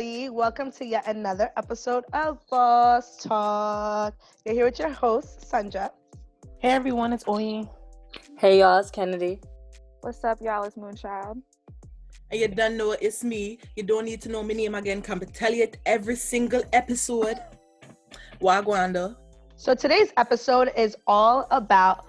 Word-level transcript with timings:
everybody. 0.00 0.30
Welcome 0.30 0.72
to 0.72 0.84
yet 0.86 1.06
another 1.06 1.50
episode 1.58 2.04
of 2.14 2.38
Boss 2.48 3.22
Talk. 3.22 4.14
You're 4.46 4.54
here 4.54 4.64
with 4.64 4.78
your 4.78 4.88
host, 4.88 5.46
Sandra. 5.46 5.90
Hey 6.58 6.70
everyone, 6.70 7.12
it's 7.12 7.24
Oyi. 7.24 7.68
Hey 8.38 8.60
y'all, 8.60 8.78
it's 8.78 8.90
Kennedy. 8.90 9.40
What's 10.00 10.24
up, 10.24 10.40
y'all? 10.40 10.64
It's 10.64 10.76
Moonchild. 10.76 11.42
And 12.30 12.40
you 12.40 12.48
don't 12.48 12.78
know 12.78 12.92
it's 12.92 13.22
me. 13.22 13.58
You 13.76 13.82
don't 13.82 14.06
need 14.06 14.22
to 14.22 14.30
know 14.30 14.42
my 14.42 14.54
name 14.54 14.74
again. 14.74 15.02
Come 15.02 15.20
to 15.20 15.26
tell 15.26 15.52
you 15.52 15.64
it 15.64 15.76
every 15.84 16.16
single 16.16 16.62
episode. 16.72 17.38
Wagwanda. 18.40 19.16
So 19.56 19.74
today's 19.74 20.14
episode 20.16 20.72
is 20.76 20.96
all 21.06 21.46
about 21.50 22.06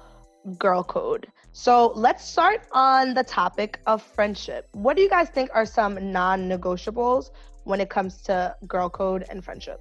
girl 0.58 0.84
code. 0.84 1.27
So 1.52 1.91
let's 1.96 2.23
start 2.23 2.62
on 2.71 3.13
the 3.13 3.23
topic 3.26 3.80
of 3.85 4.02
friendship. 4.02 4.70
What 4.71 4.96
do 4.96 5.02
you 5.02 5.10
guys 5.10 5.27
think 5.30 5.49
are 5.54 5.66
some 5.66 6.12
non 6.13 6.48
negotiables 6.48 7.32
when 7.64 7.80
it 7.82 7.90
comes 7.90 8.22
to 8.24 8.56
girl 8.68 8.90
code 8.90 9.26
and 9.30 9.44
friendship? 9.44 9.80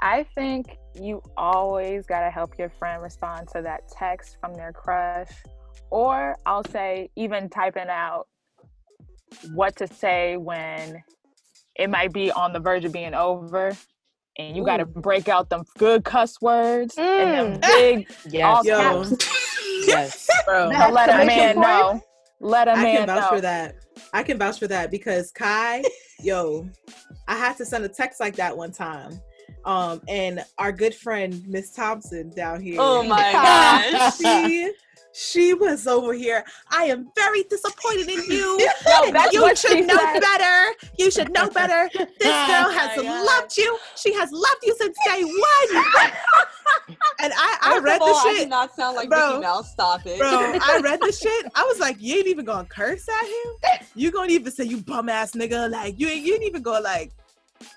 I 0.00 0.24
think 0.34 0.78
you 1.00 1.22
always 1.36 2.06
got 2.06 2.20
to 2.20 2.30
help 2.30 2.58
your 2.58 2.68
friend 2.70 3.02
respond 3.02 3.48
to 3.54 3.62
that 3.62 3.88
text 3.88 4.36
from 4.40 4.54
their 4.54 4.72
crush. 4.72 5.28
Or 5.90 6.36
I'll 6.46 6.64
say, 6.64 7.10
even 7.16 7.48
typing 7.48 7.88
out 7.88 8.26
what 9.54 9.76
to 9.76 9.86
say 9.86 10.36
when 10.36 11.02
it 11.76 11.88
might 11.88 12.12
be 12.12 12.30
on 12.32 12.52
the 12.52 12.60
verge 12.60 12.84
of 12.84 12.92
being 12.92 13.14
over. 13.14 13.72
And 14.38 14.56
you 14.56 14.64
got 14.64 14.78
to 14.78 14.86
break 14.86 15.28
out 15.28 15.50
them 15.50 15.64
good 15.78 16.04
cuss 16.04 16.40
words 16.40 16.94
Mm. 16.96 17.02
and 17.02 17.54
them 17.54 17.60
big 17.60 18.10
all 18.42 18.62
Yes. 18.64 18.66
Yo. 18.66 18.76
caps 18.78 19.86
yes. 19.86 20.28
Bro, 20.46 20.70
to 20.72 20.88
let 20.92 21.08
a 21.10 21.24
man 21.26 21.54
point? 21.54 21.66
know. 21.66 22.00
Let 22.42 22.66
a 22.66 22.72
I 22.72 22.82
man 22.82 22.86
I 22.86 22.96
can 22.96 23.06
vouch 23.06 23.22
know. 23.22 23.36
for 23.36 23.40
that. 23.42 23.76
I 24.12 24.22
can 24.24 24.36
vouch 24.36 24.58
for 24.58 24.66
that 24.66 24.90
because 24.90 25.30
Kai, 25.30 25.84
yo, 26.20 26.68
I 27.28 27.36
had 27.36 27.56
to 27.58 27.64
send 27.64 27.84
a 27.84 27.88
text 27.88 28.18
like 28.18 28.34
that 28.36 28.56
one 28.56 28.72
time. 28.72 29.20
Um, 29.64 30.02
and 30.08 30.44
our 30.58 30.72
good 30.72 30.92
friend 30.92 31.40
Miss 31.46 31.70
Thompson 31.70 32.30
down 32.30 32.60
here. 32.60 32.78
Oh 32.80 33.04
my 33.04 33.32
gosh. 33.92 34.16
she 34.18 34.72
she 35.12 35.54
was 35.54 35.86
over 35.86 36.12
here. 36.14 36.44
I 36.70 36.84
am 36.84 37.08
very 37.14 37.42
disappointed 37.44 38.08
in 38.08 38.24
you. 38.24 38.58
Yo, 38.86 39.28
you 39.30 39.56
should 39.56 39.86
know 39.86 39.96
said. 39.96 40.20
better. 40.20 40.74
You 40.98 41.10
should 41.10 41.32
know 41.32 41.50
better. 41.50 41.88
This 41.92 42.08
girl 42.20 42.70
has 42.70 42.96
my 42.96 43.22
loved 43.22 43.56
you. 43.56 43.78
She 43.96 44.12
has 44.14 44.30
loved 44.32 44.64
you 44.64 44.74
since 44.78 44.96
day 45.06 45.22
one. 45.22 45.84
and 47.20 47.32
I, 47.36 47.58
I 47.62 47.72
First 47.74 47.84
read 47.84 48.00
all, 48.00 48.08
the 48.08 48.14
I 48.14 48.22
shit. 48.22 48.38
did 48.38 48.48
not 48.50 48.74
sound 48.74 48.96
like 48.96 49.08
Bro. 49.08 49.28
Mickey 49.28 49.42
Mouse. 49.42 49.72
Stop 49.72 50.06
it. 50.06 50.18
Bro, 50.18 50.28
I 50.62 50.80
read 50.82 51.00
the 51.00 51.12
shit. 51.12 51.46
I 51.54 51.64
was 51.64 51.78
like, 51.78 51.96
you 52.00 52.16
ain't 52.16 52.26
even 52.26 52.44
gonna 52.44 52.66
curse 52.66 53.06
at 53.08 53.26
him. 53.26 53.86
You 53.94 54.10
gonna 54.10 54.32
even 54.32 54.50
say 54.50 54.64
you 54.64 54.78
bum 54.78 55.08
ass 55.08 55.32
nigga. 55.32 55.70
Like 55.70 55.98
you 55.98 56.08
ain't 56.08 56.24
you 56.24 56.34
ain't 56.34 56.44
even 56.44 56.62
go 56.62 56.80
like. 56.80 57.12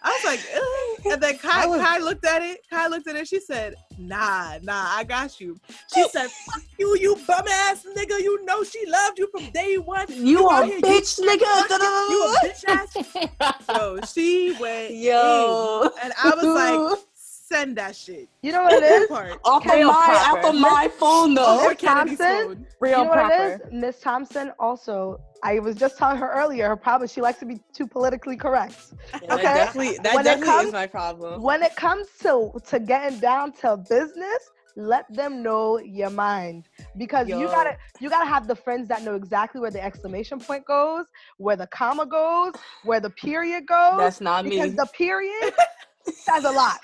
I 0.03 0.09
was 0.09 0.25
like, 0.25 0.39
Ugh. 0.55 1.13
and 1.13 1.21
then 1.21 1.37
Kai, 1.39 1.65
was- 1.65 1.81
Kai 1.81 1.99
looked 1.99 2.25
at 2.25 2.41
it. 2.41 2.59
Kai 2.69 2.87
looked 2.87 3.07
at 3.07 3.15
it. 3.15 3.27
She 3.27 3.39
said, 3.39 3.75
Nah, 3.97 4.57
nah, 4.61 4.87
I 4.95 5.03
got 5.03 5.39
you. 5.39 5.57
She 5.93 6.03
oh. 6.03 6.09
said, 6.11 6.29
Fuck 6.29 6.63
you, 6.77 6.97
you 6.97 7.15
bum 7.27 7.45
ass 7.47 7.85
nigga. 7.95 8.19
You 8.19 8.43
know 8.45 8.63
she 8.63 8.85
loved 8.87 9.19
you 9.19 9.27
from 9.31 9.49
day 9.51 9.77
one. 9.77 10.05
you 10.09 10.49
out 10.49 10.63
a 10.63 10.67
here, 10.67 10.81
bitch, 10.81 11.19
nigga. 11.19 12.09
You 12.09 12.25
a 12.25 12.37
bitch 12.43 12.63
ass. 12.67 13.65
Bro, 13.65 13.99
she 14.13 14.55
went 14.59 14.93
Yo. 14.93 15.83
in. 15.83 15.89
and 16.03 16.13
I 16.21 16.35
was 16.35 16.45
like, 16.45 16.99
send 17.55 17.77
that 17.77 17.95
shit. 17.95 18.27
You 18.41 18.51
know 18.51 18.63
what 18.63 18.73
it 18.73 18.83
is? 18.83 19.07
Part. 19.07 19.39
off 19.43 19.65
of 19.65 19.71
my 19.71 19.83
off 19.83 20.45
of 20.45 20.55
my 20.55 20.89
phone 20.99 21.33
though. 21.35 21.67
Miss 21.69 21.77
Thompson? 21.79 22.65
Real 22.79 22.99
you 22.99 23.05
know 23.05 23.11
proper. 23.11 23.29
what 23.29 23.41
it 23.41 23.61
is? 23.61 23.71
Miss 23.71 23.99
Thompson 24.01 24.51
also, 24.59 25.19
I 25.45 25.59
was 25.59 25.75
just 25.75 25.95
telling 25.99 26.17
her 26.17 26.31
earlier, 26.33 26.67
her 26.67 26.75
problem, 26.75 27.07
she 27.07 27.21
likes 27.21 27.39
to 27.39 27.45
be 27.45 27.59
too 27.71 27.85
politically 27.85 28.35
correct. 28.35 28.79
Yeah, 29.21 29.35
Okay. 29.35 29.43
That 29.43 29.65
definitely, 29.65 29.97
that 29.99 30.15
When 30.15 30.25
it 30.25 30.29
definitely 30.29 30.53
comes- 30.53 30.67
is 30.69 30.73
my 30.73 30.87
problem. 30.87 31.41
When 31.43 31.61
it 31.61 31.75
comes 31.75 32.07
to, 32.23 32.51
to 32.69 32.79
getting 32.79 33.19
down 33.19 33.51
to 33.61 33.77
business, 33.77 34.41
let 34.75 35.05
them 35.13 35.43
know 35.43 35.79
your 35.79 36.09
mind 36.09 36.67
because 36.97 37.29
you 37.29 37.47
gotta 37.47 37.77
you 38.01 38.09
gotta 38.09 38.25
have 38.25 38.45
the 38.45 38.55
friends 38.55 38.89
that 38.89 39.03
know 39.03 39.15
exactly 39.15 39.61
where 39.61 39.71
the 39.71 39.81
exclamation 39.81 40.37
point 40.37 40.65
goes 40.65 41.05
where 41.37 41.55
the 41.55 41.67
comma 41.67 42.05
goes 42.05 42.51
where 42.83 42.99
the 42.99 43.09
period 43.11 43.65
goes 43.67 43.97
That's 43.97 44.19
not 44.19 44.43
because 44.43 44.71
me. 44.71 44.71
Because 44.71 44.75
the 44.75 44.87
period 44.97 45.53
says 46.27 46.43
a 46.43 46.51
lot 46.51 46.79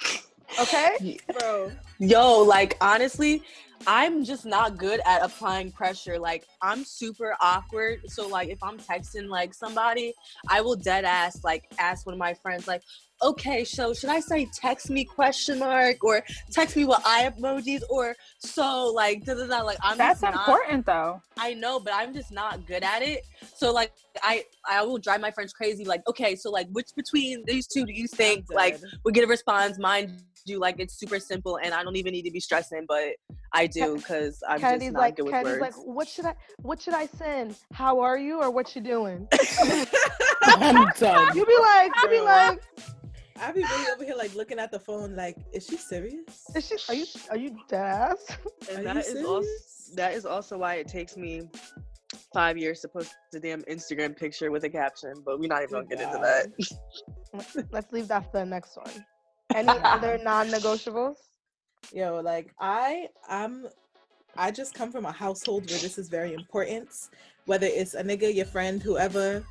okay 0.58 0.92
Bro. 1.34 1.72
Yo, 2.04 2.42
like 2.42 2.76
honestly, 2.82 3.44
I'm 3.86 4.24
just 4.24 4.44
not 4.44 4.76
good 4.76 5.02
at 5.06 5.22
applying 5.22 5.72
pressure. 5.72 6.18
Like 6.18 6.48
I'm 6.60 6.84
super 6.84 7.36
awkward. 7.40 8.00
So 8.08 8.28
like 8.28 8.50
if 8.50 8.58
I'm 8.64 8.80
texting 8.80 9.30
like 9.30 9.54
somebody, 9.54 10.16
I 10.50 10.62
will 10.62 10.76
dead 10.76 11.06
ass 11.06 11.44
like 11.44 11.72
ask 11.78 12.08
one 12.08 12.14
of 12.14 12.20
my 12.20 12.34
friends 12.34 12.68
like, 12.68 12.82
okay, 13.22 13.64
so 13.64 13.94
should 13.94 14.10
I 14.10 14.20
say 14.20 14.50
text 14.52 14.90
me 14.90 15.06
question 15.06 15.60
mark 15.60 16.04
or 16.04 16.24
text 16.52 16.76
me 16.76 16.86
with 16.86 16.98
eye 17.06 17.32
emojis 17.40 17.84
or 17.88 18.16
so 18.40 18.92
like 18.96 19.24
da 19.24 19.36
da 19.36 19.46
da 19.46 19.62
like 19.62 19.78
I'm 19.84 19.96
That's 19.96 20.24
not 20.24 20.34
important 20.34 20.88
though. 20.88 21.22
I 21.38 21.54
know, 21.54 21.80
but 21.80 21.94
I'm 21.94 22.16
just 22.16 22.32
not 22.32 22.66
good 22.66 22.84
at 22.84 23.04
it. 23.04 23.26
So 23.56 23.72
like 23.72 23.92
I 24.24 24.46
I 24.68 24.84
will 24.84 24.98
drive 24.98 25.22
my 25.22 25.30
friends 25.30 25.54
crazy. 25.54 25.86
Like 25.86 26.02
okay, 26.08 26.36
so 26.36 26.50
like 26.50 26.68
which 26.72 26.90
between 26.96 27.44
these 27.46 27.68
two 27.68 27.86
do 27.86 27.94
you 27.94 28.08
think 28.08 28.46
like 28.52 28.80
would 29.04 29.14
get 29.14 29.24
a 29.24 29.28
response? 29.28 29.78
Mind 29.78 30.20
you, 30.46 30.60
like 30.60 30.80
it's 30.80 31.00
super 31.00 31.20
simple, 31.20 31.60
and 31.62 31.74
I 31.74 31.84
don't 31.84 31.96
even 31.96 32.12
need 32.12 32.24
to 32.24 32.32
be 32.32 32.40
stressing, 32.40 32.86
but 32.88 33.14
I 33.54 33.68
do 33.68 33.98
because 33.98 34.42
I'm 34.48 34.60
Kennedy's 34.60 34.88
just 34.88 34.94
not 34.94 35.00
like 35.00 35.16
good 35.16 35.24
with 35.24 35.34
Kennedy's 35.34 35.60
words. 35.60 35.78
like 35.78 35.86
what 35.86 36.08
should 36.08 36.26
I 36.26 36.36
what 36.62 36.82
should 36.82 36.94
I 36.94 37.06
send 37.06 37.56
how 37.74 38.00
are 38.00 38.18
you 38.18 38.42
or 38.42 38.50
what 38.50 38.76
you 38.76 38.82
doing 38.82 39.28
I'm 40.44 40.88
done. 40.98 41.36
you 41.36 41.46
be 41.46 41.58
like 41.60 41.92
you 42.02 42.10
be 42.10 42.22
like 42.22 42.62
I 43.42 43.52
be 43.52 43.64
really 43.64 43.92
over 43.92 44.04
here 44.04 44.16
like 44.16 44.36
looking 44.36 44.60
at 44.60 44.72
the 44.72 44.80
phone 44.80 45.16
like, 45.16 45.36
is 45.52 45.66
she 45.66 45.78
serious? 45.78 46.46
is 46.56 46.68
she 46.68 46.78
are 46.90 46.96
you 46.96 47.06
are 47.32 47.38
you 47.38 47.58
dead 47.68 47.86
ass 47.86 48.26
Are 48.70 48.76
and 48.76 48.78
you 48.80 48.84
that 48.86 48.98
is 48.98 49.26
also 49.26 49.50
that 49.96 50.14
is 50.14 50.26
also 50.26 50.58
why 50.58 50.76
it 50.76 50.88
takes 50.88 51.18
me 51.18 51.50
five 52.34 52.58
years 52.58 52.82
to 52.82 52.88
post 52.88 53.16
the 53.32 53.40
damn 53.40 53.62
Instagram 53.64 54.16
picture 54.16 54.52
with 54.52 54.64
a 54.64 54.70
caption. 54.70 55.14
But 55.26 55.40
we're 55.40 55.48
not 55.48 55.64
even 55.64 55.74
gonna 55.74 55.86
get 55.86 56.02
into 56.02 56.18
that. 56.18 57.68
let's 57.72 57.92
leave 57.92 58.08
that 58.08 58.32
for 58.32 58.40
the 58.40 58.46
next 58.46 58.78
one 58.78 59.06
any 59.56 59.70
other 59.84 60.18
non-negotiables 60.24 61.16
Yo, 61.94 62.22
like 62.24 62.54
I 62.60 63.08
I'm 63.28 63.68
I 64.38 64.52
just 64.52 64.74
come 64.74 64.92
from 64.92 65.06
a 65.06 65.12
household 65.12 65.70
where 65.70 65.80
this 65.80 65.98
is 65.98 66.08
very 66.08 66.34
important. 66.34 66.90
Whether 67.46 67.68
it's 67.68 67.96
a 67.96 68.04
nigga, 68.04 68.34
your 68.34 68.46
friend, 68.46 68.82
whoever, 68.82 69.44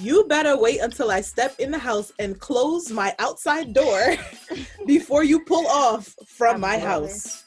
you 0.00 0.24
better 0.24 0.58
wait 0.58 0.80
until 0.80 1.10
I 1.10 1.20
step 1.20 1.54
in 1.58 1.70
the 1.70 1.78
house 1.78 2.12
and 2.18 2.38
close 2.38 2.90
my 2.90 3.14
outside 3.18 3.74
door 3.74 4.16
before 4.86 5.22
you 5.22 5.44
pull 5.44 5.66
off 5.66 6.14
from 6.26 6.60
my 6.60 6.78
house. 6.78 7.44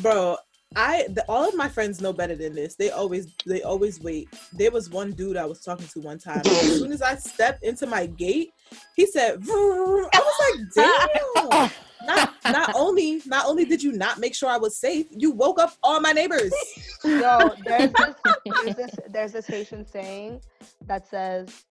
Bro, 0.00 0.38
I 0.74 1.06
the, 1.10 1.24
all 1.28 1.48
of 1.48 1.54
my 1.54 1.68
friends 1.68 2.00
know 2.00 2.12
better 2.12 2.34
than 2.34 2.54
this. 2.54 2.74
They 2.74 2.90
always 2.90 3.28
they 3.46 3.62
always 3.62 4.00
wait. 4.00 4.28
There 4.52 4.72
was 4.72 4.90
one 4.90 5.12
dude 5.12 5.36
I 5.36 5.44
was 5.44 5.60
talking 5.60 5.86
to 5.86 6.00
one 6.00 6.18
time. 6.18 6.42
as 6.44 6.78
soon 6.78 6.90
as 6.90 7.02
I 7.02 7.14
stepped 7.14 7.62
into 7.62 7.86
my 7.86 8.06
gate, 8.06 8.50
he 8.96 9.06
said, 9.06 9.40
"Vroom." 9.40 10.08
I 10.12 10.18
was 10.18 10.36
like, 10.44 10.60
damn. 11.50 11.70
Not 12.06 12.32
not 12.44 12.74
only 12.74 13.20
not 13.26 13.44
only 13.46 13.64
did 13.66 13.82
you 13.82 13.92
not 13.92 14.18
make 14.18 14.34
sure 14.34 14.48
I 14.48 14.56
was 14.56 14.76
safe, 14.78 15.06
you 15.10 15.32
woke 15.32 15.60
up 15.60 15.74
all 15.82 16.00
my 16.00 16.12
neighbors. 16.12 16.52
Yo, 17.04 17.50
there's 17.64 17.92
this, 17.92 18.14
there's 18.46 18.76
this, 18.76 18.90
there's 19.08 19.32
this 19.32 19.46
Haitian 19.46 19.86
saying 19.86 20.40
that 20.86 21.06
says, 21.06 21.64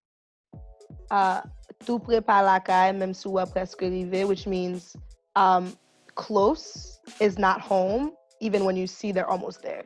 uh, 1.11 1.41
"Tu 1.87 1.99
prépares 1.99 2.45
la 2.45 2.61
caille 2.61 2.93
même 2.93 3.15
si 3.15 3.27
ou 3.27 3.39
est 3.39 3.51
presque 3.51 3.83
arrivé," 3.83 4.27
which 4.27 4.47
means 4.47 4.95
um, 5.35 5.75
close 6.15 7.01
is 7.21 7.39
not 7.39 7.63
home, 7.63 8.13
even 8.41 8.65
when 8.65 8.77
you 8.77 8.87
see 8.87 9.13
they're 9.13 9.31
almost 9.31 9.63
there. 9.63 9.85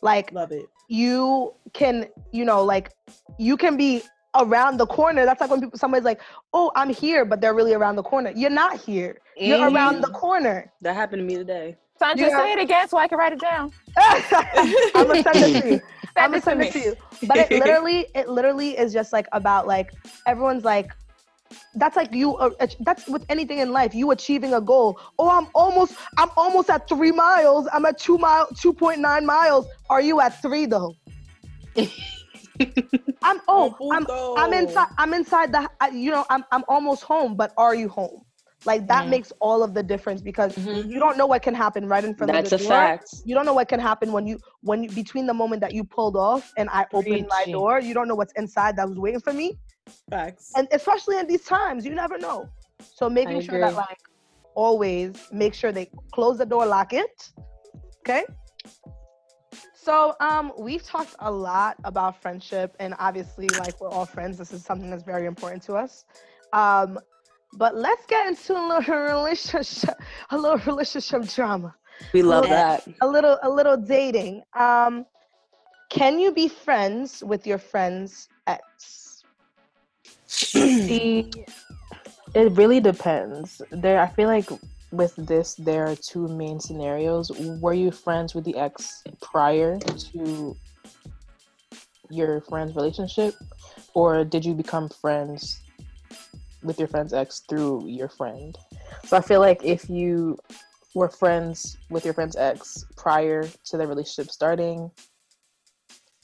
Like 0.00 0.32
Love 0.32 0.52
it. 0.52 0.64
you 0.88 1.54
can, 1.74 2.06
you 2.32 2.44
know, 2.46 2.64
like 2.64 2.90
you 3.38 3.56
can 3.58 3.76
be 3.76 4.02
around 4.34 4.76
the 4.78 4.86
corner. 4.86 5.24
That's 5.24 5.40
like 5.40 5.50
when 5.50 5.60
people 5.60 5.78
somebody's 5.78 6.04
like, 6.04 6.20
"Oh, 6.52 6.70
I'm 6.76 6.90
here," 6.90 7.24
but 7.24 7.40
they're 7.40 7.54
really 7.54 7.74
around 7.74 7.96
the 7.96 8.02
corner. 8.02 8.32
You're 8.34 8.50
not 8.50 8.80
here. 8.80 9.18
You're 9.36 9.58
Mhm. 9.58 9.74
around 9.74 10.00
the 10.02 10.10
corner. 10.10 10.72
That 10.82 10.94
happened 10.94 11.20
to 11.20 11.24
me 11.26 11.36
today. 11.36 11.76
Sandra, 11.98 12.28
Yeah. 12.28 12.36
say 12.38 12.52
it 12.52 12.58
again 12.58 12.88
so 12.88 12.96
I 12.98 13.06
can 13.08 13.18
write 13.18 13.32
it 13.32 13.40
down. 13.40 13.72
I'm 13.96 15.06
gonna 15.08 15.22
send 15.22 15.38
it 15.42 15.62
to 15.62 15.68
you. 15.68 15.80
I'm 16.16 16.30
gonna 16.30 16.42
Send 16.42 16.60
it 16.62 16.72
to 16.72 16.78
it 16.78 16.82
to 16.84 16.88
you. 16.90 17.28
But 17.28 17.38
it 17.38 17.50
literally, 17.62 18.06
it 18.14 18.28
literally 18.28 18.76
is 18.78 18.92
just 18.92 19.12
like 19.12 19.26
about 19.32 19.66
like 19.66 19.90
everyone's 20.26 20.64
like, 20.64 20.90
that's 21.76 21.94
like 21.96 22.12
you. 22.12 22.36
Uh, 22.36 22.50
that's 22.80 23.06
with 23.08 23.24
anything 23.28 23.58
in 23.58 23.70
life. 23.72 23.94
You 23.94 24.10
achieving 24.10 24.54
a 24.54 24.60
goal. 24.60 24.98
Oh, 25.18 25.28
I'm 25.28 25.48
almost. 25.54 25.94
I'm 26.18 26.30
almost 26.36 26.70
at 26.70 26.88
three 26.88 27.12
miles. 27.12 27.68
I'm 27.72 27.84
at 27.86 27.98
two 27.98 28.18
mile, 28.18 28.48
two 28.60 28.72
point 28.72 28.98
nine 29.00 29.24
miles. 29.24 29.66
Are 29.90 30.00
you 30.00 30.20
at 30.20 30.40
three 30.42 30.66
though? 30.66 30.92
I'm 33.22 33.40
oh, 33.48 33.74
I'm 33.92 34.06
I'm 34.36 34.52
inside. 34.52 34.88
I'm 34.98 35.14
inside 35.14 35.52
the. 35.52 35.68
I- 35.80 35.88
You 35.88 36.10
know, 36.10 36.24
I'm 36.30 36.44
I'm 36.52 36.64
almost 36.68 37.02
home. 37.02 37.36
But 37.36 37.52
are 37.56 37.74
you 37.74 37.88
home? 37.88 38.22
Like 38.66 38.86
that 38.88 39.04
Mhm. 39.04 39.10
makes 39.10 39.32
all 39.40 39.62
of 39.62 39.74
the 39.74 39.82
difference 39.82 40.22
because 40.22 40.54
Mhm. 40.56 40.88
you 40.90 40.98
don't 40.98 41.16
know 41.18 41.26
what 41.26 41.42
can 41.42 41.54
happen 41.54 41.86
right 41.86 42.04
in 42.04 42.14
front 42.14 42.32
That's 42.32 42.52
of 42.52 42.54
a 42.54 42.56
the 42.58 42.64
door. 42.64 42.72
fact. 42.72 43.14
You 43.24 43.34
don't 43.34 43.44
know 43.46 43.52
what 43.54 43.68
can 43.68 43.80
happen 43.80 44.12
when 44.12 44.26
you 44.26 44.38
when 44.62 44.82
you 44.84 44.90
between 44.90 45.26
the 45.26 45.34
moment 45.34 45.60
that 45.60 45.72
you 45.74 45.84
pulled 45.84 46.16
off 46.16 46.52
and 46.56 46.68
I 46.70 46.86
opened 46.92 47.26
my 47.28 47.44
door. 47.52 47.80
You 47.80 47.92
don't 47.94 48.08
know 48.08 48.14
what's 48.14 48.32
inside 48.34 48.76
that 48.76 48.88
was 48.88 48.98
waiting 48.98 49.20
for 49.20 49.32
me, 49.32 49.58
Facts. 50.10 50.52
and 50.56 50.66
especially 50.72 51.18
in 51.18 51.26
these 51.26 51.44
times, 51.44 51.84
you 51.84 51.94
never 51.94 52.16
know. 52.18 52.48
So 52.80 53.10
making 53.10 53.40
sure 53.42 53.58
that 53.60 53.74
like 53.74 53.98
always 54.54 55.12
make 55.32 55.52
sure 55.54 55.72
they 55.72 55.90
close 56.14 56.38
the 56.38 56.46
door, 56.46 56.64
lock 56.66 56.92
it. 56.92 57.30
Okay. 58.00 58.24
So 59.84 60.16
um 60.20 60.50
we've 60.58 60.82
talked 60.82 61.14
a 61.18 61.30
lot 61.30 61.76
about 61.84 62.22
friendship 62.22 62.74
and 62.80 62.94
obviously 62.98 63.48
like 63.48 63.78
we're 63.82 63.90
all 63.90 64.06
friends. 64.06 64.38
This 64.38 64.50
is 64.54 64.64
something 64.64 64.88
that's 64.88 65.02
very 65.02 65.26
important 65.26 65.62
to 65.64 65.74
us. 65.74 66.06
Um 66.54 66.98
but 67.52 67.76
let's 67.76 68.06
get 68.06 68.26
into 68.26 68.54
a 68.58 68.64
little 68.66 68.96
relationship 69.14 69.94
a 70.30 70.38
little 70.38 70.56
relationship 70.72 71.28
drama. 71.28 71.74
We 72.14 72.22
love 72.22 72.44
Yeah. 72.44 72.78
that. 72.78 72.88
A 73.02 73.06
little 73.06 73.38
a 73.42 73.50
little 73.50 73.76
dating. 73.76 74.42
Um 74.58 75.04
can 75.90 76.18
you 76.18 76.32
be 76.32 76.48
friends 76.48 77.22
with 77.22 77.46
your 77.46 77.58
friend's 77.58 78.30
ex? 78.46 79.22
See, 80.26 81.30
it 82.34 82.52
really 82.52 82.80
depends. 82.80 83.60
There, 83.70 84.00
I 84.00 84.08
feel 84.08 84.28
like 84.28 84.48
with 84.94 85.14
this, 85.16 85.54
there 85.54 85.86
are 85.86 85.96
two 85.96 86.28
main 86.28 86.60
scenarios. 86.60 87.30
Were 87.60 87.74
you 87.74 87.90
friends 87.90 88.34
with 88.34 88.44
the 88.44 88.56
ex 88.56 89.02
prior 89.20 89.78
to 89.78 90.56
your 92.10 92.40
friend's 92.42 92.76
relationship, 92.76 93.34
or 93.94 94.24
did 94.24 94.44
you 94.44 94.54
become 94.54 94.88
friends 94.88 95.60
with 96.62 96.78
your 96.78 96.88
friend's 96.88 97.12
ex 97.12 97.42
through 97.48 97.86
your 97.86 98.08
friend? 98.08 98.56
So 99.04 99.16
I 99.16 99.20
feel 99.20 99.40
like 99.40 99.64
if 99.64 99.88
you 99.90 100.38
were 100.94 101.08
friends 101.08 101.76
with 101.90 102.04
your 102.04 102.14
friend's 102.14 102.36
ex 102.36 102.84
prior 102.96 103.48
to 103.64 103.76
the 103.76 103.86
relationship 103.86 104.30
starting, 104.30 104.90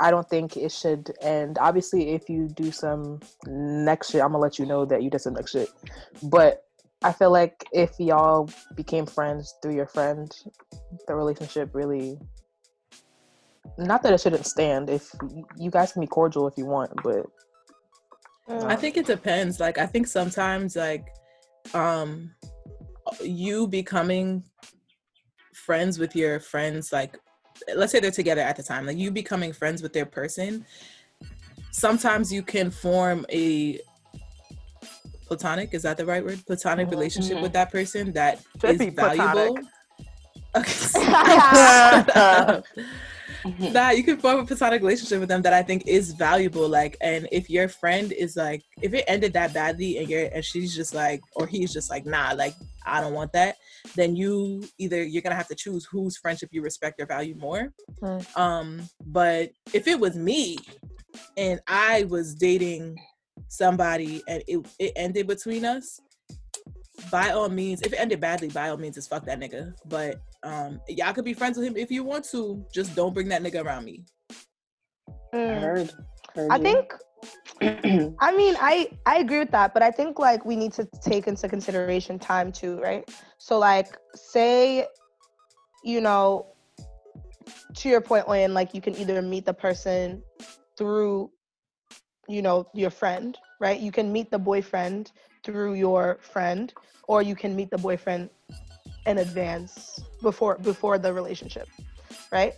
I 0.00 0.10
don't 0.10 0.28
think 0.28 0.56
it 0.56 0.72
should 0.72 1.12
end. 1.20 1.58
Obviously, 1.60 2.10
if 2.10 2.28
you 2.28 2.48
do 2.48 2.72
some 2.72 3.20
next 3.46 4.10
shit, 4.10 4.22
I'm 4.22 4.28
gonna 4.28 4.38
let 4.38 4.58
you 4.58 4.64
know 4.64 4.84
that 4.86 5.02
you 5.02 5.10
did 5.10 5.20
some 5.20 5.34
next 5.34 5.50
shit. 5.52 5.68
But 6.22 6.64
I 7.02 7.12
feel 7.12 7.30
like 7.30 7.64
if 7.72 7.98
y'all 7.98 8.50
became 8.74 9.06
friends 9.06 9.54
through 9.62 9.74
your 9.74 9.86
friend, 9.86 10.30
the 11.06 11.14
relationship 11.14 11.70
really. 11.74 12.18
Not 13.78 14.02
that 14.02 14.12
it 14.12 14.20
shouldn't 14.20 14.46
stand. 14.46 14.90
If 14.90 15.10
you 15.56 15.70
guys 15.70 15.92
can 15.92 16.00
be 16.00 16.06
cordial 16.06 16.46
if 16.46 16.58
you 16.58 16.66
want, 16.66 16.90
but 17.02 17.26
I 18.48 18.76
think 18.76 18.96
it 18.96 19.06
depends. 19.06 19.60
Like 19.60 19.78
I 19.78 19.86
think 19.86 20.06
sometimes 20.06 20.76
like 20.76 21.06
um 21.72 22.34
you 23.22 23.66
becoming 23.66 24.44
friends 25.54 25.98
with 25.98 26.14
your 26.16 26.40
friends 26.40 26.92
like 26.92 27.18
let's 27.74 27.92
say 27.92 28.00
they're 28.00 28.10
together 28.10 28.40
at 28.40 28.56
the 28.56 28.62
time 28.62 28.86
like 28.86 28.96
you 28.96 29.10
becoming 29.10 29.52
friends 29.52 29.82
with 29.82 29.92
their 29.92 30.06
person 30.06 30.64
sometimes 31.70 32.32
you 32.32 32.42
can 32.42 32.70
form 32.70 33.26
a 33.30 33.78
platonic 35.30 35.72
is 35.72 35.82
that 35.82 35.96
the 35.96 36.04
right 36.12 36.24
word 36.24 36.40
platonic 36.46 36.88
Mhm. 36.88 36.90
relationship 36.96 37.36
Mhm. 37.36 37.42
with 37.42 37.52
that 37.58 37.70
person 37.70 38.12
that 38.12 38.34
Should 38.60 38.80
is 38.80 38.94
valuable 38.94 39.58
okay 40.56 40.74
that 43.72 43.96
you 43.96 44.02
can 44.02 44.16
form 44.18 44.40
a 44.40 44.44
platonic 44.44 44.82
relationship 44.82 45.20
with 45.20 45.28
them 45.28 45.42
that 45.42 45.52
I 45.52 45.62
think 45.62 45.86
is 45.86 46.12
valuable. 46.12 46.68
Like, 46.68 46.96
and 47.00 47.28
if 47.32 47.48
your 47.48 47.68
friend 47.68 48.12
is 48.12 48.36
like, 48.36 48.62
if 48.82 48.92
it 48.92 49.04
ended 49.06 49.32
that 49.34 49.54
badly, 49.54 49.98
and 49.98 50.08
you're 50.10 50.28
and 50.34 50.44
she's 50.44 50.74
just 50.74 50.94
like, 50.94 51.20
or 51.36 51.46
he's 51.46 51.72
just 51.72 51.88
like, 51.90 52.04
nah, 52.04 52.32
like 52.32 52.54
I 52.84 53.00
don't 53.00 53.14
want 53.14 53.32
that, 53.32 53.56
then 53.94 54.16
you 54.16 54.68
either 54.78 55.02
you're 55.02 55.22
gonna 55.22 55.36
have 55.36 55.48
to 55.48 55.54
choose 55.54 55.86
whose 55.86 56.16
friendship 56.16 56.50
you 56.52 56.60
respect 56.62 57.00
or 57.00 57.06
value 57.06 57.34
more. 57.36 57.72
Mm. 58.02 58.36
Um, 58.36 58.88
but 59.06 59.52
if 59.72 59.86
it 59.86 59.98
was 59.98 60.16
me 60.16 60.58
and 61.36 61.60
I 61.66 62.04
was 62.04 62.34
dating 62.34 62.98
somebody 63.48 64.22
and 64.28 64.42
it, 64.46 64.66
it 64.78 64.92
ended 64.96 65.26
between 65.26 65.64
us, 65.64 66.00
by 67.10 67.30
all 67.30 67.48
means, 67.48 67.82
if 67.82 67.92
it 67.92 67.96
ended 67.96 68.20
badly, 68.20 68.48
by 68.48 68.68
all 68.68 68.76
means, 68.76 68.96
it's 68.96 69.06
fuck 69.06 69.24
that 69.24 69.40
nigga. 69.40 69.72
But 69.86 70.20
um, 70.42 70.80
y'all 70.88 71.12
could 71.12 71.24
be 71.24 71.34
friends 71.34 71.56
with 71.56 71.66
him 71.66 71.76
if 71.76 71.90
you 71.90 72.04
want 72.04 72.24
to. 72.30 72.64
Just 72.72 72.94
don't 72.94 73.14
bring 73.14 73.28
that 73.28 73.42
nigga 73.42 73.64
around 73.64 73.84
me. 73.84 74.04
Mm. 75.34 75.60
Heard. 75.60 75.92
Heard 76.34 76.50
I 76.50 76.56
you. 76.56 76.62
think 76.62 76.94
I 78.20 78.34
mean, 78.34 78.56
I 78.58 78.90
I 79.04 79.18
agree 79.18 79.38
with 79.38 79.50
that, 79.50 79.74
but 79.74 79.82
I 79.82 79.90
think 79.90 80.18
like 80.18 80.44
we 80.44 80.56
need 80.56 80.72
to 80.74 80.88
take 81.02 81.26
into 81.26 81.48
consideration 81.48 82.18
time 82.18 82.52
too, 82.52 82.80
right? 82.80 83.08
So 83.38 83.58
like, 83.58 83.96
say, 84.14 84.86
you 85.84 86.00
know, 86.00 86.46
to 87.74 87.88
your 87.88 88.00
point, 88.00 88.26
Oyen, 88.26 88.52
like 88.52 88.74
you 88.74 88.80
can 88.80 88.96
either 88.96 89.20
meet 89.20 89.44
the 89.44 89.52
person 89.52 90.22
through, 90.78 91.30
you 92.30 92.42
know, 92.42 92.66
your 92.74 92.90
friend, 92.90 93.38
right? 93.60 93.80
You 93.80 93.92
can 93.92 94.12
meet 94.12 94.30
the 94.30 94.38
boyfriend 94.38 95.12
through 95.44 95.74
your 95.74 96.18
friend, 96.22 96.72
or 97.08 97.22
you 97.22 97.34
can 97.34 97.56
meet 97.56 97.70
the 97.70 97.78
boyfriend 97.78 98.30
in 99.06 99.18
advance 99.18 100.04
before 100.22 100.58
before 100.58 100.98
the 100.98 101.12
relationship, 101.12 101.68
right? 102.32 102.54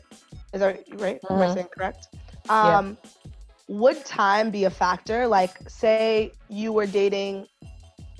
Is 0.52 0.60
that 0.60 0.84
right? 0.94 1.20
Am 1.30 1.40
I 1.40 1.46
Mhm. 1.46 1.54
saying 1.54 1.69
correct? 1.76 2.08
Yeah. 2.48 2.78
Um, 2.78 2.98
would 3.69 4.04
time 4.04 4.50
be 4.50 4.64
a 4.64 4.70
factor? 4.70 5.26
Like, 5.26 5.54
say 5.69 6.32
you 6.50 6.72
were 6.72 6.86
dating 6.86 7.46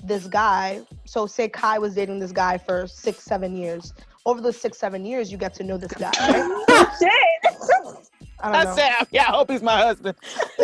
this 0.03 0.27
guy. 0.27 0.81
So, 1.05 1.27
say 1.27 1.47
Kai 1.49 1.77
was 1.77 1.93
dating 1.93 2.19
this 2.19 2.31
guy 2.31 2.57
for 2.57 2.87
six, 2.87 3.23
seven 3.23 3.55
years. 3.55 3.93
Over 4.25 4.41
the 4.41 4.53
six, 4.53 4.79
seven 4.79 5.05
years, 5.05 5.31
you 5.31 5.37
get 5.37 5.53
to 5.55 5.63
know 5.63 5.77
this 5.77 5.93
guy. 5.93 6.13
Right? 6.33 6.45
I 8.43 8.51
don't 8.51 8.63
know. 8.65 8.75
Sam. 8.75 9.07
Yeah, 9.11 9.23
I 9.23 9.31
hope 9.31 9.49
he's 9.49 9.61
my 9.63 9.77
husband. 9.77 10.17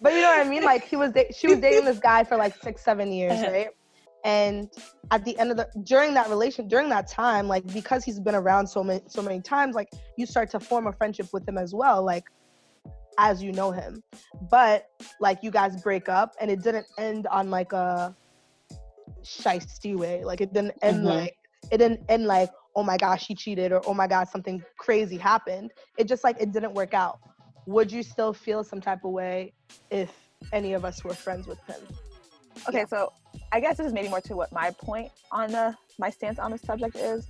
but 0.00 0.12
you 0.12 0.20
know 0.20 0.28
what 0.30 0.46
I 0.46 0.48
mean? 0.48 0.62
Like, 0.62 0.84
he 0.84 0.96
was 0.96 1.12
da- 1.12 1.30
she 1.36 1.48
was 1.48 1.58
dating 1.58 1.84
this 1.84 1.98
guy 1.98 2.24
for 2.24 2.36
like 2.36 2.54
six, 2.62 2.82
seven 2.82 3.12
years, 3.12 3.40
right? 3.42 3.68
And 4.24 4.70
at 5.12 5.24
the 5.24 5.38
end 5.38 5.50
of 5.52 5.56
the 5.56 5.68
during 5.84 6.14
that 6.14 6.28
relation, 6.28 6.66
during 6.68 6.88
that 6.90 7.06
time, 7.08 7.46
like 7.46 7.64
because 7.72 8.04
he's 8.04 8.18
been 8.18 8.34
around 8.34 8.66
so 8.66 8.82
many 8.82 9.00
so 9.06 9.22
many 9.22 9.40
times, 9.40 9.74
like 9.76 9.88
you 10.16 10.26
start 10.26 10.50
to 10.50 10.60
form 10.60 10.86
a 10.88 10.92
friendship 10.92 11.28
with 11.32 11.46
him 11.48 11.56
as 11.58 11.72
well, 11.74 12.02
like 12.04 12.24
as 13.18 13.42
you 13.42 13.52
know 13.52 13.70
him. 13.70 14.02
But 14.50 14.88
like 15.20 15.42
you 15.42 15.50
guys 15.52 15.80
break 15.80 16.08
up 16.08 16.34
and 16.40 16.50
it 16.50 16.62
didn't 16.62 16.86
end 16.98 17.26
on 17.28 17.50
like 17.50 17.72
a 17.72 18.16
shisty 19.22 19.96
way. 19.96 20.24
Like 20.24 20.40
it 20.40 20.52
didn't 20.52 20.74
end 20.82 21.04
Mhm. 21.04 21.14
like 21.14 21.36
it 21.70 21.78
didn't 21.78 22.00
end 22.08 22.26
like, 22.26 22.50
oh 22.76 22.82
my 22.82 22.96
gosh, 22.98 23.26
he 23.26 23.34
cheated 23.34 23.72
or 23.72 23.80
oh 23.86 23.94
my 23.94 24.06
god, 24.06 24.28
something 24.28 24.62
crazy 24.78 25.16
happened. 25.16 25.72
It 25.98 26.06
just 26.06 26.22
like 26.22 26.36
it 26.40 26.52
didn't 26.52 26.74
work 26.74 26.94
out. 26.94 27.18
Would 27.66 27.90
you 27.90 28.02
still 28.02 28.32
feel 28.32 28.62
some 28.62 28.80
type 28.80 29.04
of 29.04 29.10
way 29.10 29.54
if 29.90 30.12
any 30.52 30.74
of 30.74 30.84
us 30.84 31.02
were 31.02 31.14
friends 31.14 31.46
with 31.46 31.58
him? 31.66 31.80
Okay, 32.68 32.80
Yeah. 32.80 32.84
so 32.84 33.12
I 33.50 33.60
guess 33.60 33.78
this 33.78 33.86
is 33.86 33.92
maybe 33.92 34.08
more 34.08 34.20
to 34.22 34.36
what 34.36 34.52
my 34.52 34.70
point 34.70 35.10
on 35.32 35.50
the 35.50 35.74
my 35.98 36.10
stance 36.10 36.38
on 36.38 36.50
the 36.50 36.58
subject 36.58 36.96
is. 36.96 37.26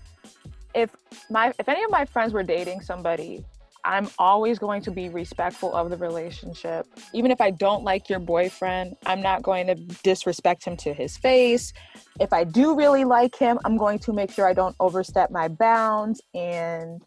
If 0.74 0.90
my 1.30 1.52
if 1.58 1.68
any 1.68 1.82
of 1.84 1.90
my 1.90 2.04
friends 2.04 2.32
were 2.32 2.42
dating 2.42 2.80
somebody, 2.82 3.44
I'm 3.86 4.08
always 4.18 4.58
going 4.58 4.82
to 4.82 4.90
be 4.90 5.08
respectful 5.08 5.72
of 5.72 5.90
the 5.90 5.96
relationship. 5.96 6.86
Even 7.14 7.30
if 7.30 7.40
I 7.40 7.52
don't 7.52 7.84
like 7.84 8.10
your 8.10 8.18
boyfriend, 8.18 8.96
I'm 9.06 9.22
not 9.22 9.44
going 9.44 9.68
to 9.68 9.76
disrespect 10.02 10.64
him 10.64 10.76
to 10.78 10.92
his 10.92 11.16
face. 11.16 11.72
If 12.18 12.32
I 12.32 12.42
do 12.42 12.74
really 12.74 13.04
like 13.04 13.38
him, 13.38 13.60
I'm 13.64 13.76
going 13.76 14.00
to 14.00 14.12
make 14.12 14.32
sure 14.32 14.46
I 14.48 14.54
don't 14.54 14.74
overstep 14.80 15.30
my 15.30 15.46
bounds 15.46 16.20
and 16.34 17.00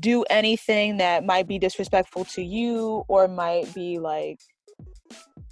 do 0.00 0.24
anything 0.30 0.96
that 0.96 1.26
might 1.26 1.46
be 1.46 1.58
disrespectful 1.58 2.24
to 2.24 2.42
you 2.42 3.04
or 3.08 3.28
might 3.28 3.72
be 3.74 3.98
like 3.98 4.40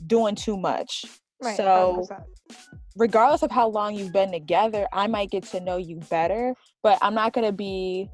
doing 0.06 0.34
too 0.34 0.56
much. 0.56 1.04
Right, 1.42 1.56
so 1.56 2.06
100%. 2.10 2.24
regardless 2.96 3.42
of 3.42 3.50
how 3.50 3.68
long 3.68 3.94
you've 3.94 4.12
been 4.14 4.32
together, 4.32 4.88
I 4.90 5.06
might 5.06 5.30
get 5.30 5.42
to 5.48 5.60
know 5.60 5.76
you 5.76 6.00
better, 6.08 6.54
but 6.82 6.98
I'm 7.02 7.14
not 7.14 7.34
going 7.34 7.46
to 7.46 7.52
be 7.52 8.08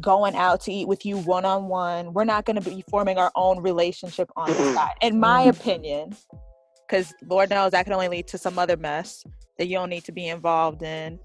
going 0.00 0.34
out 0.34 0.60
to 0.62 0.72
eat 0.72 0.88
with 0.88 1.04
you 1.06 1.18
one 1.18 1.44
on 1.44 1.68
one. 1.68 2.12
We're 2.12 2.24
not 2.24 2.44
going 2.44 2.60
to 2.60 2.70
be 2.70 2.84
forming 2.88 3.18
our 3.18 3.32
own 3.34 3.62
relationship 3.62 4.30
on 4.36 4.48
the 4.48 4.74
side, 4.74 4.94
in 5.00 5.20
my 5.20 5.42
opinion, 5.42 6.14
because 6.86 7.12
Lord 7.26 7.50
knows 7.50 7.72
that 7.72 7.84
could 7.84 7.92
only 7.92 8.08
lead 8.08 8.26
to 8.28 8.38
some 8.38 8.58
other 8.58 8.76
mess 8.76 9.24
that 9.58 9.66
you 9.66 9.76
don't 9.76 9.90
need 9.90 10.04
to 10.04 10.12
be 10.12 10.28
involved 10.28 10.82
in. 10.82 11.18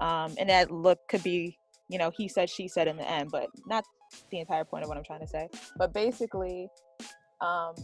Um, 0.00 0.34
and 0.38 0.48
that 0.48 0.70
look 0.70 0.98
could 1.08 1.22
be, 1.22 1.58
you 1.88 1.98
know, 1.98 2.10
he 2.16 2.28
said, 2.28 2.48
she 2.48 2.68
said 2.68 2.88
in 2.88 2.96
the 2.96 3.08
end, 3.08 3.30
but 3.30 3.48
not 3.66 3.84
the 4.30 4.40
entire 4.40 4.64
point 4.64 4.84
of 4.84 4.88
what 4.88 4.96
I'm 4.96 5.04
trying 5.04 5.20
to 5.20 5.26
say. 5.26 5.48
But 5.76 5.92
basically, 5.92 6.68
um, 7.40 7.74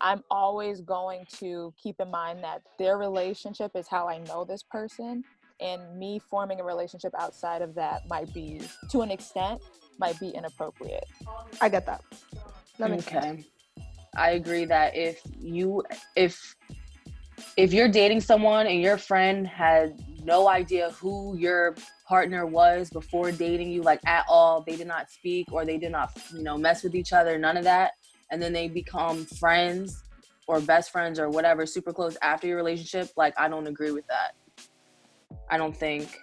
I'm 0.00 0.22
always 0.30 0.80
going 0.80 1.24
to 1.38 1.72
keep 1.82 1.96
in 2.00 2.10
mind 2.10 2.42
that 2.44 2.62
their 2.78 2.98
relationship 2.98 3.72
is 3.74 3.86
how 3.88 4.08
I 4.08 4.18
know 4.18 4.44
this 4.44 4.62
person, 4.62 5.22
and 5.60 5.98
me 5.98 6.18
forming 6.18 6.60
a 6.60 6.64
relationship 6.64 7.12
outside 7.18 7.62
of 7.62 7.74
that 7.74 8.08
might 8.08 8.32
be, 8.32 8.60
to 8.90 9.02
an 9.02 9.10
extent, 9.10 9.60
might 9.98 10.18
be 10.20 10.30
inappropriate. 10.30 11.04
I 11.60 11.68
get 11.68 11.86
that. 11.86 12.02
That 12.78 12.90
makes 12.90 13.06
sense. 13.06 13.24
okay. 13.24 13.44
I 14.16 14.30
agree 14.30 14.64
that 14.64 14.96
if 14.96 15.20
you 15.38 15.82
if 16.16 16.56
if 17.56 17.72
you're 17.72 17.88
dating 17.88 18.20
someone 18.20 18.66
and 18.66 18.80
your 18.80 18.98
friend 18.98 19.46
had 19.46 20.00
no 20.24 20.48
idea 20.48 20.90
who 20.92 21.36
your 21.36 21.76
partner 22.06 22.46
was 22.46 22.90
before 22.90 23.30
dating 23.30 23.70
you, 23.70 23.82
like 23.82 24.00
at 24.06 24.24
all, 24.28 24.62
they 24.66 24.76
did 24.76 24.86
not 24.86 25.10
speak 25.10 25.52
or 25.52 25.64
they 25.64 25.78
did 25.78 25.92
not, 25.92 26.10
you 26.34 26.42
know, 26.42 26.56
mess 26.56 26.82
with 26.82 26.94
each 26.94 27.12
other, 27.12 27.38
none 27.38 27.56
of 27.56 27.64
that, 27.64 27.92
and 28.30 28.42
then 28.42 28.52
they 28.52 28.68
become 28.68 29.24
friends 29.24 30.02
or 30.46 30.60
best 30.60 30.90
friends 30.90 31.18
or 31.18 31.28
whatever, 31.28 31.66
super 31.66 31.92
close 31.92 32.16
after 32.22 32.46
your 32.46 32.56
relationship, 32.56 33.10
like 33.16 33.34
I 33.38 33.48
don't 33.48 33.66
agree 33.66 33.90
with 33.92 34.06
that. 34.08 34.34
I 35.50 35.56
don't 35.56 35.76
think. 35.76 36.16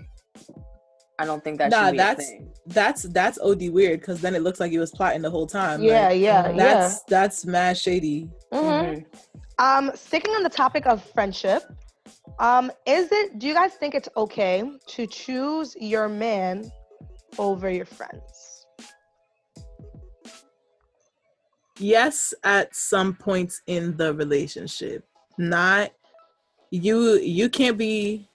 I 1.18 1.26
don't 1.26 1.42
think 1.44 1.60
that 1.60 1.72
Nah, 1.72 1.86
should 1.86 1.92
be 1.94 1.98
that's- 1.98 2.28
a 2.28 2.32
thing. 2.32 2.52
That's 2.68 3.04
that's 3.04 3.38
od 3.40 3.62
weird 3.70 4.00
because 4.02 4.20
then 4.22 4.34
it 4.36 4.42
looks 4.42 4.60
like 4.60 4.72
he 4.72 4.80
was 4.80 4.92
plotting 4.92 5.22
the 5.22 5.30
whole 5.30 5.48
time. 5.48 5.82
Yeah, 5.82 6.10
Like, 6.10 6.20
yeah, 6.20 6.50
yeah. 6.50 6.52
that's 6.58 7.04
that's 7.04 7.46
mad 7.46 7.78
shady. 7.78 8.30
Mhm. 8.52 8.62
Mhm. 8.62 9.06
Um, 9.60 9.92
sticking 9.96 10.34
on 10.36 10.44
the 10.44 10.50
topic 10.50 10.86
of 10.88 11.02
friendship, 11.14 11.64
um, 12.40 12.72
is 12.86 13.08
it? 13.12 13.40
Do 13.40 13.48
you 13.48 13.54
guys 13.54 13.74
think 13.76 13.94
it's 13.96 14.10
okay 14.18 14.70
to 14.88 15.08
choose 15.08 15.76
your 15.80 16.10
man 16.10 16.70
over 17.38 17.70
your 17.70 17.86
friends? 17.86 18.66
Yes, 21.78 22.34
at 22.44 22.76
some 22.76 23.14
points 23.16 23.62
in 23.68 23.98
the 23.98 24.14
relationship. 24.14 25.06
Not 25.38 25.92
you 26.72 27.14
you 27.20 27.50
can't 27.50 27.78
be 27.78 28.28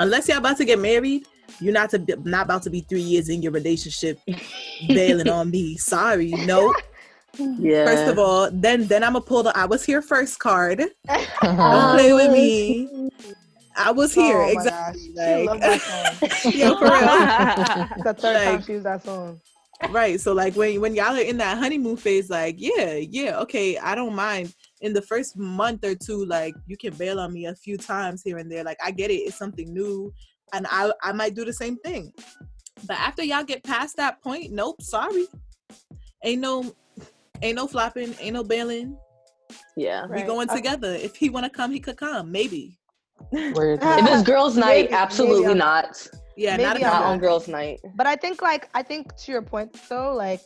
unless 0.00 0.28
you're 0.28 0.38
about 0.38 0.56
to 0.58 0.64
get 0.64 0.78
married, 0.78 1.26
you're 1.60 1.72
not 1.72 1.90
to 1.90 1.98
be, 1.98 2.14
not 2.24 2.46
about 2.46 2.62
to 2.64 2.70
be 2.70 2.80
3 2.80 3.00
years 3.00 3.28
in 3.28 3.42
your 3.42 3.52
relationship 3.52 4.18
bailing 4.88 5.28
on 5.28 5.50
me. 5.50 5.76
Sorry. 5.76 6.30
No. 6.32 6.74
Yeah. 7.38 7.84
First 7.84 8.12
of 8.12 8.18
all, 8.18 8.48
then 8.52 8.86
then 8.86 9.02
I'm 9.02 9.14
gonna 9.14 9.24
pull 9.24 9.42
the 9.42 9.56
I 9.56 9.64
was 9.66 9.84
here 9.84 10.00
first 10.02 10.38
card. 10.38 10.80
Uh-huh. 11.08 11.32
Don't 11.42 11.94
play 11.98 12.12
with 12.12 12.30
me. 12.32 13.10
I 13.76 13.90
was 13.90 14.14
here. 14.14 14.36
Oh 14.38 14.44
my 14.44 14.50
exactly. 14.52 15.12
gosh, 15.16 15.34
She 15.34 15.46
loves 15.46 15.60
Like, 15.60 15.60
that 15.60 15.80
song. 15.82 16.52
yo, 16.54 16.76
for 16.78 16.84
real. 16.84 17.88
It's 17.96 18.04
the 18.04 18.14
third 18.14 18.44
time 18.44 18.62
she 18.62 18.72
used 18.74 18.86
that 18.86 19.02
song. 19.04 19.40
right 19.90 20.18
so 20.20 20.32
like 20.32 20.54
when 20.54 20.80
when 20.80 20.94
y'all 20.94 21.14
are 21.16 21.20
in 21.20 21.36
that 21.38 21.58
honeymoon 21.58 21.96
phase 21.96 22.30
like 22.30 22.54
yeah 22.56 22.94
yeah 22.94 23.38
okay 23.40 23.76
i 23.78 23.94
don't 23.94 24.14
mind 24.14 24.54
in 24.84 24.92
the 24.92 25.02
first 25.02 25.36
month 25.36 25.82
or 25.84 25.94
two 25.94 26.24
like 26.26 26.54
you 26.66 26.76
can 26.76 26.92
bail 27.02 27.18
on 27.18 27.32
me 27.32 27.46
a 27.46 27.54
few 27.54 27.76
times 27.76 28.22
here 28.22 28.36
and 28.38 28.50
there 28.52 28.62
like 28.62 28.78
i 28.84 28.90
get 28.90 29.10
it 29.10 29.14
it's 29.26 29.38
something 29.44 29.72
new 29.72 30.12
and 30.52 30.66
i 30.70 30.92
i 31.02 31.10
might 31.20 31.34
do 31.34 31.44
the 31.44 31.52
same 31.52 31.76
thing 31.78 32.12
but 32.86 32.96
after 32.98 33.22
y'all 33.24 33.42
get 33.52 33.64
past 33.64 33.96
that 33.96 34.20
point 34.22 34.52
nope 34.52 34.80
sorry 34.82 35.26
ain't 36.22 36.42
no 36.42 36.54
ain't 37.42 37.56
no 37.56 37.66
flopping 37.66 38.14
ain't 38.20 38.34
no 38.34 38.44
bailing 38.44 38.96
yeah. 39.76 40.04
we 40.06 40.16
Right. 40.16 40.26
going 40.26 40.48
together 40.48 40.92
if 40.94 41.16
he 41.16 41.30
want 41.30 41.44
to 41.44 41.50
come 41.50 41.70
he 41.72 41.80
could 41.80 41.96
come 41.96 42.30
maybe 42.30 42.78
Word. 43.32 43.78
If 43.82 44.06
it's 44.12 44.22
girls' 44.22 44.56
night, 44.56 44.84
Maybe- 44.90 44.92
absolutely 44.92 45.46
maybe 45.46 45.58
not. 45.58 46.06
yeah 46.36 46.56
Maybe 46.56 46.62
not, 46.64 46.76
I'm 46.76 46.82
a 46.82 46.84
Not 46.84 47.00
not. 47.00 47.06
on 47.12 47.18
girls' 47.20 47.48
night. 47.48 47.80
But 47.94 48.06
I 48.06 48.16
think 48.16 48.42
like 48.42 48.68
I 48.74 48.82
think 48.82 49.14
to 49.22 49.32
your 49.32 49.40
point 49.40 49.70
though, 49.88 50.12
like 50.14 50.42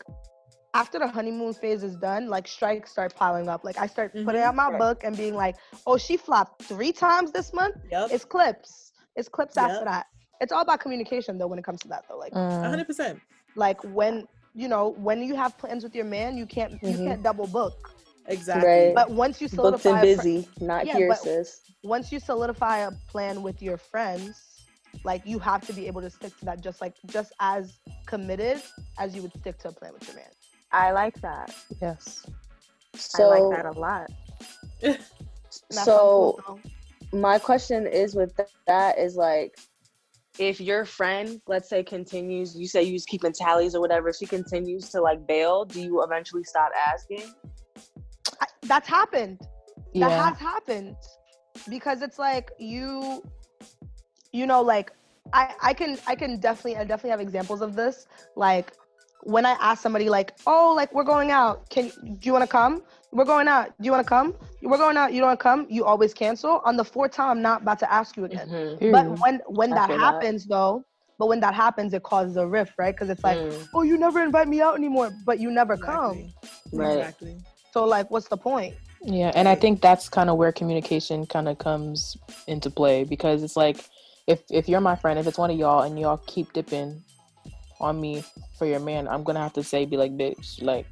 after 0.74 0.98
the 0.98 1.08
honeymoon 1.08 1.54
phase 1.54 1.82
is 1.82 1.96
done, 1.96 2.28
like 2.28 2.46
strikes 2.46 2.90
start 2.92 3.14
piling 3.14 3.48
up. 3.48 3.64
Like 3.64 3.78
I 3.78 3.86
start 3.86 4.12
putting 4.24 4.40
Mhm. 4.40 4.44
out 4.44 4.54
my 4.54 4.68
Right. 4.70 4.78
book 4.78 5.04
and 5.04 5.16
being 5.16 5.34
like, 5.34 5.56
oh, 5.86 5.96
she 5.98 6.16
flopped 6.16 6.62
three 6.64 6.92
times 6.92 7.32
this 7.32 7.52
month. 7.52 7.76
yep 7.90 8.10
It's 8.12 8.24
clips. 8.24 8.92
It's 9.16 9.28
clips 9.28 9.56
Yep. 9.56 9.70
after 9.70 9.84
that. 9.84 10.06
It's 10.40 10.52
all 10.52 10.62
about 10.62 10.80
communication 10.80 11.38
though 11.38 11.46
when 11.48 11.58
it 11.58 11.64
comes 11.64 11.80
to 11.82 11.88
that 11.88 12.04
though. 12.08 12.18
Like 12.18 12.32
Mm. 12.32 12.62
100% 12.62 13.20
like 13.56 13.82
when 13.84 14.26
you 14.54 14.68
know 14.68 14.88
when 14.90 15.22
you 15.22 15.34
have 15.34 15.56
plans 15.58 15.82
with 15.84 15.94
your 15.94 16.04
man, 16.04 16.36
you 16.36 16.46
can't 16.46 16.72
you 16.82 16.94
Mhm. 16.94 17.04
can't 17.04 17.22
double 17.22 17.46
book. 17.46 17.90
exactly 18.26 18.66
Right. 18.66 18.94
But 18.94 19.10
once 19.10 19.40
you 19.40 19.48
solidify 19.48 19.90
Booked 19.90 20.02
and 20.02 20.10
a 20.10 20.16
fr- 20.16 20.20
busy, 20.22 20.48
not 20.60 20.86
Yeah, 20.86 20.94
here, 20.94 21.14
sis. 21.14 21.62
once 21.82 22.12
you 22.12 22.20
solidify 22.20 22.78
a 22.78 22.92
plan 23.08 23.42
with 23.42 23.62
your 23.62 23.78
friends, 23.78 24.36
like 25.04 25.22
you 25.26 25.38
have 25.38 25.66
to 25.66 25.72
be 25.72 25.86
able 25.86 26.02
to 26.02 26.10
stick 26.10 26.36
to 26.38 26.44
that 26.44 26.60
just 26.62 26.80
like 26.80 26.94
just 27.06 27.32
as 27.40 27.78
committed 28.06 28.62
as 28.98 29.14
you 29.16 29.22
would 29.22 29.32
stick 29.34 29.58
to 29.60 29.68
a 29.68 29.72
plan 29.72 29.92
with 29.94 30.06
your 30.06 30.16
man. 30.16 30.30
I 30.72 30.92
like 30.92 31.20
that. 31.20 31.54
Yes. 31.80 32.26
So, 32.94 33.24
I 33.24 33.40
like 33.40 33.64
that 33.64 33.66
a 33.66 33.78
lot. 33.78 34.10
That's 34.82 35.12
so 35.70 36.40
cool, 36.44 36.60
my 37.12 37.38
question 37.38 37.86
is 37.86 38.14
with 38.14 38.38
that 38.66 38.98
is 38.98 39.16
like, 39.16 39.58
if 40.38 40.60
your 40.60 40.84
friend, 40.84 41.40
let's 41.46 41.68
say, 41.68 41.82
continues, 41.82 42.56
you 42.56 42.68
say 42.68 42.82
you 42.82 42.92
was 42.92 43.04
keeping 43.04 43.32
tallies 43.32 43.74
or 43.74 43.80
whatever, 43.80 44.12
she 44.12 44.26
continues 44.26 44.88
to 44.90 45.00
like 45.00 45.26
bail, 45.26 45.64
do 45.64 45.80
you 45.80 46.02
eventually 46.02 46.44
stop 46.44 46.70
asking? 46.86 47.32
I, 48.40 48.46
that's 48.62 48.88
happened. 48.88 49.40
That 49.94 50.10
has 50.12 50.38
happened 50.38 50.96
because 51.68 52.02
it's 52.02 52.18
like 52.18 52.52
you, 52.58 53.22
you 54.32 54.46
know, 54.46 54.62
like 54.62 54.92
I 55.32 55.54
I 55.60 55.74
can 55.74 55.98
I 56.06 56.14
can 56.14 56.38
definitely 56.38 56.76
I 56.76 56.84
definitely 56.84 57.10
have 57.10 57.20
examples 57.20 57.62
of 57.62 57.74
this. 57.74 58.06
Like 58.36 58.72
when 59.22 59.44
I 59.46 59.52
ask 59.60 59.82
somebody 59.82 60.08
like, 60.08 60.34
oh, 60.46 60.72
like 60.76 60.92
we're 60.94 61.04
going 61.04 61.30
out. 61.30 61.68
Can 61.70 61.88
do 61.88 62.18
you 62.22 62.32
want 62.32 62.42
to 62.42 62.48
come? 62.48 62.82
We're 63.12 63.24
going 63.24 63.48
out. 63.48 63.68
Do 63.80 63.84
you 63.86 63.90
want 63.90 64.04
to 64.04 64.08
come? 64.08 64.34
We're 64.62 64.78
going 64.78 64.96
out. 64.96 65.12
You 65.12 65.20
don't 65.20 65.28
want 65.28 65.40
to 65.40 65.42
come? 65.42 65.66
You 65.70 65.84
always 65.84 66.12
cancel. 66.14 66.60
On 66.64 66.76
the 66.76 66.84
fourth 66.84 67.12
time, 67.12 67.30
I'm 67.30 67.42
not 67.42 67.62
about 67.62 67.78
to 67.80 67.92
ask 67.92 68.16
you 68.16 68.24
again. 68.24 68.48
Mhm. 68.48 68.92
But 68.92 69.18
when 69.20 69.40
when 69.48 69.72
I 69.72 69.74
that 69.76 69.86
feel 69.88 69.98
that. 69.98 70.14
happens 70.14 70.46
though, 70.46 70.84
but 71.18 71.26
when 71.26 71.40
that 71.40 71.54
happens, 71.54 71.94
it 71.94 72.02
causes 72.02 72.36
a 72.36 72.46
rift, 72.46 72.74
right? 72.78 72.94
Because 72.94 73.10
it's 73.10 73.24
like, 73.24 73.38
Mm, 73.38 73.68
oh, 73.74 73.82
you 73.82 73.98
never 73.98 74.22
invite 74.22 74.48
me 74.48 74.60
out 74.60 74.76
anymore, 74.76 75.10
but 75.24 75.40
you 75.40 75.50
never 75.50 75.76
come. 75.76 76.32
Right. 76.72 76.98
exactly 76.98 77.36
So 77.72 77.84
like, 77.84 78.10
what's 78.10 78.28
the 78.28 78.36
point? 78.36 78.74
Yeah, 79.04 79.32
and 79.34 79.48
I 79.48 79.54
think 79.54 79.80
that's 79.80 80.08
kind 80.08 80.28
of 80.28 80.36
where 80.36 80.52
communication 80.52 81.26
kind 81.26 81.48
of 81.48 81.58
comes 81.58 82.16
into 82.46 82.70
play 82.70 83.04
because 83.04 83.42
it's 83.42 83.56
like 83.56 83.84
if 84.26 84.42
if 84.50 84.68
you're 84.68 84.80
my 84.80 84.96
friend, 84.96 85.18
if 85.18 85.26
it's 85.26 85.38
one 85.38 85.50
of 85.50 85.56
y'all 85.56 85.82
and 85.82 85.98
y'all 85.98 86.20
keep 86.26 86.52
dipping 86.52 87.02
on 87.80 88.00
me 88.00 88.22
for 88.58 88.66
your 88.66 88.80
man, 88.80 89.08
I'm 89.08 89.22
gonna 89.24 89.40
have 89.40 89.52
to 89.54 89.62
say 89.62 89.84
be 89.84 89.96
like 89.96 90.12
bitch, 90.16 90.62
like 90.62 90.86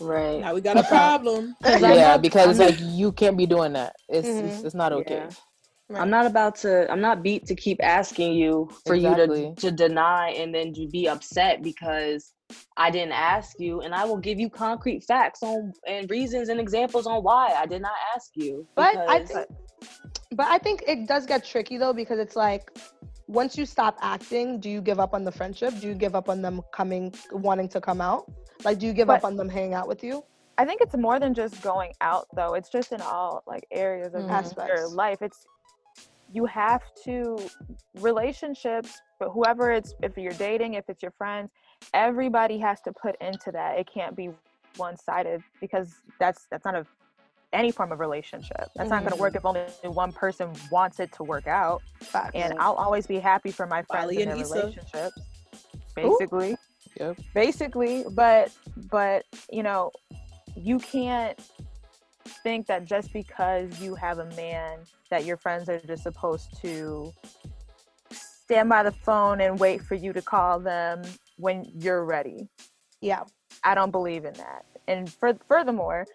right. 0.00 0.40
now 0.40 0.54
we 0.54 0.60
got 0.60 0.76
a 0.78 0.82
problem 0.84 1.54
yeah, 1.64 2.16
because 2.16 2.48
it's 2.50 2.58
like 2.58 2.78
you 2.94 3.12
can't 3.12 3.36
be 3.36 3.46
doing 3.46 3.72
that. 3.74 3.96
It's 4.08 4.26
it's, 4.28 4.56
Mhm. 4.60 4.64
it's 4.66 4.74
not 4.74 4.92
okay. 4.92 5.24
Yeah. 5.90 6.00
I'm 6.02 6.10
not 6.10 6.26
about 6.26 6.54
to. 6.56 6.90
I'm 6.92 7.00
not 7.00 7.22
beat 7.22 7.46
to 7.46 7.54
keep 7.54 7.82
asking 7.82 8.34
you 8.34 8.68
for 8.84 8.94
Exactly. 8.94 9.46
you 9.46 9.54
to 9.54 9.60
to 9.62 9.70
deny 9.72 10.30
and 10.30 10.54
then 10.54 10.74
to 10.74 10.86
be 10.88 11.08
upset 11.08 11.62
because 11.62 12.34
I 12.76 12.90
didn't 12.90 13.12
ask 13.12 13.58
you, 13.58 13.80
and 13.80 13.94
I 13.94 14.04
will 14.04 14.18
give 14.18 14.38
you 14.38 14.50
concrete 14.50 15.04
facts 15.04 15.42
on 15.42 15.72
and 15.86 16.10
reasons 16.10 16.50
and 16.50 16.60
examples 16.60 17.06
on 17.06 17.22
why 17.22 17.54
I 17.56 17.64
did 17.64 17.80
not 17.80 17.96
ask 18.14 18.32
you. 18.34 18.66
But 18.74 18.98
I 18.98 19.20
because- 19.20 19.30
think, 19.30 19.46
but 20.32 20.46
I 20.48 20.58
think 20.58 20.84
it 20.86 21.06
does 21.08 21.24
get 21.24 21.42
tricky 21.42 21.78
though 21.78 21.94
because 21.94 22.18
it's 22.18 22.36
like, 22.36 22.70
once 23.28 23.58
you 23.58 23.66
stop 23.66 23.96
acting, 24.00 24.58
do 24.58 24.70
you 24.70 24.80
give 24.80 24.98
up 24.98 25.12
on 25.14 25.22
the 25.22 25.30
friendship? 25.30 25.78
Do 25.80 25.86
you 25.86 25.94
give 25.94 26.14
up 26.16 26.28
on 26.28 26.40
them 26.42 26.62
coming, 26.72 27.14
wanting 27.30 27.68
to 27.68 27.80
come 27.80 28.00
out? 28.00 28.30
Like, 28.64 28.78
do 28.78 28.86
you 28.86 28.92
give 28.94 29.06
But- 29.08 29.18
up 29.18 29.24
on 29.24 29.36
them 29.36 29.48
hanging 29.48 29.74
out 29.74 29.86
with 29.86 30.02
you? 30.02 30.24
I 30.56 30.64
think 30.64 30.80
it's 30.80 30.96
more 30.96 31.20
than 31.20 31.34
just 31.34 31.62
going 31.62 31.92
out 32.00 32.26
though. 32.34 32.54
It's 32.54 32.68
just 32.68 32.90
in 32.90 33.00
all 33.00 33.44
like 33.46 33.64
areas 33.70 34.12
of 34.14 34.22
Mhm. 34.22 34.66
your 34.66 34.88
life. 34.88 35.22
It's 35.22 35.46
you 36.32 36.46
have 36.46 36.82
to 37.04 37.38
relationships, 38.00 39.00
but 39.20 39.28
whoever 39.30 39.70
it's 39.70 39.94
if 40.02 40.18
you're 40.18 40.32
dating, 40.32 40.74
if 40.74 40.88
it's 40.88 41.00
your 41.00 41.12
friends, 41.12 41.50
everybody 41.94 42.58
has 42.58 42.80
to 42.82 42.92
put 42.92 43.14
into 43.20 43.52
that. 43.52 43.78
It 43.78 43.86
can't 43.86 44.16
be 44.16 44.30
one-sided 44.76 45.42
because 45.60 46.02
that's 46.18 46.46
that's 46.50 46.64
not 46.64 46.74
a 46.74 46.84
any 47.52 47.70
form 47.70 47.92
of 47.92 48.00
relationship. 48.00 48.68
That's 48.76 48.90
not 48.90 49.00
going 49.00 49.12
to 49.12 49.18
work 49.18 49.34
mm-hmm. 49.34 49.56
if 49.56 49.82
only 49.84 49.94
one 49.94 50.12
person 50.12 50.52
wants 50.70 51.00
it 51.00 51.12
to 51.12 51.24
work 51.24 51.46
out. 51.46 51.82
And 52.34 52.54
I'll 52.58 52.74
always 52.74 53.06
be 53.06 53.18
happy 53.18 53.50
for 53.50 53.66
my 53.66 53.82
friends 53.82 54.04
Bali 54.04 54.22
in 54.22 54.28
and 54.28 54.38
their 54.38 54.44
Issa. 54.44 54.54
relationships. 54.54 55.18
Basically 55.94 56.56
Yep. 56.98 57.18
basically 57.34 58.04
but 58.10 58.50
but 58.90 59.24
you 59.50 59.62
know 59.62 59.92
you 60.56 60.78
can't 60.78 61.38
think 62.42 62.66
that 62.66 62.84
just 62.84 63.12
because 63.12 63.80
you 63.80 63.94
have 63.94 64.18
a 64.18 64.26
man 64.36 64.80
that 65.10 65.24
your 65.24 65.36
friends 65.36 65.68
are 65.68 65.78
just 65.78 66.02
supposed 66.02 66.60
to 66.60 67.12
stand 68.10 68.68
by 68.68 68.82
the 68.82 68.90
phone 68.90 69.40
and 69.40 69.58
wait 69.58 69.82
for 69.82 69.94
you 69.94 70.12
to 70.12 70.22
call 70.22 70.58
them 70.58 71.02
when 71.36 71.64
you're 71.74 72.04
ready 72.04 72.48
yeah. 73.00 73.22
i 73.62 73.74
don't 73.74 73.92
believe 73.92 74.24
in 74.24 74.34
that 74.34 74.64
and 74.88 75.08
for, 75.08 75.34
furthermore 75.46 76.06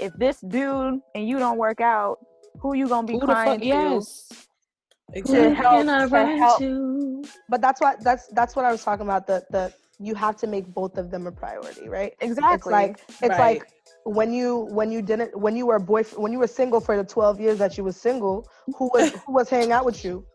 if 0.00 0.12
this 0.14 0.40
dude 0.40 1.00
and 1.14 1.28
you 1.28 1.38
don't 1.38 1.58
work 1.58 1.80
out 1.80 2.18
who 2.60 2.74
you 2.74 2.88
gonna 2.88 3.06
be 3.06 3.12
Who 3.14 3.20
the 3.20 3.26
crying 3.26 3.60
fuck? 3.60 3.60
to 3.60 3.66
Yes. 3.66 4.28
to 4.30 5.14
exactly 5.14 5.54
help, 5.54 5.86
Can 5.86 5.88
I 5.88 6.00
to 6.02 6.08
run 6.08 6.38
help 6.38 6.58
to? 6.58 7.22
But 7.48 7.60
that's 7.60 7.80
what 7.80 8.02
that's 8.02 8.26
that's 8.28 8.56
what 8.56 8.64
I 8.64 8.72
was 8.72 8.82
talking 8.82 9.06
about. 9.06 9.26
The 9.26 9.44
the 9.50 9.72
you 10.00 10.14
have 10.14 10.36
to 10.38 10.46
make 10.46 10.66
both 10.66 10.96
of 10.98 11.10
them 11.10 11.26
a 11.26 11.32
priority, 11.32 11.88
right? 11.88 12.14
exactly 12.20 12.56
It's 12.56 12.66
like 12.66 12.96
it's 13.22 13.38
Right. 13.38 13.60
like 13.60 13.68
when 14.04 14.32
you 14.32 14.66
when 14.70 14.90
you 14.90 15.00
didn't 15.02 15.36
when 15.38 15.54
you 15.54 15.66
were 15.66 15.78
boyfriend 15.78 16.22
when 16.22 16.32
you 16.32 16.38
were 16.38 16.46
single 16.48 16.80
for 16.80 16.96
the 16.96 17.04
12 17.04 17.40
years 17.40 17.58
that 17.58 17.78
you 17.78 17.84
was 17.84 17.96
single 17.96 18.48
who 18.76 18.90
was 18.92 19.10
who 19.24 19.32
was 19.32 19.48
hanging 19.48 19.70
out 19.70 19.84
with 19.84 20.04
you 20.04 20.26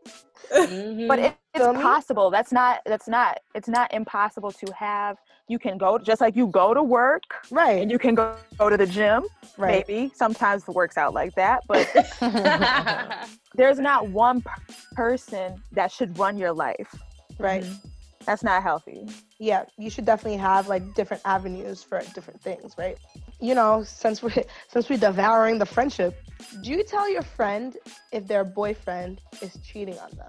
Mhm. 0.53 1.07
but 1.09 1.19
it, 1.19 1.37
it's 1.53 1.65
Feel 1.65 1.73
me? 1.73 1.81
possible 1.83 2.29
that's 2.29 2.53
not 2.53 2.79
that's 2.85 3.09
not 3.09 3.39
it's 3.55 3.67
not 3.67 3.93
impossible 3.93 4.53
to 4.53 4.71
have 4.71 5.17
you 5.47 5.57
can 5.59 5.77
go 5.77 5.97
just 5.97 6.19
like 6.21 6.35
you 6.35 6.47
go 6.47 6.73
to 6.73 6.83
work 6.83 7.23
Right. 7.51 7.81
and 7.81 7.89
you 7.89 7.97
can 7.99 8.15
go, 8.15 8.35
go 8.57 8.69
to 8.69 8.77
the 8.77 8.85
gym. 8.87 9.25
right. 9.57 9.85
Maybe 9.87 10.11
sometimes 10.15 10.63
it 10.67 10.71
works 10.75 10.97
out 10.97 11.13
like 11.13 11.33
that, 11.35 11.61
but 11.67 11.87
there's 13.55 13.79
not 13.79 14.09
one 14.09 14.41
per- 14.41 14.51
person 14.93 15.61
that 15.71 15.91
should 15.91 16.17
run 16.17 16.37
your 16.37 16.53
life. 16.53 16.93
Right. 17.39 17.63
Mm-hmm. 17.63 17.87
That's 18.25 18.43
not 18.43 18.61
healthy. 18.61 19.07
yeah 19.39 19.63
you 19.77 19.89
should 19.89 20.03
definitely 20.03 20.37
have 20.37 20.67
like 20.67 20.83
different 20.95 21.23
avenues 21.23 21.81
for 21.81 22.01
different 22.13 22.41
things 22.41 22.73
right 22.77 22.97
you 23.39 23.55
know 23.55 23.83
since 23.85 24.21
we're 24.21 24.33
since 24.67 24.89
we're 24.89 24.97
devouring 24.99 25.57
the 25.59 25.65
friendship 25.65 26.13
do 26.61 26.71
you 26.71 26.83
tell 26.83 27.09
your 27.09 27.21
friend 27.21 27.77
if 28.11 28.27
their 28.27 28.43
boyfriend 28.43 29.21
is 29.41 29.57
cheating 29.63 29.97
on 29.99 30.11
them 30.17 30.27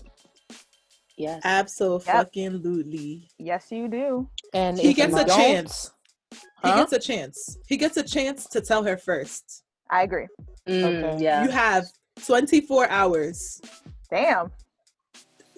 yes. 1.18 1.42
Absolutely. 1.44 3.28
Yes, 3.38 3.66
you 3.70 3.88
do. 3.88 4.28
And 4.54 4.78
He 4.78 4.94
gets 4.94 5.14
a 5.14 5.24
don't- 5.24 5.36
chance. 5.36 5.90
He 6.62 6.68
gets 6.70 6.92
a 6.92 6.98
chance. 6.98 7.58
He 7.66 7.76
gets 7.76 7.96
a 7.96 8.02
chance 8.02 8.46
to 8.46 8.60
tell 8.60 8.82
her 8.84 8.96
first. 8.96 9.62
I 9.90 10.02
agree. 10.02 10.26
Mm, 10.68 10.84
Okay. 11.14 11.24
Yeah. 11.24 11.44
You 11.44 11.50
have 11.50 11.84
24 12.26 12.88
hours. 12.90 13.60
Damn. 14.10 14.50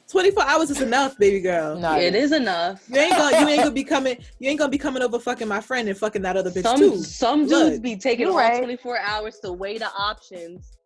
24 0.08 0.42
hours 0.44 0.70
is 0.70 0.80
enough, 0.80 1.16
baby 1.18 1.40
girl. 1.40 1.78
Nah, 1.78 1.96
it 1.96 2.16
is 2.16 2.32
enough. 2.32 2.82
You 2.88 2.98
ain't 3.00 3.16
gonna 3.16 3.40
you 3.40 3.46
ain't 3.48 3.58
gonna 3.62 3.70
be 3.70 3.84
coming 3.94 4.16
you 4.40 4.50
ain't 4.50 4.58
gonna 4.58 4.70
be 4.70 4.76
coming 4.78 5.02
over 5.02 5.20
fucking 5.20 5.46
my 5.46 5.60
friend 5.60 5.88
and 5.88 5.96
fucking 5.96 6.22
that 6.22 6.36
other 6.36 6.50
bitch 6.50 6.64
Some 6.64 6.78
too. 6.80 6.96
some 6.98 7.40
dudes 7.46 7.52
Look, 7.74 7.82
be 7.82 7.96
taking 7.96 8.26
you 8.26 8.32
all 8.32 8.38
right. 8.38 8.58
24 8.58 8.98
hours 8.98 9.38
to 9.44 9.52
weigh 9.52 9.78
the 9.78 9.88
options. 9.96 10.76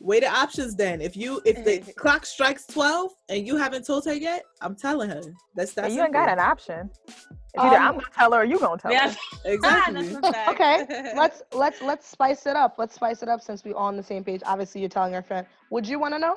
Weigh 0.00 0.20
the 0.20 0.28
options 0.28 0.74
then. 0.76 1.00
If 1.00 1.16
you 1.16 1.40
if 1.44 1.64
the 1.64 1.92
clock 1.96 2.26
strikes 2.26 2.66
12 2.66 3.10
and 3.30 3.46
you 3.46 3.56
haven't 3.56 3.86
told 3.86 4.04
her 4.04 4.14
yet, 4.14 4.44
I'm 4.60 4.76
telling 4.76 5.08
her. 5.10 5.22
That's 5.54 5.72
that. 5.74 5.86
And 5.86 5.94
you 5.94 6.02
ain't 6.02 6.12
got 6.12 6.28
an 6.28 6.38
option. 6.38 6.90
It's 7.08 7.62
either 7.62 7.76
I'm 7.76 7.88
Um, 7.90 7.94
gonna 7.96 8.06
tell 8.14 8.32
her 8.32 8.40
or 8.40 8.44
you 8.44 8.58
gonna 8.58 8.76
tell 8.80 8.92
Yeah, 8.92 9.10
her. 9.12 9.16
Exactly. 9.44 10.08
that's 10.12 10.26
a 10.28 10.32
fact. 10.32 10.50
okay 10.60 11.12
let's 11.16 11.42
let's 11.52 11.80
let's 11.82 12.06
spice 12.08 12.46
it 12.46 12.56
up 12.56 12.74
let's 12.78 12.94
spice 12.94 13.22
it 13.22 13.28
up 13.28 13.40
since 13.40 13.64
we're 13.64 13.74
all 13.74 13.86
on 13.86 13.96
the 13.96 14.02
same 14.02 14.24
page 14.24 14.42
obviously 14.44 14.80
you're 14.80 14.90
telling 14.90 15.12
your 15.12 15.22
friend 15.22 15.46
would 15.70 15.86
you 15.86 15.98
want 16.00 16.12
to 16.12 16.18
know 16.18 16.36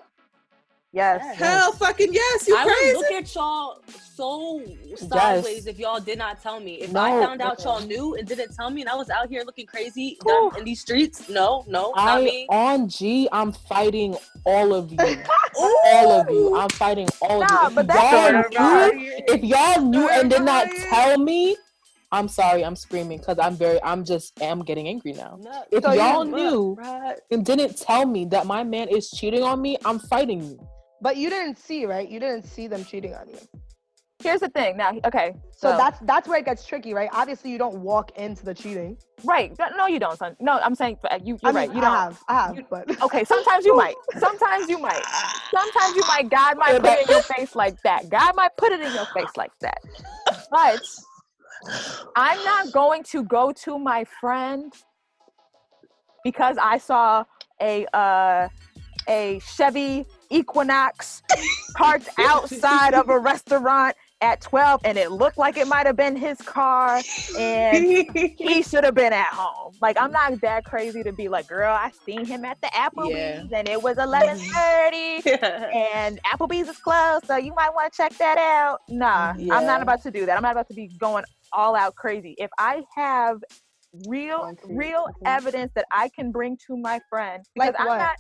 Yes. 0.98 1.38
Hell 1.38 1.72
fucking 1.74 2.12
yes, 2.12 2.48
you 2.48 2.56
I 2.58 2.66
would 2.66 2.74
crazy. 2.74 2.94
look 2.98 3.12
at 3.12 3.36
y'all 3.36 3.82
so 4.16 4.62
sideways 4.96 5.68
if 5.68 5.78
y'all 5.78 6.00
did 6.00 6.18
not 6.18 6.42
tell 6.42 6.60
me. 6.60 6.76
If 6.82 6.96
I 6.96 7.12
found 7.22 7.40
out 7.40 7.64
y'all 7.64 7.82
knew 7.82 8.16
and 8.16 8.28
didn't 8.28 8.56
tell 8.56 8.72
me, 8.72 8.82
and 8.82 8.90
I 8.90 8.96
was 8.96 9.12
out 9.12 9.30
here 9.30 9.44
looking 9.46 9.68
crazy 9.68 10.18
down 10.28 10.58
in 10.58 10.66
these 10.66 10.82
streets, 10.82 11.30
no, 11.30 11.64
no, 11.68 11.94
not 11.96 12.22
I 12.22 12.24
me. 12.24 12.48
on 12.50 12.90
G, 12.90 13.30
I'm 13.32 13.52
fighting 13.52 14.18
all 14.44 14.74
of 14.74 14.92
you. 14.92 14.98
all 15.86 16.12
of 16.14 16.30
you. 16.32 16.56
I'm 16.56 16.70
fighting 16.70 17.08
all 17.22 17.44
of 17.44 17.52
you. 17.52 17.80
If 17.80 17.88
that's 17.88 18.12
y'all 18.12 18.52
the 18.52 18.98
knew, 19.00 19.12
if 19.28 19.44
y'all 19.44 19.82
knew 19.84 20.10
and 20.10 20.30
did 20.32 20.42
not 20.42 20.66
Right. 20.66 20.88
tell 20.90 21.18
me, 21.20 21.56
I'm 22.12 22.28
sorry, 22.28 22.66
I'm 22.66 22.76
screaming 22.76 23.20
because 23.20 23.38
I'm 23.38 23.56
very 23.56 23.80
I'm 23.84 24.04
just 24.04 24.42
am 24.42 24.64
getting 24.64 24.88
angry 24.88 25.14
now. 25.14 25.38
No, 25.40 25.64
If 25.72 25.84
So 25.84 25.92
you- 25.92 26.00
y'all 26.00 26.26
look, 26.26 26.36
knew 26.36 26.76
right. 26.80 27.18
and 27.30 27.46
didn't 27.46 27.78
tell 27.78 28.06
me 28.08 28.26
that 28.26 28.48
my 28.48 28.64
man 28.64 28.88
is 28.88 29.12
cheating 29.12 29.44
on 29.44 29.62
me, 29.62 29.78
I'm 29.86 30.00
fighting 30.00 30.42
you. 30.42 30.58
But 31.02 31.18
you 31.18 31.30
didn't 31.30 31.58
see 31.58 31.86
right 31.86 32.10
you 32.10 32.20
didn't 32.20 32.44
see 32.44 32.68
them 32.68 32.84
cheating 32.84 33.14
on 33.14 33.30
you 33.30 33.40
Here's 34.24 34.40
the 34.40 34.50
thing. 34.50 34.78
Now, 34.78 34.94
okay. 35.06 35.36
so 35.52 35.70
So, 35.70 35.78
that's 35.78 36.00
that's 36.00 36.28
where 36.28 36.40
it 36.40 36.46
gets 36.46 36.66
tricky 36.66 36.94
right 36.94 37.10
obviously 37.14 37.52
you 37.52 37.58
don't 37.58 37.78
walk 37.78 38.12
into 38.18 38.44
the 38.46 38.54
cheating 38.54 38.98
right. 39.24 39.56
No, 39.78 39.88
you 39.88 40.00
don't, 40.00 40.18
son. 40.18 40.36
No, 40.40 40.60
I'm 40.60 40.76
saying 40.76 40.98
uh, 41.10 41.20
you. 41.24 41.38
You're 41.42 41.54
mean, 41.54 41.56
right. 41.56 41.70
You 41.70 41.82
I 41.82 41.82
don't. 41.82 41.94
have 41.94 42.24
i 42.28 42.34
have 42.34 42.56
you- 42.56 42.66
but 42.70 42.90
Okay. 43.04 43.24
Sometimes 43.24 43.66
you 43.66 43.76
might. 43.76 43.96
Sometimes 44.18 44.70
you 44.70 44.80
might. 44.80 45.04
Sometimes 45.54 45.96
you 45.96 46.04
might. 46.08 46.30
God 46.30 46.58
might 46.58 46.80
put 46.82 46.90
it 46.94 47.02
in 47.04 47.10
your 47.10 47.22
face 47.24 47.56
like 47.56 47.82
that. 47.84 48.10
God 48.10 48.36
might 48.36 48.56
put 48.58 48.72
it 48.72 48.82
in 48.82 48.94
your 48.94 49.06
face 49.16 49.32
like 49.38 49.52
that. 49.62 49.80
But 50.52 50.82
I'm 52.16 52.44
not 52.44 52.72
going 52.72 53.04
to 53.04 53.24
go 53.24 53.52
to 53.52 53.78
my 53.78 54.04
friend 54.20 54.74
because 56.24 56.58
I 56.62 56.78
saw 56.80 57.24
a 57.62 57.86
uh, 57.94 58.50
a 59.08 59.40
Chevy 59.40 60.06
Equinox 60.30 61.22
parked 61.76 62.10
outside 62.18 62.94
of 62.94 63.10
a 63.10 63.20
restaurant 63.20 63.96
at 64.22 64.42
12 64.42 64.82
and 64.84 64.98
it 64.98 65.12
looked 65.12 65.38
like 65.38 65.58
it 65.58 65.68
might 65.68 65.86
have 65.86 65.96
been 65.96 66.16
his 66.16 66.38
car 66.40 67.02
and 67.38 67.86
he 68.16 68.62
should 68.68 68.84
have 68.84 68.96
been 68.96 69.14
at 69.14 69.28
home. 69.28 69.74
Like 69.82 69.98
I'm 70.00 70.12
not 70.12 70.42
that 70.42 70.66
crazy 70.66 71.04
to 71.04 71.12
be 71.12 71.28
like, 71.28 71.48
girl, 71.48 71.74
I 71.74 71.92
seen 72.06 72.26
him 72.26 72.44
at 72.46 72.60
the 72.62 72.68
Applebee's 72.68 73.52
and 73.52 73.70
it 73.70 73.82
was 73.82 73.98
11:30 73.98 75.74
and 75.76 76.20
Applebee's 76.24 76.68
is 76.68 76.78
closed, 76.78 77.26
so 77.26 77.38
you 77.38 77.54
might 77.56 77.74
want 77.74 77.94
to 77.94 77.98
check 77.98 78.18
that 78.18 78.38
out. 78.38 78.80
Nah, 78.90 79.34
I'm 79.52 79.66
not 79.66 79.82
about 79.82 80.02
to 80.04 80.12
do 80.12 80.26
that. 80.26 80.36
I'm 80.36 80.44
not 80.44 80.54
about 80.54 80.68
to 80.70 80.74
be 80.74 80.90
going 81.00 81.26
all 81.54 81.76
out 81.76 81.96
crazy. 81.96 82.36
If 82.38 82.50
I 82.58 82.84
have 82.96 83.38
real 84.08 84.54
real 84.70 85.08
evidence 85.26 85.72
that 85.76 85.86
I 85.92 86.10
can 86.10 86.32
bring 86.32 86.58
to 86.68 86.78
my 86.78 87.00
friend 87.10 87.44
because 87.56 87.68
Like 87.70 87.80
I'm 87.80 87.88
what? 87.88 87.98
not 88.00 88.18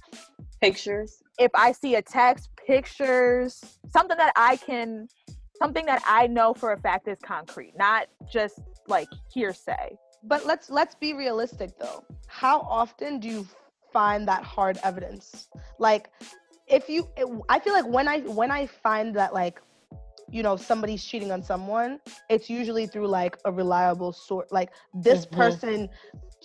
Pictures. 0.62 1.22
If 1.38 1.52
I 1.54 1.71
see 1.71 1.95
a 1.95 2.02
text, 2.02 2.50
pictures, 2.56 3.80
something 3.89 4.17
that 4.17 4.34
I 4.36 4.58
can, 4.58 5.08
something 5.58 5.86
that 5.86 6.02
I 6.06 6.28
know 6.28 6.54
for 6.54 6.71
a 6.73 6.78
fact 6.80 7.08
is 7.08 7.17
concrete, 7.23 7.73
not 7.78 8.08
just 8.32 8.60
like 8.88 9.08
hearsay. 9.34 9.97
But 10.23 10.45
let's 10.45 10.69
let's 10.69 10.95
be 10.95 11.13
realistic 11.13 11.78
though. 11.80 12.04
How 12.28 12.62
often 12.62 13.19
do 13.19 13.28
you 13.28 13.47
find 13.93 14.28
that 14.28 14.43
hard 14.43 14.80
evidence? 14.84 15.50
Like 15.80 16.10
if 16.67 16.89
you 16.89 17.08
it, 17.15 17.28
I 17.50 17.60
feel 17.60 17.73
like 17.73 17.88
when 17.88 18.08
I 18.08 18.21
when 18.21 18.52
I 18.52 18.65
find 18.65 19.15
that 19.15 19.34
like 19.34 19.62
you 20.30 20.43
know 20.43 20.58
somebody's 20.58 21.06
cheating 21.06 21.32
on 21.32 21.43
someone, 21.43 22.00
it's 22.30 22.50
usually 22.50 22.88
through 22.88 23.08
like 23.08 23.38
a 23.45 23.52
reliable 23.52 24.12
source. 24.12 24.47
Like 24.52 24.71
this 24.93 25.26
Mhm. 25.26 25.32
person 25.32 25.89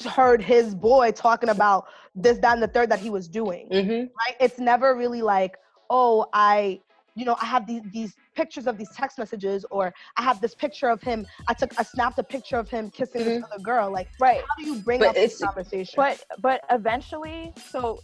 heard 0.07 0.43
his 0.43 0.75
boy 0.75 1.13
talking 1.13 1.49
about 1.49 1.87
this 2.15 2.39
that 2.39 2.55
and 2.55 2.63
the 2.63 2.69
third 2.69 2.91
that 2.91 2.99
he 2.99 3.11
was 3.11 3.29
doing. 3.29 3.69
Mm-hmm. 3.71 3.91
Right? 3.91 4.37
It's 4.41 4.59
never 4.59 4.95
really 4.95 5.23
like, 5.23 5.57
"Oh, 5.91 6.27
I 6.33 6.81
you 7.15 7.25
know, 7.25 7.37
I 7.41 7.47
have 7.47 7.67
these 7.67 7.83
these 7.93 8.15
pictures 8.35 8.67
of 8.67 8.79
these 8.79 8.91
text 8.91 9.19
messages, 9.19 9.65
or 9.71 9.93
I 10.17 10.23
have 10.23 10.41
this 10.41 10.55
picture 10.55 10.89
of 10.89 11.03
him. 11.03 11.27
I 11.49 11.55
took, 11.55 11.79
I 11.79 11.83
snapped 11.83 12.19
a 12.19 12.23
picture 12.23 12.57
of 12.57 12.71
him 12.71 12.91
kissing 12.91 13.25
this 13.25 13.43
other 13.43 13.63
girl. 13.63 13.91
Like, 13.91 14.09
Right. 14.19 14.41
how 14.41 14.55
do 14.59 14.65
you 14.65 14.77
bring 14.77 15.01
But 15.01 15.09
up 15.09 15.15
this 15.15 15.39
conversation? 15.39 15.95
But 15.97 16.25
but 16.41 16.63
eventually, 16.71 17.53
so 17.71 18.01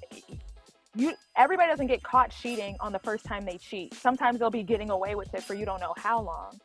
you 0.94 1.14
everybody 1.36 1.70
doesn't 1.70 1.86
get 1.86 2.02
caught 2.02 2.30
cheating 2.30 2.76
on 2.80 2.92
the 2.92 2.98
first 2.98 3.24
time 3.24 3.44
they 3.44 3.58
cheat. 3.58 3.94
Sometimes 3.94 4.38
they'll 4.38 4.50
be 4.50 4.62
getting 4.62 4.90
away 4.90 5.14
with 5.14 5.32
it 5.34 5.42
for 5.42 5.54
you 5.54 5.64
don't 5.64 5.80
know 5.80 5.94
how 5.96 6.20
long. 6.20 6.58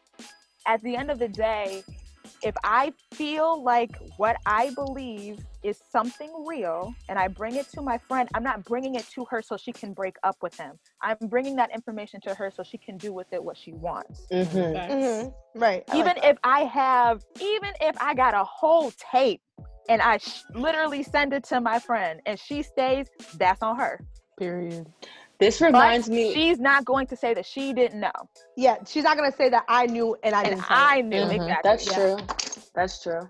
At 0.65 0.82
the 0.82 0.96
end 0.96 1.12
of 1.12 1.19
the 1.19 1.28
day, 1.28 1.84
if 2.44 2.56
I 2.64 2.94
feel 3.14 3.64
like 3.64 3.98
what 4.18 4.38
I 4.46 4.72
believe 4.72 5.40
is 5.64 5.80
something 5.92 6.32
real 6.46 6.94
and 7.08 7.18
I 7.18 7.28
bring 7.28 7.56
it 7.56 7.70
to 7.70 7.82
my 7.82 7.98
friend, 7.98 8.30
I'm 8.34 8.44
not 8.44 8.66
bringing 8.66 8.96
it 8.96 9.08
to 9.12 9.26
her 9.30 9.42
so 9.42 9.56
she 9.58 9.72
can 9.72 9.94
break 9.94 10.16
up 10.24 10.38
with 10.42 10.56
him. 10.58 10.78
I'm 11.02 11.18
bringing 11.28 11.56
that 11.58 11.74
information 11.74 12.20
to 12.22 12.34
her 12.36 12.52
so 12.52 12.64
she 12.64 12.78
can 12.78 12.98
do 12.98 13.14
with 13.14 13.28
it 13.32 13.44
what 13.44 13.58
she 13.58 13.72
wants. 13.74 14.28
Mm-hmm. 14.32 14.92
Mhm. 14.92 15.34
right? 15.56 15.84
I 15.90 15.96
even 15.98 16.16
that. 16.16 16.26
if 16.26 16.38
I 16.44 16.62
have, 16.66 17.22
even 17.40 17.72
if 17.82 17.96
I 18.02 18.14
got 18.14 18.34
a 18.34 18.44
whole 18.44 18.92
tape 19.12 19.42
and 19.90 20.02
I 20.02 20.18
sh- 20.18 20.44
literally 20.54 21.04
send 21.04 21.34
it 21.34 21.44
to 21.46 21.62
my 21.62 21.80
friend 21.80 22.22
and 22.26 22.40
she 22.40 22.62
stays, 22.64 23.08
that's 23.38 23.62
on 23.62 23.78
her. 23.78 24.00
Period. 24.38 24.88
This 25.44 25.60
But 25.60 25.66
reminds 25.66 26.10
me. 26.10 26.34
she's 26.34 26.58
not 26.58 26.86
going 26.86 27.06
to 27.08 27.18
say 27.18 27.34
that 27.34 27.46
she 27.46 27.74
didn't 27.74 28.00
know. 28.00 28.12
yeah, 28.56 28.78
she's 28.88 29.04
not 29.04 29.18
gonna 29.18 29.32
say 29.32 29.50
that 29.50 29.66
I 29.68 29.88
knew 29.88 30.16
and 30.24 30.34
I 30.34 30.40
And 30.44 30.50
didn't. 30.52 30.64
tell 30.64 30.78
I 30.78 30.96
you. 30.98 31.04
knew 31.04 31.18
Mhm. 31.26 31.36
exactly. 31.36 31.70
That's 31.70 31.86
Yeah. 31.88 31.94
true. 31.96 32.18
That's 32.74 33.04
true. 33.04 33.30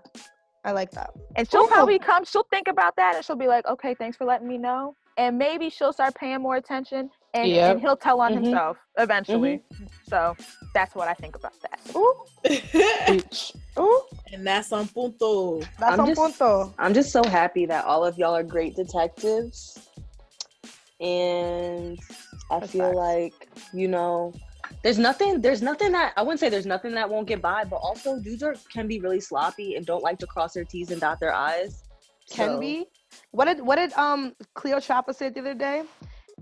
I 0.64 0.70
like 0.70 0.92
that. 0.92 1.10
And 1.34 1.50
she'll 1.50 1.62
Ooh. 1.64 1.66
probably 1.66 1.98
come, 1.98 2.24
she'll 2.24 2.46
think 2.50 2.68
about 2.68 2.94
that 2.96 3.16
and 3.16 3.24
she'll 3.24 3.34
be 3.36 3.48
like, 3.48 3.66
okay, 3.66 3.94
thanks 3.94 4.16
for 4.16 4.24
letting 4.26 4.46
me 4.46 4.58
know. 4.58 4.94
And 5.16 5.36
maybe 5.38 5.70
she'll 5.70 5.92
start 5.92 6.14
paying 6.14 6.40
more 6.40 6.54
attention 6.56 7.10
and, 7.34 7.48
Yep. 7.48 7.70
and 7.72 7.80
he'll 7.80 7.96
tell 7.96 8.20
on 8.20 8.32
Mhm. 8.32 8.44
himself 8.44 8.76
eventually. 8.96 9.64
So 10.08 10.36
that's 10.72 10.94
what 10.94 11.08
I 11.08 11.14
think 11.14 11.34
about 11.34 11.52
that. 11.62 11.80
Preach. 13.06 13.52
Ooh, 13.78 14.02
and 14.32 14.46
that's 14.46 14.72
on 14.72 14.86
punto. 14.88 15.60
that's 15.80 15.82
I'm 15.82 16.00
on 16.00 16.06
just- 16.06 16.20
punto. 16.20 16.72
I'm 16.78 16.94
just 16.94 17.10
so 17.10 17.24
happy 17.24 17.66
that 17.66 17.84
all 17.84 18.04
of 18.04 18.16
y'all 18.18 18.36
are 18.36 18.44
great 18.44 18.76
detectives. 18.76 19.88
And 21.00 21.98
I 22.50 22.60
That's 22.60 22.72
feel 22.72 22.94
like, 22.94 23.48
you 23.72 23.88
know, 23.88 24.32
there's 24.82 24.98
nothing 24.98 25.40
there's 25.40 25.60
nothing 25.62 25.92
that 25.92 26.12
I 26.16 26.22
wouldn't 26.22 26.40
say 26.40 26.48
there's 26.48 26.66
nothing 26.66 26.94
that 26.94 27.08
won't 27.08 27.26
get 27.26 27.42
by, 27.42 27.64
but 27.64 27.76
also 27.76 28.18
dudes 28.20 28.42
are 28.42 28.54
can 28.72 28.86
be 28.86 29.00
really 29.00 29.20
sloppy 29.20 29.76
and 29.76 29.84
don't 29.84 30.02
like 30.02 30.18
to 30.20 30.26
cross 30.26 30.54
their 30.54 30.64
T's 30.64 30.90
and 30.90 31.00
dot 31.00 31.20
their 31.20 31.34
I's. 31.34 31.82
Can 32.30 32.50
So- 32.50 32.60
be. 32.60 32.86
What 33.30 33.44
did 33.44 33.60
what 33.60 33.76
did 33.76 33.92
um 33.94 34.34
Cleo 34.54 34.80
Chopper 34.80 35.12
say 35.12 35.28
the 35.28 35.40
other 35.40 35.54
day? 35.54 35.82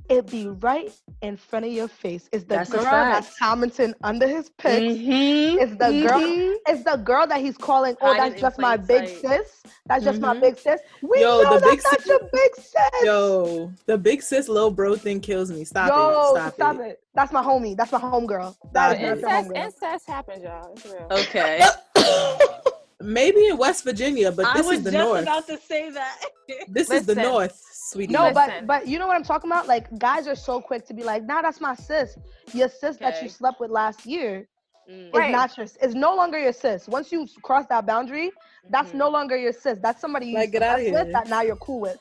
It 0.09 0.27
be 0.31 0.47
right 0.49 0.93
in 1.23 1.37
front 1.37 1.65
of 1.65 1.73
your 1.73 1.89
face. 1.89 2.29
It's 2.33 2.45
the 2.45 2.57
That's 2.57 2.71
girl 2.71 2.83
fact. 2.83 3.13
that's 3.27 3.39
commenting 3.39 3.95
under 4.03 4.27
his 4.27 4.51
pics. 4.51 4.99
Mhm, 4.99 5.59
It's 5.61 5.73
the 5.77 6.03
girl. 6.07 6.19
mhm. 6.21 6.55
It's 6.67 6.85
the 6.85 6.97
girl 6.97 7.27
that 7.27 7.41
he's 7.41 7.57
calling. 7.57 7.97
Oh, 8.03 8.13
that's 8.15 8.41
just 8.41 8.59
my 8.59 8.77
big 8.77 9.09
sight. 9.09 9.21
sis. 9.21 9.63
That's 9.87 10.05
just 10.05 10.21
my 10.21 10.35
Mhm. 10.35 10.41
big 10.41 10.59
sis. 10.59 10.81
We 11.03 11.21
Yo, 11.21 11.43
know 11.43 11.55
the 11.55 11.61
that's 11.61 11.65
big 11.77 11.83
not 11.85 12.01
sis- 12.01 12.07
your 12.09 12.21
big 12.33 12.55
sis. 12.57 13.05
Yo, 13.05 13.73
the 13.87 13.97
big 13.97 14.23
sis 14.23 14.49
little 14.49 14.71
bro 14.71 14.97
thing 14.97 15.21
kills 15.21 15.51
me. 15.51 15.65
Stop 15.65 15.89
Yo, 15.89 16.35
it. 16.35 16.53
Stop, 16.55 16.81
it. 16.81 17.01
That's 17.15 17.33
my 17.33 17.43
homie. 17.43 17.77
That's 17.77 17.93
my 17.93 18.01
homegirl. 18.01 18.55
That 18.73 18.91
Stop 18.91 18.93
is 18.97 19.01
it. 19.01 19.03
not 19.03 19.21
your 19.21 19.31
Incest, 19.31 19.51
homegirl. 19.51 19.65
incest 19.65 20.07
happens, 20.09 20.43
y'all. 20.45 20.73
It's 20.73 20.85
real. 20.85 21.07
Okay. 21.11 21.63
maybe 23.03 23.47
in 23.47 23.57
West 23.59 23.85
Virginia, 23.85 24.31
but 24.33 24.47
I 24.47 24.55
this 24.55 24.71
is 24.71 24.83
the 24.85 24.93
north. 24.93 25.09
I 25.09 25.21
was 25.21 25.25
just 25.25 25.49
about 25.49 25.61
to 25.61 25.67
say 25.67 25.91
that. 25.91 26.19
This 26.69 26.91
is 26.91 27.07
the 27.07 27.15
north, 27.15 27.59
sweetie. 27.73 28.13
No, 28.13 28.33
but 28.33 28.49
Listen. 28.49 28.67
but 28.67 28.87
you 28.87 28.99
know 28.99 29.07
what 29.07 29.17
I'm 29.17 29.25
talking 29.25 29.51
about? 29.51 29.67
Like 29.67 29.87
guys 29.99 30.27
are 30.27 30.35
so 30.35 30.61
quick 30.61 30.87
to 30.87 30.95
be 30.95 31.03
like, 31.03 31.25
nah, 31.25 31.43
that's 31.43 31.61
my 31.61 31.75
sis. 31.75 32.17
Your 32.53 32.69
sis 32.69 32.99
that 32.99 33.21
you 33.23 33.29
slept 33.29 33.61
with 33.61 33.71
last 33.71 34.07
year 34.07 34.49
Mm, 34.91 35.09
is 35.09 35.15
Right. 35.15 35.31
not 35.31 35.57
your 35.57 35.67
is 35.81 35.95
no 35.95 36.15
longer 36.17 36.39
your 36.39 36.53
sis. 36.53 36.89
Once 36.89 37.13
you 37.13 37.27
cross 37.43 37.67
that 37.67 37.87
boundary, 37.87 38.33
that's 38.71 38.93
mhm, 38.93 38.99
no 38.99 39.09
longer 39.09 39.37
your 39.37 39.53
sis. 39.53 39.79
That's 39.81 40.01
somebody 40.01 40.27
you 40.27 40.35
Like, 40.35 40.51
used 40.51 40.53
get 40.55 40.63
to 40.63 40.69
outta 40.69 40.83
mess 40.83 40.93
with 40.93 41.05
here. 41.05 41.13
that 41.13 41.29
now 41.29 41.43
you're 41.43 41.57
cool 41.57 41.81
with. 41.81 41.99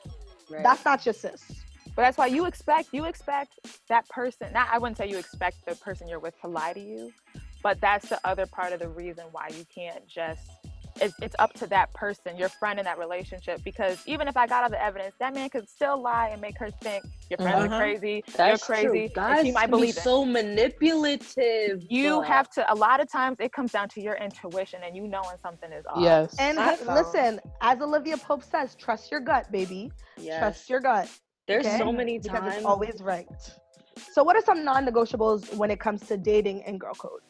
right. 0.50 0.62
That's 0.64 0.84
not 0.84 1.06
your 1.06 1.12
sis. 1.12 1.44
But 1.94 2.02
that's 2.02 2.18
why 2.18 2.26
you 2.26 2.46
expect 2.46 2.88
you 2.92 3.04
expect 3.04 3.60
that 3.88 4.08
person. 4.08 4.48
Not 4.52 4.68
I 4.72 4.78
wouldn't 4.78 4.98
say 4.98 5.08
you 5.08 5.18
expect 5.18 5.64
the 5.66 5.76
person 5.76 6.08
you're 6.08 6.18
with 6.18 6.38
to 6.40 6.48
lie 6.48 6.72
to 6.72 6.80
you, 6.80 7.12
but 7.62 7.80
that's 7.80 8.08
the 8.08 8.20
other 8.26 8.46
part 8.46 8.72
of 8.72 8.80
the 8.80 8.88
reason 8.88 9.26
why 9.30 9.48
you 9.56 9.64
can't 9.72 10.06
just. 10.08 10.40
It's, 11.00 11.14
it's 11.22 11.34
up 11.38 11.52
to 11.54 11.66
that 11.68 11.92
person, 11.94 12.36
your 12.36 12.48
friend 12.48 12.78
in 12.78 12.84
that 12.84 12.98
relationship, 12.98 13.62
because 13.64 14.02
even 14.06 14.28
if 14.28 14.36
I 14.36 14.46
got 14.46 14.62
all 14.62 14.70
the 14.70 14.82
evidence, 14.82 15.14
that 15.20 15.34
man 15.34 15.48
could 15.48 15.68
still 15.68 16.00
lie 16.00 16.28
and 16.28 16.40
make 16.40 16.58
her 16.58 16.70
think 16.82 17.04
your 17.30 17.38
friends 17.38 17.64
Uh-huh. 17.64 17.74
are 17.74 17.78
crazy, 17.80 18.22
That's 18.36 18.68
you're 18.68 18.76
true. 18.76 18.90
crazy, 18.90 19.12
Guys 19.14 19.44
and 19.44 19.54
might 19.54 19.60
can 19.62 19.70
be 19.70 19.76
believe 19.76 19.96
it. 19.96 20.02
so 20.02 20.24
manipulative. 20.24 21.82
You 21.88 22.18
but- 22.18 22.26
have 22.28 22.50
to. 22.50 22.72
A 22.72 22.74
lot 22.74 23.00
of 23.00 23.10
times, 23.10 23.38
it 23.40 23.52
comes 23.52 23.72
down 23.72 23.88
to 23.90 24.00
your 24.00 24.14
intuition 24.16 24.80
and 24.84 24.94
you 24.96 25.08
knowing 25.08 25.36
something 25.42 25.72
is 25.72 25.84
off. 25.86 26.00
Yes. 26.02 26.34
And 26.38 26.58
I- 26.58 26.74
h- 26.74 26.80
listen, 26.86 27.40
as 27.62 27.80
Olivia 27.80 28.16
Pope 28.18 28.42
says, 28.44 28.74
trust 28.74 29.10
your 29.10 29.20
gut, 29.20 29.50
baby. 29.50 29.90
Yes. 30.18 30.38
Trust 30.40 30.70
your 30.70 30.80
gut. 30.80 31.08
There's 31.48 31.66
okay? 31.66 31.78
so 31.78 31.90
many 31.92 32.18
because 32.18 32.40
times. 32.40 32.56
it's 32.56 32.64
always 32.64 33.00
right. 33.02 33.26
So, 34.12 34.22
what 34.22 34.36
are 34.36 34.42
some 34.42 34.64
non-negotiables 34.64 35.54
when 35.56 35.70
it 35.70 35.80
comes 35.80 36.06
to 36.08 36.16
dating 36.16 36.62
and 36.64 36.78
girl 36.78 36.94
code? 36.94 37.20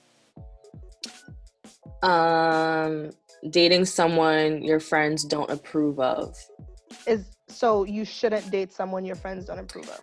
um, 2.03 3.11
dating 3.51 3.85
someone 3.85 4.63
your 4.63 4.81
friends 4.81 5.25
don't 5.25 5.51
approve 5.51 5.99
of. 5.99 6.37
Is 7.07 7.37
so 7.49 7.85
you 7.85 8.05
shouldn't 8.05 8.51
date 8.51 8.73
someone 8.73 9.05
your 9.05 9.17
friends 9.17 9.47
don't 9.47 9.59
approve 9.59 9.89
of. 9.89 10.01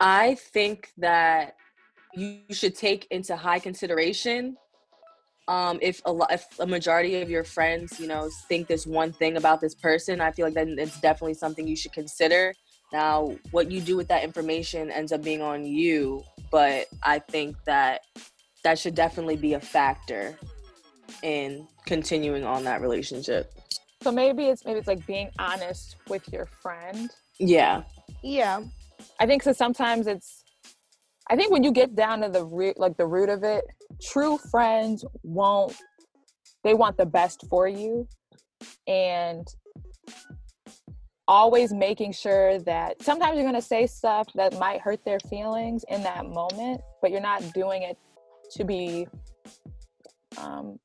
I 0.00 0.34
think 0.34 0.90
that 0.98 1.56
you 2.14 2.40
should 2.50 2.74
take 2.74 3.06
into 3.10 3.36
high 3.36 3.58
consideration 3.58 4.56
um, 5.48 5.78
if 5.82 6.00
a 6.04 6.12
lot, 6.12 6.32
if 6.32 6.46
a 6.60 6.66
majority 6.66 7.20
of 7.20 7.28
your 7.28 7.44
friends, 7.44 7.98
you 7.98 8.06
know, 8.06 8.30
think 8.48 8.68
this 8.68 8.86
one 8.86 9.12
thing 9.12 9.36
about 9.36 9.60
this 9.60 9.74
person. 9.74 10.20
I 10.20 10.30
feel 10.30 10.46
like 10.46 10.54
then 10.54 10.76
it's 10.78 11.00
definitely 11.00 11.34
something 11.34 11.66
you 11.66 11.76
should 11.76 11.92
consider. 11.92 12.54
Now, 12.92 13.36
what 13.50 13.70
you 13.70 13.80
do 13.80 13.96
with 13.96 14.08
that 14.08 14.22
information 14.22 14.90
ends 14.90 15.12
up 15.12 15.22
being 15.22 15.42
on 15.42 15.64
you, 15.64 16.22
but 16.50 16.86
I 17.02 17.18
think 17.18 17.56
that 17.64 18.02
that 18.64 18.78
should 18.78 18.94
definitely 18.94 19.36
be 19.36 19.54
a 19.54 19.60
factor 19.60 20.38
in 21.22 21.66
continuing 21.86 22.44
on 22.44 22.64
that 22.64 22.80
relationship. 22.80 23.52
So 24.02 24.10
maybe 24.10 24.46
it's 24.46 24.64
maybe 24.64 24.78
it's 24.78 24.88
like 24.88 25.06
being 25.06 25.30
honest 25.38 25.96
with 26.08 26.28
your 26.32 26.46
friend. 26.46 27.10
Yeah. 27.38 27.82
Yeah. 28.22 28.62
I 29.20 29.26
think 29.26 29.42
so. 29.42 29.52
Sometimes 29.52 30.06
it's. 30.06 30.44
I 31.30 31.36
think 31.36 31.52
when 31.52 31.62
you 31.62 31.70
get 31.70 31.94
down 31.94 32.20
to 32.22 32.28
the 32.28 32.44
root, 32.44 32.78
like 32.78 32.96
the 32.96 33.06
root 33.06 33.28
of 33.28 33.44
it, 33.44 33.64
true 34.02 34.38
friends 34.50 35.04
won't. 35.22 35.76
They 36.64 36.74
want 36.74 36.96
the 36.96 37.06
best 37.06 37.46
for 37.48 37.68
you, 37.68 38.08
and 38.86 39.46
always 41.28 41.72
making 41.72 42.12
sure 42.12 42.58
that 42.60 43.00
sometimes 43.02 43.36
you're 43.36 43.44
gonna 43.44 43.62
say 43.62 43.86
stuff 43.86 44.26
that 44.34 44.58
might 44.58 44.80
hurt 44.80 45.04
their 45.04 45.20
feelings 45.30 45.84
in 45.88 46.02
that 46.02 46.26
moment, 46.26 46.80
but 47.00 47.10
you're 47.10 47.20
not 47.20 47.42
doing 47.52 47.82
it 47.82 47.96
to 48.50 48.64
be, 48.64 49.06
um, 50.36 50.78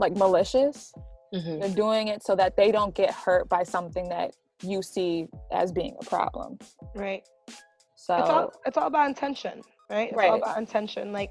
like 0.00 0.16
malicious. 0.16 0.92
Mhm. 1.32 1.60
You're 1.60 1.74
doing 1.76 2.08
it 2.08 2.24
so 2.24 2.34
that 2.34 2.56
they 2.56 2.72
don't 2.72 2.94
get 2.94 3.12
hurt 3.12 3.48
by 3.48 3.62
something 3.62 4.08
that 4.08 4.34
you 4.62 4.82
see 4.82 5.28
as 5.52 5.70
being 5.70 5.96
a 6.00 6.04
problem. 6.04 6.58
Right. 6.94 7.26
So 7.94 8.16
It's 8.16 8.30
all 8.30 8.52
it's 8.66 8.76
all 8.76 8.86
about 8.88 9.06
intention, 9.08 9.62
right? 9.88 10.08
It's 10.08 10.12
all 10.14 10.18
Right. 10.30 10.42
about 10.42 10.58
intention. 10.58 11.12
Like, 11.12 11.30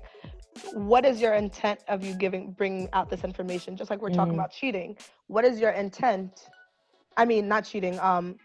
what 0.74 1.04
is 1.06 1.20
your 1.20 1.34
intent 1.34 1.84
of 1.88 2.04
you 2.04 2.14
giving 2.14 2.52
bringing 2.52 2.88
out 2.94 3.10
this 3.10 3.24
information? 3.24 3.76
Just 3.76 3.90
like 3.90 4.02
we're 4.02 4.10
talking 4.10 4.34
Mhm. 4.34 4.40
about 4.40 4.52
cheating, 4.52 4.98
what 5.28 5.44
is 5.44 5.60
your 5.60 5.72
intent? 5.72 6.48
I 7.18 7.26
mean, 7.26 7.48
not 7.48 7.66
cheating. 7.66 8.00
Um, 8.00 8.38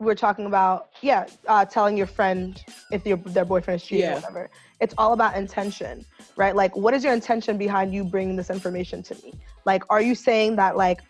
we're 0.00 0.14
talking 0.14 0.46
about 0.46 0.88
yeah, 1.02 1.26
uh, 1.46 1.64
telling 1.64 1.96
your 1.96 2.06
friend 2.06 2.64
if 2.90 3.06
your 3.06 3.18
their 3.18 3.44
boyfriend 3.44 3.80
is 3.80 3.86
cheating 3.86 4.06
Yeah. 4.06 4.12
or 4.12 4.14
whatever. 4.16 4.50
It's 4.80 4.94
all 4.96 5.12
about 5.12 5.36
intention, 5.36 6.04
right? 6.36 6.56
Like, 6.56 6.74
what 6.74 6.94
is 6.94 7.04
your 7.04 7.12
intention 7.12 7.58
behind 7.58 7.92
you 7.92 8.02
bringing 8.02 8.34
this 8.34 8.48
information 8.50 9.02
to 9.04 9.14
me? 9.22 9.34
Like, 9.66 9.84
are 9.90 10.00
you 10.00 10.14
saying 10.14 10.56
that 10.56 10.76
like 10.76 11.00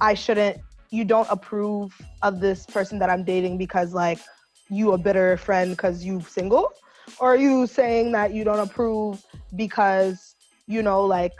I 0.00 0.14
shouldn't? 0.14 0.58
You 0.90 1.04
don't 1.04 1.28
approve 1.30 1.92
of 2.22 2.40
this 2.40 2.66
person 2.66 2.98
that 3.00 3.10
I'm 3.10 3.24
dating 3.24 3.58
because 3.58 3.92
like 3.94 4.20
you 4.68 4.92
a 4.92 4.98
bitter 4.98 5.36
friend 5.36 5.72
because 5.72 6.04
you 6.04 6.20
single 6.20 6.72
or 7.18 7.32
are 7.34 7.36
you 7.36 7.66
saying 7.66 8.12
that 8.12 8.32
you 8.32 8.44
don't 8.44 8.60
approve 8.60 9.24
because 9.56 10.36
you 10.66 10.82
know 10.82 11.04
like 11.04 11.32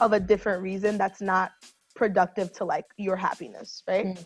of 0.00 0.12
a 0.12 0.20
different 0.20 0.62
reason 0.62 0.96
that's 0.98 1.20
not 1.20 1.50
productive 1.94 2.52
to 2.52 2.64
like 2.64 2.86
your 2.96 3.16
happiness 3.16 3.82
right 3.88 4.06
Mm. 4.06 4.24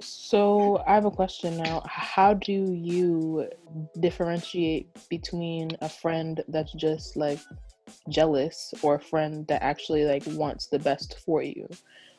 So 0.00 0.82
I 0.86 0.94
have 0.94 1.04
a 1.04 1.10
question 1.10 1.56
now. 1.56 1.82
How 1.86 2.34
do 2.34 2.52
you 2.52 3.48
differentiate 4.00 4.88
between 5.08 5.70
a 5.80 5.88
friend 5.88 6.42
that's 6.48 6.72
just 6.72 7.16
like 7.16 7.40
jealous 8.08 8.74
or 8.82 8.96
a 8.96 9.00
friend 9.00 9.46
that 9.48 9.62
actually 9.62 10.04
like 10.04 10.22
wants 10.28 10.66
the 10.66 10.78
best 10.78 11.18
for 11.24 11.42
you? 11.42 11.66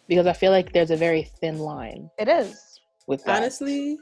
Because 0.08 0.26
I 0.26 0.34
feel 0.34 0.52
like 0.52 0.74
there's 0.74 0.92
a 0.92 0.96
very 0.96 1.24
thin 1.40 1.60
line 1.60 2.10
it 2.18 2.28
is 2.28 2.80
with 3.08 3.24
that. 3.26 3.38
Honestly, 3.38 4.00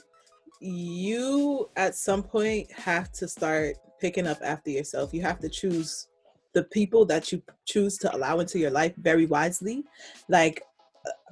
you 0.60 1.70
at 1.76 1.96
some 1.96 2.24
point 2.24 2.72
have 2.72 3.12
to 3.14 3.28
start 3.28 3.76
picking 4.00 4.28
up 4.28 4.40
after 4.42 4.70
yourself. 4.70 5.14
You 5.14 5.22
have 5.24 5.40
to 5.40 5.50
choose 5.50 6.08
the 6.54 6.64
people 6.64 7.06
that 7.06 7.32
you 7.32 7.42
choose 7.66 7.98
to 7.98 8.16
allow 8.16 8.40
into 8.40 8.58
your 8.58 8.72
life 8.72 8.94
very 8.98 9.26
wisely. 9.26 9.84
Like 10.30 10.64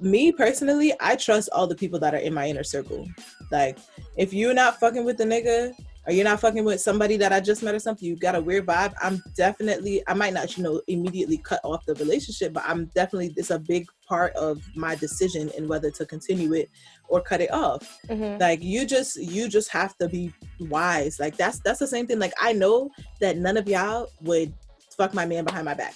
me 0.00 0.32
personally, 0.32 0.92
I 1.00 1.16
trust 1.16 1.48
all 1.52 1.66
the 1.66 1.74
people 1.74 1.98
that 2.00 2.14
are 2.14 2.18
in 2.18 2.34
my 2.34 2.48
inner 2.48 2.64
circle. 2.64 3.06
Like 3.50 3.78
if 4.16 4.32
you're 4.32 4.54
not 4.54 4.78
fucking 4.80 5.04
with 5.04 5.16
the 5.18 5.24
nigga 5.24 5.72
or 6.06 6.12
you're 6.12 6.24
not 6.24 6.40
fucking 6.40 6.64
with 6.64 6.80
somebody 6.80 7.16
that 7.16 7.32
I 7.32 7.40
just 7.40 7.62
met 7.62 7.74
or 7.74 7.78
something, 7.78 8.06
you 8.06 8.16
got 8.16 8.34
a 8.34 8.40
weird 8.40 8.66
vibe. 8.66 8.92
I'm 9.00 9.22
definitely, 9.36 10.02
I 10.06 10.12
might 10.14 10.34
not, 10.34 10.56
you 10.56 10.62
know, 10.62 10.82
immediately 10.86 11.38
cut 11.38 11.60
off 11.64 11.86
the 11.86 11.94
relationship, 11.94 12.52
but 12.52 12.62
I'm 12.66 12.86
definitely, 12.94 13.32
it's 13.36 13.50
a 13.50 13.58
big 13.58 13.86
part 14.06 14.34
of 14.34 14.60
my 14.76 14.94
decision 14.96 15.48
in 15.56 15.66
whether 15.66 15.90
to 15.92 16.04
continue 16.04 16.52
it 16.52 16.68
or 17.08 17.22
cut 17.22 17.40
it 17.40 17.50
off 17.52 17.98
Mhm. 18.08 18.38
like 18.38 18.62
you 18.62 18.84
just 18.86 19.16
you 19.16 19.48
just 19.48 19.70
have 19.70 19.96
to 19.98 20.08
be 20.08 20.32
wise 20.60 21.18
like 21.18 21.36
that's 21.38 21.58
that's 21.60 21.78
the 21.78 21.86
same 21.86 22.06
thing 22.06 22.18
like 22.18 22.32
i 22.40 22.52
know 22.52 22.90
that 23.20 23.38
none 23.38 23.56
of 23.56 23.66
y'all 23.68 24.08
would 24.20 24.52
fuck 24.96 25.14
my 25.14 25.24
man 25.24 25.44
behind 25.44 25.64
my 25.64 25.74
back 25.74 25.94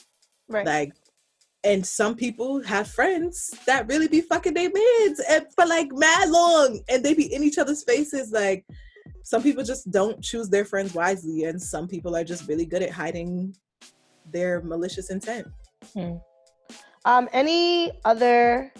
right 0.48 0.64
like 0.66 0.92
and 1.64 1.84
some 1.84 2.14
people 2.14 2.62
have 2.62 2.88
friends 2.88 3.52
that 3.66 3.88
really 3.88 4.08
be 4.08 4.20
fucking 4.20 4.54
their 4.54 4.70
mans 4.72 5.20
and 5.28 5.46
for 5.54 5.66
like 5.66 5.88
mad 5.92 6.28
long 6.28 6.80
and 6.88 7.04
they 7.04 7.14
be 7.14 7.32
in 7.34 7.42
each 7.42 7.58
other's 7.58 7.82
faces 7.82 8.30
like 8.30 8.64
some 9.22 9.42
people 9.42 9.64
just 9.64 9.90
don't 9.90 10.22
choose 10.22 10.48
their 10.48 10.64
friends 10.64 10.94
wisely 10.94 11.44
and 11.44 11.60
some 11.60 11.88
people 11.88 12.16
are 12.16 12.24
just 12.24 12.48
really 12.48 12.64
good 12.64 12.82
at 12.82 12.90
hiding 12.90 13.54
their 14.30 14.62
malicious 14.62 15.10
intent. 15.10 15.46
Um 17.04 17.28
any 17.32 17.92
other 18.04 18.72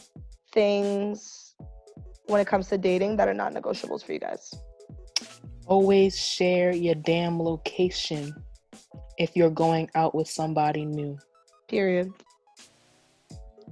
things 0.52 1.54
when 2.26 2.40
it 2.40 2.46
comes 2.46 2.68
to 2.68 2.78
dating 2.78 3.16
that 3.16 3.28
are 3.28 3.34
not 3.34 3.52
negotiables 3.52 4.04
for 4.04 4.12
you 4.12 4.20
guys? 4.20 4.54
Always 5.66 6.16
share 6.16 6.74
your 6.74 6.94
damn 6.94 7.40
location 7.40 8.34
if 9.18 9.36
you're 9.36 9.50
going 9.50 9.90
out 9.94 10.14
with 10.14 10.28
somebody 10.28 10.84
new. 10.84 11.18
period 11.68 12.10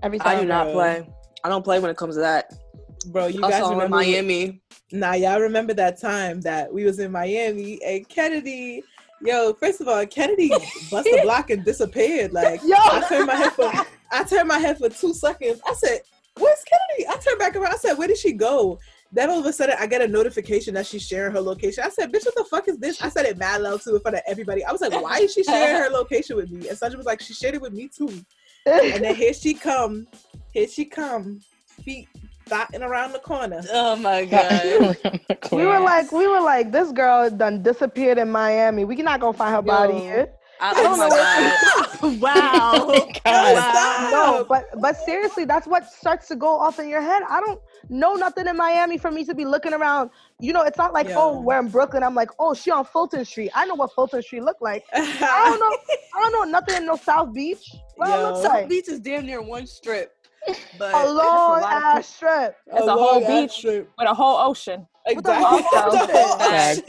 every 0.02 0.18
time 0.18 0.38
I 0.38 0.40
do 0.40 0.46
not 0.46 0.64
bro. 0.66 0.72
play. 0.74 1.08
I 1.44 1.48
don't 1.48 1.62
play 1.62 1.78
when 1.78 1.90
it 1.90 1.96
comes 1.96 2.16
to 2.16 2.20
that. 2.20 2.52
bro 3.06 3.26
you 3.26 3.44
I 3.44 3.50
guys 3.50 3.60
saw 3.60 3.68
in 3.68 3.78
remember 3.78 3.96
Miami. 3.96 4.62
Nah, 4.92 5.14
y'all 5.14 5.40
remember 5.40 5.74
that 5.74 6.00
time 6.00 6.40
that 6.42 6.72
we 6.72 6.84
was 6.84 6.98
in 6.98 7.10
Miami 7.10 7.82
and 7.84 8.08
Kennedy, 8.08 8.82
yo, 9.20 9.52
first 9.54 9.80
of 9.80 9.88
all, 9.88 10.04
Kennedy 10.06 10.48
bust 10.90 11.08
a 11.08 11.20
block 11.22 11.50
and 11.50 11.64
disappeared. 11.64 12.32
Like 12.32 12.62
Yo! 12.62 12.76
I 12.76 13.04
turned 13.08 13.26
my 13.26 13.34
head 13.34 13.52
for 13.52 13.70
I 14.12 14.24
turned 14.24 14.48
my 14.48 14.58
head 14.58 14.78
for 14.78 14.88
two 14.88 15.12
seconds. 15.14 15.60
I 15.66 15.74
said, 15.74 16.00
Where's 16.38 16.62
Kennedy? 16.64 17.08
I 17.08 17.16
turned 17.18 17.38
back 17.38 17.56
around. 17.56 17.72
I 17.72 17.76
said, 17.76 17.94
Where 17.94 18.08
did 18.08 18.18
she 18.18 18.32
go? 18.32 18.78
Then 19.12 19.30
all 19.30 19.38
of 19.38 19.46
a 19.46 19.52
sudden 19.52 19.76
I 19.78 19.86
get 19.86 20.02
a 20.02 20.08
notification 20.08 20.74
that 20.74 20.86
she's 20.86 21.06
sharing 21.06 21.32
her 21.32 21.40
location. 21.40 21.84
I 21.84 21.88
said, 21.88 22.12
Bitch, 22.12 22.24
what 22.24 22.34
the 22.34 22.44
fuck 22.44 22.68
is 22.68 22.78
this? 22.78 23.02
I 23.02 23.08
said 23.08 23.26
it 23.26 23.38
mad 23.38 23.62
loud 23.62 23.80
too 23.82 23.96
in 23.96 24.00
front 24.00 24.16
of 24.16 24.22
everybody. 24.26 24.64
I 24.64 24.72
was 24.72 24.80
like, 24.80 24.92
Why 24.92 25.18
is 25.18 25.32
she 25.32 25.42
sharing 25.42 25.82
her 25.82 25.90
location 25.92 26.36
with 26.36 26.50
me? 26.50 26.68
And 26.68 26.78
Sandra 26.78 26.96
was 26.96 27.06
like, 27.06 27.20
She 27.20 27.34
shared 27.34 27.54
it 27.54 27.60
with 27.60 27.72
me 27.72 27.88
too. 27.88 28.24
And 28.66 29.04
then 29.04 29.14
here 29.14 29.32
she 29.32 29.54
come, 29.54 30.06
here 30.52 30.68
she 30.68 30.84
come, 30.84 31.40
feet 31.84 32.08
dotting 32.48 32.82
around 32.82 33.12
the 33.12 33.18
corner. 33.18 33.62
Oh 33.72 33.96
my 33.96 34.24
god. 34.24 34.96
we 35.52 35.64
were 35.64 35.80
like 35.80 36.12
we 36.12 36.26
were 36.26 36.40
like 36.40 36.72
this 36.72 36.92
girl 36.92 37.30
done 37.30 37.62
disappeared 37.62 38.18
in 38.18 38.30
miami. 38.30 38.84
We 38.84 38.96
not 38.96 39.20
gonna 39.20 39.36
find 39.36 39.54
her 39.54 39.62
body 39.62 39.98
here 39.98 40.32
I, 40.60 40.74
don't 40.74 40.86
oh 40.86 40.96
my 40.96 41.08
know 41.08 41.16
god! 41.16 42.20
wow. 42.20 42.92
Yo, 42.94 43.10
stop. 43.16 44.10
No, 44.10 44.46
but 44.48 44.66
but 44.80 44.96
seriously, 44.96 45.44
that's 45.44 45.66
what 45.66 45.90
starts 45.90 46.28
to 46.28 46.36
go 46.36 46.58
off 46.58 46.78
in 46.78 46.88
your 46.88 47.02
head. 47.02 47.22
I 47.28 47.40
don't 47.40 47.60
know 47.88 48.14
nothing 48.14 48.46
in 48.46 48.56
Miami 48.56 48.98
for 48.98 49.10
me 49.10 49.24
to 49.24 49.34
be 49.34 49.44
looking 49.44 49.72
around. 49.72 50.10
You 50.40 50.52
know, 50.52 50.62
it's 50.62 50.78
not 50.78 50.92
like 50.92 51.08
oh, 51.10 51.40
we're 51.40 51.58
in 51.58 51.68
Brooklyn. 51.68 52.02
I'm 52.02 52.14
like, 52.14 52.30
oh, 52.38 52.54
she 52.54 52.70
on 52.70 52.84
Fulton 52.84 53.24
Street. 53.24 53.50
I 53.54 53.66
know 53.66 53.74
what 53.74 53.92
Fulton 53.92 54.22
Street 54.22 54.42
look 54.42 54.58
like. 54.60 54.84
I 54.92 55.44
don't 55.46 55.60
know. 55.60 55.96
I 56.14 56.20
don't 56.20 56.32
know 56.32 56.58
nothing 56.58 56.76
in 56.76 56.86
no 56.86 56.96
South 56.96 57.32
Beach. 57.32 57.74
What 57.96 58.08
it 58.08 58.12
Yo. 58.12 58.22
looks 58.22 58.42
South 58.42 58.52
like 58.52 58.68
Beach 58.68 58.88
is 58.88 59.00
damn 59.00 59.26
near 59.26 59.42
one 59.42 59.66
strip, 59.66 60.14
but 60.78 60.94
a 60.94 61.10
long 61.10 61.60
lot 61.60 61.62
of 61.62 61.64
ass 61.64 62.14
strip. 62.14 62.56
It's 62.66 62.86
a 62.86 62.92
whole 62.92 63.26
beach. 63.26 63.52
strip. 63.52 63.90
with 63.98 64.08
a 64.08 64.14
whole 64.14 64.38
ocean. 64.38 64.86
With 65.14 65.24
the 65.24 65.30
Exactly. 65.32 65.44
whole 65.44 65.90
The 65.92 65.98
whole 66.12 66.38
Facts. 66.38 66.80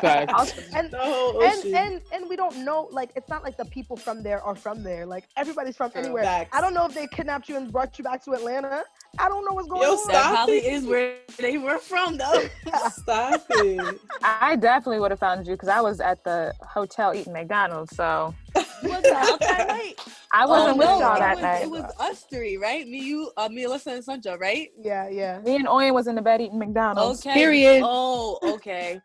Facts. 0.00 0.74
And 0.74 0.90
The 0.90 0.98
whole 0.98 1.42
and, 1.42 1.58
ocean. 1.58 1.74
and 1.76 2.00
and 2.12 2.28
we 2.28 2.36
don't 2.36 2.56
know 2.64 2.88
like 2.90 3.10
it's 3.14 3.28
not 3.28 3.44
like 3.44 3.56
the 3.56 3.64
people 3.66 3.96
from 3.96 4.22
there 4.22 4.42
are 4.42 4.54
from 4.54 4.82
there 4.82 5.06
like 5.06 5.24
everybody's 5.36 5.76
from 5.76 5.90
anywhere 5.94 6.24
Facts. 6.24 6.50
i 6.52 6.60
don't 6.60 6.74
know 6.74 6.86
if 6.86 6.94
they 6.94 7.06
kidnapped 7.06 7.48
you 7.48 7.56
and 7.56 7.70
brought 7.70 7.96
you 7.98 8.04
back 8.04 8.22
to 8.24 8.32
atlanta 8.32 8.82
i 9.18 9.28
don't 9.28 9.44
know 9.44 9.52
what's 9.54 9.68
going 9.68 9.82
Yo, 9.82 9.90
on 9.92 9.96
that 10.08 10.12
stop 10.22 10.34
probably 10.34 10.58
it. 10.58 10.72
is 10.72 10.84
where 10.86 11.14
they 11.38 11.58
were 11.58 11.78
from, 11.78 12.16
though. 12.16 12.48
Stop 12.90 13.44
it. 13.50 14.00
I 14.22 14.56
definitely 14.56 15.00
would 15.00 15.10
have 15.10 15.20
found 15.20 15.46
you 15.46 15.52
because 15.54 15.68
I 15.68 15.80
was 15.82 16.00
at 16.00 16.24
the 16.24 16.54
hotel 16.62 17.14
eating 17.14 17.32
McDonald's. 17.34 17.94
So 17.94 18.34
You 18.82 18.88
wasn't 18.90 19.14
out 19.16 19.40
that 19.42 19.66
night. 19.66 19.94
I 20.32 20.46
wasn't 20.46 20.74
Oh, 20.74 20.78
with 20.78 20.88
no, 20.90 20.98
y'all 21.00 21.16
it 21.16 21.20
that 21.20 21.34
was, 21.36 21.42
night. 21.42 21.62
It 21.62 21.70
was 21.70 21.84
us 21.98 22.24
three, 22.30 22.56
right? 22.56 22.86
Me, 22.86 22.98
you, 22.98 23.30
uh, 23.36 23.48
me, 23.48 23.64
Alyssa, 23.64 23.94
and 23.94 24.04
Sancho, 24.04 24.36
right? 24.36 24.68
yeah 24.82 25.08
yeah 25.08 25.38
Me 25.40 25.56
and 25.56 25.66
Oyen 25.66 25.94
was 25.94 26.06
in 26.06 26.14
the 26.14 26.22
bed 26.22 26.40
eating 26.40 26.58
McDonald's. 26.58 27.20
Okay. 27.20 27.34
Period. 27.34 27.82
Oh, 27.84 28.38
okay. 28.54 29.00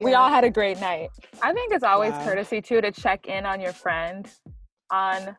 We 0.00 0.10
Yeah. 0.10 0.20
all 0.20 0.28
had 0.28 0.44
a 0.44 0.50
great 0.50 0.78
night. 0.80 1.10
I 1.42 1.52
think 1.52 1.72
it's 1.72 1.84
always 1.84 2.12
Wow. 2.12 2.24
courtesy 2.24 2.60
too 2.60 2.80
to 2.80 2.90
check 2.90 3.26
in 3.26 3.46
on 3.46 3.60
your 3.60 3.72
friend 3.72 4.28
on 4.90 5.36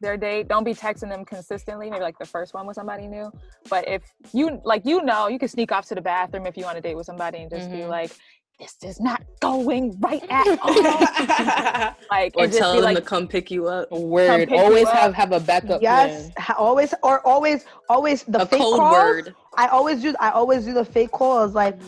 their 0.00 0.16
date. 0.16 0.48
Don't 0.48 0.64
be 0.64 0.74
texting 0.74 1.08
them 1.10 1.24
consistently. 1.24 1.90
Maybe 1.90 2.02
like 2.02 2.18
the 2.18 2.26
first 2.26 2.54
one 2.54 2.66
with 2.66 2.76
somebody 2.76 3.06
new. 3.08 3.30
But 3.68 3.88
if 3.88 4.02
you 4.32 4.60
like, 4.64 4.86
you 4.86 5.02
know, 5.02 5.28
you 5.28 5.38
can 5.38 5.48
sneak 5.48 5.72
off 5.72 5.86
to 5.88 5.94
the 5.94 6.00
bathroom 6.00 6.46
if 6.46 6.56
you 6.56 6.64
on 6.64 6.76
a 6.76 6.80
date 6.80 6.96
with 6.96 7.06
somebody 7.06 7.38
and 7.38 7.50
just 7.50 7.70
be 7.70 7.78
Mhm. 7.78 7.88
like, 7.88 8.12
"This 8.58 8.76
is 8.82 9.00
not 9.00 9.22
going 9.40 9.98
right 10.00 10.24
at 10.30 10.46
all." 10.62 11.94
like, 12.10 12.32
Or 12.36 12.44
and 12.44 12.52
tell 12.52 12.74
them 12.74 12.84
like, 12.84 12.96
to 12.96 13.02
come 13.02 13.28
pick 13.28 13.50
you 13.50 13.68
up. 13.68 13.90
Word. 13.90 14.48
pick 14.48 14.50
you 14.50 14.56
Always 14.56 14.86
up. 14.86 14.94
have 14.94 15.14
have 15.14 15.32
a 15.32 15.40
backup 15.40 15.82
yes 15.82 16.30
plan. 16.36 16.56
always 16.58 16.94
or 17.02 17.26
always 17.26 17.64
always 17.88 18.22
the 18.24 18.42
A 18.42 18.46
fake 18.46 18.60
code 18.60 18.78
calls 18.78 18.92
word. 18.92 19.34
i 19.56 19.66
always 19.68 20.00
do 20.02 20.14
i 20.20 20.30
always 20.30 20.64
do 20.64 20.72
the 20.72 20.84
fake 20.84 21.10
calls 21.12 21.54
like 21.54 21.78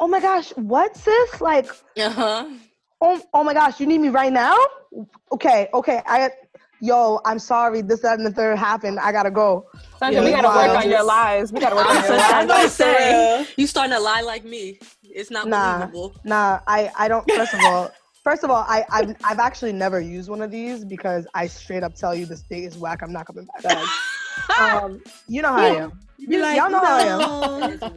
oh 0.00 0.06
my 0.08 0.20
gosh 0.20 0.50
what 0.56 0.96
sis 0.96 1.40
like 1.40 1.68
Uh 1.98 2.10
huh. 2.10 2.48
oh, 3.00 3.20
oh 3.34 3.44
my 3.44 3.54
gosh 3.54 3.80
you 3.80 3.86
need 3.86 3.98
me 4.00 4.08
right 4.08 4.32
now 4.32 4.56
okay 5.32 5.68
okay 5.74 6.02
i 6.06 6.30
yo 6.80 7.20
i'm 7.24 7.38
sorry 7.38 7.80
this 7.82 8.00
that 8.00 8.18
and 8.18 8.26
the 8.26 8.30
third 8.30 8.58
happened 8.58 8.98
i 9.00 9.10
gotta 9.12 9.30
go 9.30 9.66
Sandra, 9.98 10.20
Yeah, 10.20 10.26
we 10.26 10.30
gotta 10.32 10.48
work 10.48 10.76
on 10.84 10.90
your 10.90 11.02
lies. 11.04 11.52
We 11.54 11.58
gotta 11.60 11.74
work 11.74 11.86
on 11.90 12.02
your 12.02 12.10
lies. 12.10 12.20
I 12.20 12.44
lies. 12.44 12.46
was 12.46 12.50
about 12.50 12.62
to 12.64 12.68
say, 12.68 13.46
you 13.56 13.66
starting 13.66 13.92
to 13.94 13.98
lie 14.00 14.20
like 14.20 14.44
me. 14.44 14.78
It's 15.04 15.30
not 15.30 15.48
Nah. 15.48 15.86
believable. 15.86 16.14
Nah, 16.22 16.60
I, 16.66 16.92
I 16.98 17.08
don't. 17.08 17.24
First 17.32 17.54
of 17.54 17.64
all, 17.64 17.90
first 18.22 18.44
of 18.44 18.50
all, 18.50 18.62
I 18.68 18.84
I've, 18.92 19.16
I've 19.24 19.38
actually 19.38 19.72
never 19.72 19.98
used 19.98 20.28
one 20.28 20.42
of 20.42 20.50
these 20.50 20.84
because 20.84 21.26
I 21.32 21.46
straight 21.46 21.82
up 21.82 21.94
tell 21.94 22.14
you 22.14 22.26
this 22.26 22.42
date 22.42 22.64
is 22.64 22.76
whack. 22.76 23.00
I'm 23.02 23.10
not 23.12 23.26
coming 23.26 23.48
back. 23.62 23.72
Um, 24.60 25.02
you 25.28 25.40
know 25.40 25.48
how 25.48 25.56
I 25.62 25.68
am. 25.68 25.98
You 26.18 26.28
be 26.28 26.38
like, 26.38 26.56
Y'all 26.56 26.70
know 26.70 26.78
how 26.84 26.96
I 26.96 27.02
am. 27.02 27.18
no. 27.80 27.90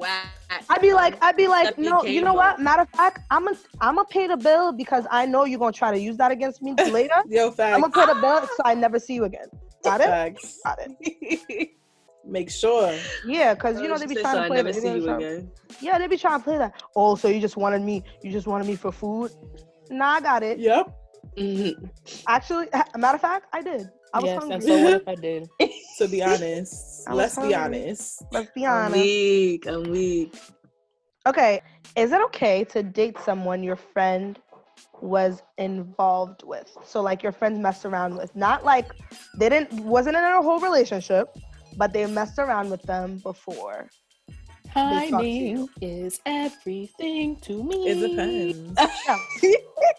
I'd 0.70 0.82
be 0.82 0.94
like, 0.94 1.22
I'd 1.24 1.36
be 1.38 1.48
like, 1.48 1.78
no, 1.78 2.04
you 2.04 2.22
know 2.22 2.34
what? 2.34 2.60
Matter 2.60 2.82
of 2.84 2.90
fact, 2.90 3.20
I'm 3.32 3.46
gonna 3.46 3.58
I'm 3.82 3.96
gonna 3.96 4.08
pay 4.10 4.28
the 4.28 4.38
bill 4.38 4.72
because 4.72 5.06
I 5.10 5.26
know 5.26 5.46
you're 5.46 5.60
gonna 5.60 5.72
try 5.72 5.92
to 5.92 6.00
use 6.00 6.18
that 6.18 6.32
against 6.32 6.62
me 6.62 6.74
later. 6.92 7.14
Yo, 7.28 7.48
I'm 7.60 7.82
gonna 7.82 7.90
pay 7.92 8.06
the 8.06 8.20
bill 8.20 8.42
so 8.48 8.64
I 8.66 8.74
never 8.76 9.00
see 9.00 9.14
you 9.16 9.24
again. 9.26 9.48
Got 9.84 10.02
it? 10.02 10.06
Facts. 10.08 10.60
Got 10.66 10.80
it. 10.82 11.70
Make 12.26 12.52
sure. 12.52 12.94
Yeah, 13.26 13.54
because 13.54 13.82
you 13.82 13.88
know 13.88 13.98
they 13.98 14.06
be 14.06 14.16
trying 14.16 14.34
so 14.36 14.40
to 14.40 14.44
I 14.44 14.48
play 14.48 14.58
never 14.58 14.72
that. 14.72 14.82
see 14.82 14.88
you 14.94 15.04
trying- 15.06 15.18
again. 15.24 15.52
Yeah, 15.82 15.98
they 15.98 16.08
be 16.08 16.18
trying 16.18 16.40
to 16.40 16.44
play 16.44 16.58
that. 16.58 16.74
Oh, 16.96 17.16
so 17.16 17.28
you 17.28 17.40
just 17.40 17.58
wanted 17.58 17.82
me? 17.82 18.04
You 18.22 18.32
just 18.32 18.46
wanted 18.46 18.68
me 18.68 18.76
for 18.76 18.92
food? 18.92 19.32
Nah, 19.90 20.16
I 20.16 20.22
got 20.22 20.44
it. 20.44 20.60
Yep. 20.60 20.96
Mhm. 21.38 21.90
Actually, 22.28 22.68
matter 22.98 23.16
of 23.16 23.22
fact, 23.22 23.48
I 23.54 23.62
did. 23.62 23.90
I 24.14 24.20
was 24.20 24.26
yes, 24.26 24.40
hungry. 24.40 24.56
and 24.56 24.64
so 24.64 24.84
what 24.84 24.94
if 24.94 25.08
I 25.08 25.16
did? 25.28 25.50
To 25.98 26.08
be 26.08 26.24
honest, 26.24 27.10
let's 27.10 27.38
be 27.38 27.54
honest. 27.54 28.24
Let's 28.32 28.52
be 28.52 28.66
I'm 28.66 28.94
honest. 28.94 29.04
weak. 29.04 29.68
I'm 29.68 29.84
weak. 29.84 30.34
Okay, 31.28 31.62
is 31.96 32.12
it 32.12 32.22
okay 32.26 32.64
to 32.66 32.82
date 32.82 33.18
someone 33.20 33.62
your 33.62 33.76
friend 33.76 34.40
was 35.02 35.42
involved 35.58 36.44
with? 36.44 36.76
So 36.86 37.02
like 37.02 37.22
your 37.22 37.32
friends 37.32 37.60
messed 37.60 37.86
around 37.86 38.16
with, 38.16 38.36
not 38.36 38.64
like 38.66 38.92
they 39.38 39.50
didn't 39.50 39.74
wasn't 39.84 40.16
in 40.16 40.24
a 40.24 40.42
whole 40.42 40.60
relationship, 40.60 41.28
but 41.78 41.94
they 41.94 42.06
messed 42.06 42.40
around 42.40 42.70
with 42.72 42.82
them 42.84 43.20
before. 43.24 43.90
Talk 44.74 45.04
to 45.06 45.12
Timing 45.12 45.70
is 45.82 46.20
everything 46.26 47.38
to 47.42 47.64
me. 47.64 47.88
It 47.88 48.10
depends. 48.10 48.80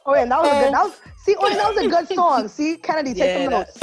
Oh 0.07 0.15
yeah, 0.15 0.25
that 0.25 0.41
was 0.41 0.49
a 0.49 0.65
good. 0.65 0.75
That 0.75 0.83
was 0.85 1.01
see, 1.25 1.35
oh, 1.39 1.55
that 1.55 1.75
was 1.75 1.85
a 1.85 1.89
good 1.89 2.09
song. 2.17 2.49
See, 2.49 2.77
Kennedy, 2.77 3.13
take 3.15 3.33
some 3.35 3.43
Yeah, 3.43 3.49
notes. 3.49 3.77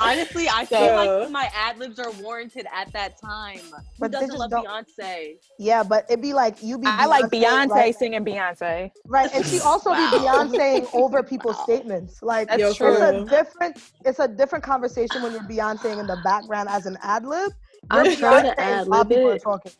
Honestly, 0.00 0.48
I 0.48 0.64
So- 0.64 0.76
feel 0.78 1.20
like 1.20 1.30
my 1.30 1.50
ad 1.54 1.78
libs 1.78 1.98
are 1.98 2.10
warranted 2.12 2.66
at 2.74 2.92
that 2.92 3.20
time. 3.20 3.58
Who 3.58 3.76
But 4.00 4.10
they 4.10 4.26
doesn't 4.26 4.30
just 4.30 4.38
love 4.40 4.50
don't- 4.50 4.66
Beyonce? 4.66 5.36
Yeah, 5.58 5.82
but 5.84 6.04
it'd 6.08 6.20
be 6.22 6.32
like 6.34 6.56
you 6.62 6.78
be. 6.78 6.86
I 6.88 7.06
like 7.06 7.26
Beyonce 7.26 7.68
right? 7.70 7.94
singing 7.94 8.24
Beyonce. 8.24 8.90
Right, 9.06 9.30
and 9.32 9.46
she 9.46 9.60
also 9.60 9.90
Wow. 9.90 10.10
be 10.10 10.18
Beyonceing 10.18 10.88
over 10.94 11.22
people's 11.22 11.58
statements. 11.62 12.22
Like 12.22 12.48
That's 12.48 12.60
Yo, 12.60 12.68
it's 12.70 12.78
for 12.78 12.88
a 13.02 13.24
different, 13.24 13.78
it's 14.04 14.18
a 14.18 14.28
different 14.28 14.64
conversation 14.64 15.22
when 15.22 15.32
you're 15.32 15.42
Beyonceing 15.42 15.98
in 16.00 16.06
the 16.06 16.16
background 16.24 16.68
as 16.68 16.86
an 16.86 16.98
ad 17.02 17.24
lib. 17.24 17.52
I'm 17.90 18.16
trying 18.16 18.44
to 18.44 18.60
add 18.60 18.80
ad 18.80 18.88
while 18.88 19.00
lib 19.00 19.08
people 19.08 19.30
are 19.30 19.34
it. 19.36 19.42
talking. 19.42 19.72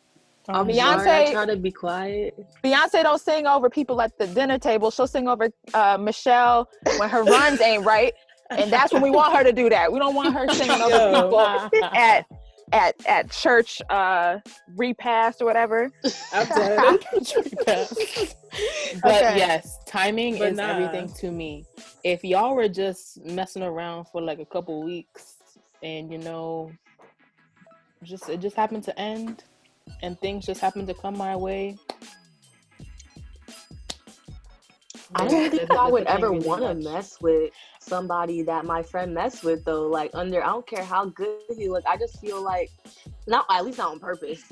I'm 0.47 0.67
Beyonce- 0.67 1.03
sorry. 1.03 1.27
I 1.27 1.31
try 1.31 1.45
to 1.47 1.55
be 1.57 1.71
quiet. 1.71 2.45
Beyonce 2.63 3.01
don't 3.03 3.19
sing 3.19 3.47
over 3.47 3.69
people 3.69 3.99
at 4.01 4.15
the 4.19 4.27
dinner 4.27 4.59
table. 4.59 4.91
She'll 4.91 5.07
sing 5.07 5.27
over 5.27 5.49
uh, 5.73 5.97
Michelle 5.99 6.69
when 6.97 7.09
her 7.09 7.23
runs 7.23 7.61
ain't 7.61 7.83
right, 7.83 8.13
and 8.51 8.71
that's 8.71 8.93
when 8.93 9.01
we 9.01 9.09
want 9.09 9.35
her 9.35 9.43
to 9.43 9.51
do 9.51 9.69
that. 9.69 9.91
We 9.91 9.97
don't 9.97 10.13
want 10.13 10.35
her 10.35 10.47
singing 10.53 10.81
over 10.81 10.95
Yo. 10.95 11.23
people 11.23 11.39
at 11.83 12.25
at 12.73 12.95
at 13.07 13.31
church 13.31 13.81
uh, 13.89 14.37
repast 14.75 15.41
or 15.41 15.45
whatever. 15.45 15.91
I'm 16.31 16.47
but 17.65 17.95
Okay. 19.03 19.37
yes, 19.37 19.79
timing 19.85 20.37
But 20.37 20.51
is 20.51 20.57
nah. 20.57 20.67
everything 20.77 21.11
to 21.21 21.31
me. 21.31 21.65
If 22.03 22.23
y'all 22.23 22.55
were 22.55 22.67
just 22.69 23.23
messing 23.25 23.63
around 23.63 24.05
for 24.11 24.21
like 24.21 24.39
a 24.39 24.45
couple 24.45 24.83
weeks 24.83 25.35
and 25.83 26.11
you 26.11 26.17
know 26.19 26.71
just 28.07 28.29
it 28.29 28.39
just 28.39 28.55
happened 28.55 28.83
to 28.83 28.99
end 28.99 29.43
and 30.01 30.19
things 30.19 30.45
just 30.45 30.61
happened 30.61 30.87
to 30.87 30.93
come 30.93 31.17
my 31.17 31.35
way. 31.35 31.77
I 35.13 35.27
don't 35.27 35.51
think 35.51 35.71
I 35.71 35.87
would 35.87 36.07
ever 36.07 36.31
really 36.31 36.45
want 36.45 36.61
to 36.63 36.73
mess 36.73 37.21
with 37.21 37.51
somebody 37.79 38.41
that 38.43 38.65
my 38.65 38.81
friend 38.81 39.13
messed 39.13 39.43
with 39.43 39.63
though. 39.63 39.87
Like 39.87 40.11
under, 40.13 40.43
I 40.43 40.47
don't 40.47 40.65
care 40.67 40.83
how 40.83 41.05
good 41.05 41.39
he 41.55 41.69
look. 41.69 41.83
I 41.87 41.95
just 41.97 42.19
feel 42.19 42.41
like, 42.41 42.71
not 43.27 43.45
at 43.49 43.63
least 43.65 43.77
not 43.77 43.91
on 43.91 43.99
purpose. 43.99 44.43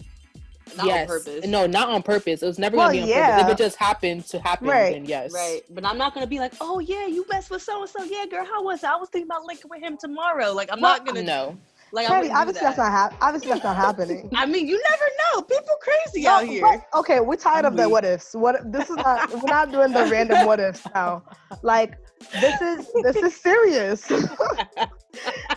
Not 0.78 0.86
yes. 0.86 1.10
on 1.10 1.18
purpose. 1.18 1.46
No, 1.46 1.68
not 1.68 1.90
on 1.90 2.02
purpose. 2.04 2.42
It 2.44 2.46
was 2.46 2.60
never 2.60 2.78
Well, 2.78 2.88
gonna 2.88 2.98
be 2.98 3.04
on 3.04 3.08
yeah. 3.10 3.38
purpose. 3.38 3.52
If 3.52 3.60
it 3.60 3.64
just 3.64 3.78
happened 3.78 4.26
to 4.28 4.40
happen, 4.40 4.68
Right. 4.68 4.94
then 4.94 5.06
yes. 5.06 5.34
Right, 5.34 5.62
but 5.72 5.86
I'm 5.86 5.98
not 5.98 6.14
gonna 6.14 6.28
be 6.28 6.40
like, 6.40 6.54
oh 6.62 6.80
yeah, 6.80 7.08
you 7.08 7.26
messed 7.30 7.50
with 7.50 7.62
so 7.62 7.82
and 7.82 7.90
so. 7.90 8.04
Yeah, 8.04 8.26
girl, 8.26 8.46
how 8.46 8.64
was 8.64 8.84
it? 8.84 8.90
I 8.90 8.96
was 8.96 9.10
thinking 9.10 9.28
about 9.30 9.46
linking 9.46 9.70
with 9.70 9.82
him 9.82 9.98
tomorrow. 9.98 10.54
Like 10.54 10.70
I'm 10.72 10.80
Well, 10.80 10.98
not 10.98 11.06
gonna 11.06 11.24
No. 11.24 11.58
Like. 11.94 12.06
I 12.06 12.10
Kennedy, 12.10 12.28
wouldn't 12.28 12.40
obviously 12.40 12.66
that's 12.66 12.78
not 12.78 12.92
hap- 12.92 13.16
obviously 13.22 13.52
that's 13.52 13.64
not 13.64 13.76
happening. 13.78 14.30
I 14.36 14.46
mean, 14.46 14.68
you 14.68 14.82
never 14.90 15.04
know. 15.22 15.42
People 15.44 15.76
crazy 15.82 16.24
No, 16.26 16.32
out 16.32 16.46
here. 16.46 16.62
but- 16.62 17.00
okay, 17.00 17.20
we're 17.22 17.36
tired 17.38 17.66
I'm 17.66 17.74
of 17.74 17.78
the 17.78 17.88
what 17.88 18.04
ifs. 18.04 18.34
What 18.34 18.72
this 18.72 18.90
is 18.90 18.98
not. 18.98 19.32
We're 19.32 19.50
not 19.50 19.72
doing 19.72 19.94
the 19.94 20.06
random 20.08 20.46
what 20.46 20.60
ifs 20.60 20.86
now. 20.94 21.24
Like 21.62 21.98
this 22.42 22.60
is 22.62 22.90
this 23.04 23.16
is 23.16 23.36
serious. 23.36 24.10
yeah, 24.12 24.88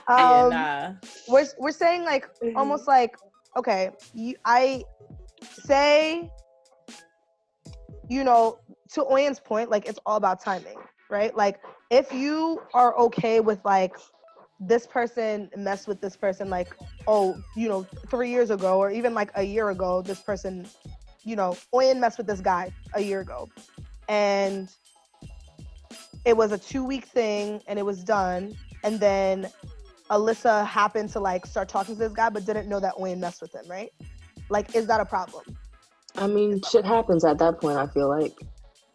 um, 0.09 0.51
nah. 0.51 0.93
we're 1.29 1.47
we're 1.59 1.73
saying 1.73 2.05
like 2.05 2.29
almost 2.55 2.87
like 2.87 3.17
okay, 3.57 3.91
you, 4.13 4.35
I 4.45 4.85
say, 5.41 6.31
you 8.09 8.23
know, 8.25 8.59
to 8.93 9.05
Oyen's 9.05 9.41
point, 9.41 9.71
like 9.71 9.87
it's 9.87 9.99
all 10.05 10.17
about 10.17 10.41
timing, 10.43 10.77
right? 11.11 11.35
Like 11.35 11.61
if 11.91 12.13
you 12.13 12.61
are 12.75 12.97
okay 12.99 13.41
with 13.41 13.61
like 13.65 13.97
this 14.61 14.87
person 14.87 15.51
messed 15.57 15.87
with 15.87 16.01
this 16.01 16.17
person, 16.17 16.49
like 16.49 16.75
oh, 17.07 17.37
you 17.55 17.69
know, 17.69 17.83
three 18.11 18.31
years 18.31 18.51
ago 18.51 18.79
or 18.79 18.91
even 18.91 19.15
like 19.15 19.31
a 19.35 19.43
year 19.43 19.71
ago, 19.71 20.03
this 20.03 20.21
person, 20.21 20.67
you 21.25 21.37
know, 21.37 21.57
Oyen 21.75 21.99
messed 21.99 22.19
with 22.19 22.27
this 22.27 22.41
guy 22.41 22.73
a 22.95 23.01
year 23.01 23.21
ago, 23.21 23.49
and 24.09 24.69
it 26.25 26.37
was 26.37 26.53
a 26.53 26.59
two 26.59 26.85
week 26.85 27.05
thing 27.07 27.61
and 27.67 27.79
it 27.79 27.85
was 27.85 28.03
done, 28.03 28.57
and 28.83 28.99
then 28.99 29.49
Alyssa 30.11 30.67
happened 30.67 31.11
to 31.11 31.21
like 31.21 31.47
start 31.47 31.69
talking 31.69 31.95
to 31.95 31.99
this 31.99 32.13
guy, 32.13 32.31
but 32.31 32.47
didn't 32.47 32.69
know 32.69 32.81
that 32.81 32.95
Oyen 32.95 33.19
messed 33.19 33.43
with 33.43 33.55
him, 33.55 33.65
right? 33.69 33.93
Like, 34.49 34.75
is 34.77 34.87
that 34.87 35.01
a 35.01 35.05
problem? 35.05 35.45
I 36.17 36.27
mean, 36.27 36.61
shit 36.63 36.85
happens 36.85 37.25
at 37.25 37.39
that 37.39 37.61
point. 37.61 37.77
I 37.77 37.87
feel 37.89 38.09
like. 38.09 38.33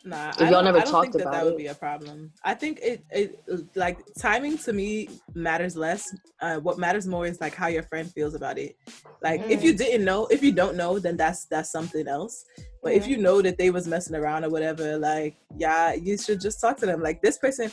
Nah, 0.03 0.29
If 0.31 0.39
y'all 0.39 0.49
don't, 0.49 0.65
never 0.65 0.79
I 0.79 0.81
don't 0.81 0.91
talked 0.91 1.05
think 1.11 1.13
that 1.17 1.21
about 1.23 1.33
that 1.33 1.45
would 1.45 1.53
it. 1.53 1.57
be 1.57 1.67
a 1.67 1.75
problem. 1.75 2.31
I 2.43 2.55
think 2.55 2.79
it, 2.81 3.03
it 3.11 3.39
like 3.75 3.99
timing 4.17 4.57
to 4.59 4.73
me 4.73 5.07
matters 5.35 5.75
less. 5.75 6.11
Uh, 6.41 6.57
what 6.57 6.79
matters 6.79 7.05
more 7.07 7.27
is 7.27 7.39
like 7.39 7.53
how 7.53 7.67
your 7.67 7.83
friend 7.83 8.11
feels 8.11 8.33
about 8.33 8.57
it. 8.57 8.75
Like 9.21 9.41
if 9.47 9.63
you 9.63 9.73
didn't 9.77 10.03
know, 10.03 10.25
if 10.31 10.41
you 10.41 10.53
don't 10.53 10.75
know, 10.75 10.97
then 10.97 11.17
that's 11.17 11.45
that's 11.45 11.71
something 11.71 12.07
else. 12.07 12.43
But 12.81 12.93
if 12.93 13.03
Mhm. 13.03 13.07
you 13.09 13.17
know 13.17 13.43
that 13.43 13.59
they 13.59 13.69
was 13.69 13.87
messing 13.87 14.15
around 14.15 14.43
or 14.43 14.49
whatever, 14.49 14.97
like 14.97 15.37
yeah, 15.55 15.93
you 15.93 16.17
should 16.17 16.41
just 16.41 16.59
talk 16.59 16.77
to 16.77 16.87
them. 16.87 17.03
Like 17.03 17.21
this 17.21 17.37
person, 17.37 17.71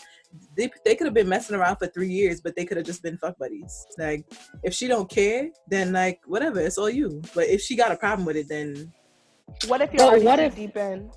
they 0.55 0.71
they 0.85 0.95
could 0.97 1.07
have 1.07 1.15
been 1.15 1.31
messing 1.31 1.57
around 1.57 1.77
for 1.77 1.87
three 1.87 2.11
years, 2.11 2.43
but 2.43 2.55
they 2.57 2.67
could 2.67 2.77
have 2.77 2.85
just 2.85 3.03
been 3.03 3.17
fuck 3.17 3.39
buddies. 3.39 3.87
Like 3.97 4.27
if 4.63 4.75
she 4.75 4.87
don't 4.87 5.09
care, 5.09 5.49
then 5.67 5.93
like 5.95 6.21
whatever, 6.27 6.61
it's 6.61 6.77
all 6.77 6.91
you. 6.91 7.23
But 7.35 7.47
if 7.49 7.63
she 7.63 7.75
got 7.75 7.91
a 7.91 7.97
problem 7.97 8.27
with 8.27 8.37
it, 8.37 8.49
then 8.51 8.93
What 9.67 9.81
if 9.81 9.95
you're 9.95 10.11
But 10.11 10.23
what 10.23 10.39
if- 10.41 10.55
deep 10.55 10.77
in? 10.77 11.11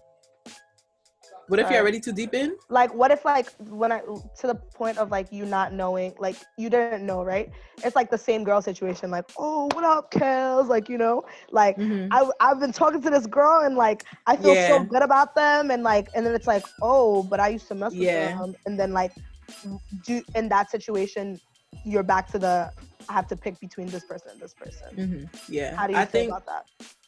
What 1.52 1.60
if 1.60 1.70
you're 1.70 1.82
already 1.82 2.00
too 2.00 2.14
deep 2.14 2.34
in? 2.34 2.56
Like, 2.70 2.94
what 2.96 3.12
if 3.12 3.26
like 3.26 3.52
when 3.70 3.92
I 3.92 4.00
to 4.00 4.48
the 4.48 4.56
point 4.74 4.98
of 4.98 5.12
like 5.12 5.32
you 5.32 5.46
not 5.46 5.74
knowing, 5.74 6.16
like 6.20 6.38
you 6.58 6.70
didn't 6.70 7.06
know, 7.06 7.24
right? 7.24 7.52
It's 7.84 7.96
like 7.96 8.10
the 8.10 8.18
same 8.18 8.44
girl 8.44 8.62
situation. 8.62 9.12
Like, 9.12 9.26
oh, 9.38 9.66
what 9.74 9.84
up, 9.84 10.12
Kels? 10.12 10.68
Like, 10.70 10.90
you 10.90 10.98
know, 10.98 11.24
like 11.52 11.78
I 12.12 12.26
I've 12.40 12.60
been 12.60 12.72
talking 12.72 13.02
to 13.02 13.10
this 13.10 13.28
girl 13.28 13.62
and 13.66 13.76
like 13.76 14.06
I 14.28 14.36
feel 14.38 14.56
so 14.56 14.80
good 14.80 15.02
about 15.04 15.36
them 15.36 15.72
and 15.72 15.84
like 15.84 16.10
and 16.16 16.26
then 16.26 16.34
it's 16.34 16.48
like 16.48 16.66
oh 16.82 17.24
but 17.24 17.40
I 17.40 17.50
used 17.50 17.68
to 17.70 17.76
mess 17.76 18.00
with 18.00 18.12
Yeah. 18.12 18.32
them 18.40 18.56
and 18.66 18.80
then 18.80 18.94
like 18.94 19.12
do 20.04 20.22
in 20.36 20.50
that 20.50 20.70
situation 20.72 21.40
you're 21.84 22.04
back 22.04 22.28
to 22.32 22.40
the 22.40 22.72
I 23.10 23.14
have 23.14 23.28
to 23.28 23.36
pick 23.38 23.60
between 23.60 23.92
this 23.92 24.06
person 24.06 24.32
and 24.32 24.42
this 24.42 24.54
person. 24.54 24.98
hmm 24.98 25.24
Yeah, 25.50 25.76
How 25.78 25.88
do 25.88 25.94
you 25.94 26.00
I 26.00 26.06
feel 26.06 26.22
think 26.22 26.32
about 26.32 26.46
that? 26.48 26.64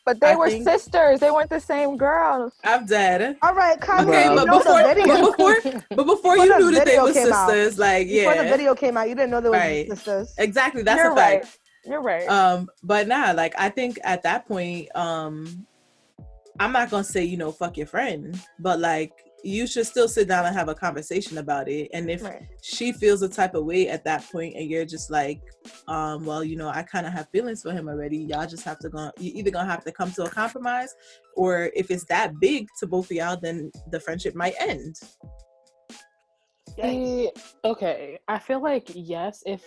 But 0.05 0.19
they 0.19 0.31
I 0.31 0.35
were 0.35 0.49
think- 0.49 0.65
sisters. 0.65 1.19
They 1.21 1.31
weren't 1.31 1.49
the 1.49 1.59
same 1.61 1.95
girls. 1.95 2.51
I'm 2.63 2.85
dead. 2.85 3.37
All 3.41 3.53
right, 3.53 3.79
Kanye, 3.79 4.01
Okay, 4.09 4.27
but 4.35 4.45
before- 4.47 4.83
but 4.83 4.95
before- 4.95 5.83
But 5.89 6.05
before, 6.05 6.35
Before 6.35 6.37
you 6.37 6.47
the 6.53 6.59
knew 6.59 6.71
that 6.71 6.85
they 6.85 6.99
were 6.99 7.13
came 7.13 7.31
out. 7.31 7.49
sisters, 7.49 7.79
like 7.79 8.07
yeah 8.09 8.29
Before 8.29 8.43
the 8.43 8.49
video 8.49 8.75
came 8.75 8.97
out, 8.97 9.07
you 9.07 9.15
didn't 9.15 9.31
know 9.31 9.39
they 9.41 9.49
were 9.49 9.55
Right. 9.55 9.87
sisters. 9.89 10.33
exactly. 10.37 10.83
That's 10.83 10.97
You're 10.97 11.13
a 11.13 11.15
fact. 11.15 11.45
right. 11.45 11.57
You're 11.85 12.01
right. 12.01 12.27
Um, 12.29 12.69
but 12.81 13.07
nah, 13.07 13.31
like 13.31 13.53
I 13.57 13.69
think 13.69 13.99
at 14.03 14.23
that 14.23 14.47
point, 14.47 14.89
um, 14.95 15.65
I'm 16.59 16.71
not 16.71 16.89
gonna 16.89 17.03
say 17.03 17.23
you 17.23 17.35
know 17.37 17.51
fuck 17.51 17.77
your 17.77 17.87
friend, 17.87 18.39
but 18.59 18.79
like 18.79 19.11
you 19.43 19.67
should 19.67 19.85
still 19.85 20.07
sit 20.07 20.27
down 20.27 20.45
and 20.45 20.55
have 20.55 20.69
a 20.69 20.75
conversation 20.75 21.37
about 21.37 21.67
it. 21.67 21.89
And 21.93 22.09
if 22.09 22.23
Right. 22.23 22.47
she 22.61 22.93
feels 22.93 23.21
a 23.21 23.29
type 23.29 23.55
of 23.55 23.65
way 23.65 23.89
at 23.89 24.03
that 24.05 24.23
point, 24.31 24.55
and 24.55 24.69
you're 24.69 24.85
just 24.85 25.11
like, 25.11 25.41
um, 25.87 26.25
well, 26.25 26.43
you 26.43 26.55
know, 26.55 26.69
I 26.69 26.83
kind 26.83 27.05
of 27.05 27.11
have 27.13 27.27
feelings 27.29 27.61
for 27.61 27.71
him 27.71 27.89
already. 27.89 28.17
Y'all 28.17 28.47
just 28.47 28.63
have 28.63 28.79
to 28.79 28.89
go. 28.89 29.11
You 29.19 29.31
either 29.35 29.51
gonna 29.51 29.69
have 29.69 29.83
to 29.83 29.91
come 29.91 30.11
to 30.13 30.23
a 30.23 30.29
compromise, 30.29 30.95
or 31.35 31.71
if 31.75 31.91
it's 31.91 32.05
that 32.05 32.39
big 32.39 32.67
to 32.79 32.87
both 32.87 33.05
of 33.05 33.11
y'all, 33.11 33.37
then 33.39 33.71
the 33.91 33.99
friendship 33.99 34.33
might 34.33 34.55
end. 34.59 34.97
Yikes. 36.77 37.53
Okay. 37.65 38.19
I 38.27 38.39
feel 38.39 38.61
like 38.61 38.89
yes, 38.95 39.43
if 39.45 39.63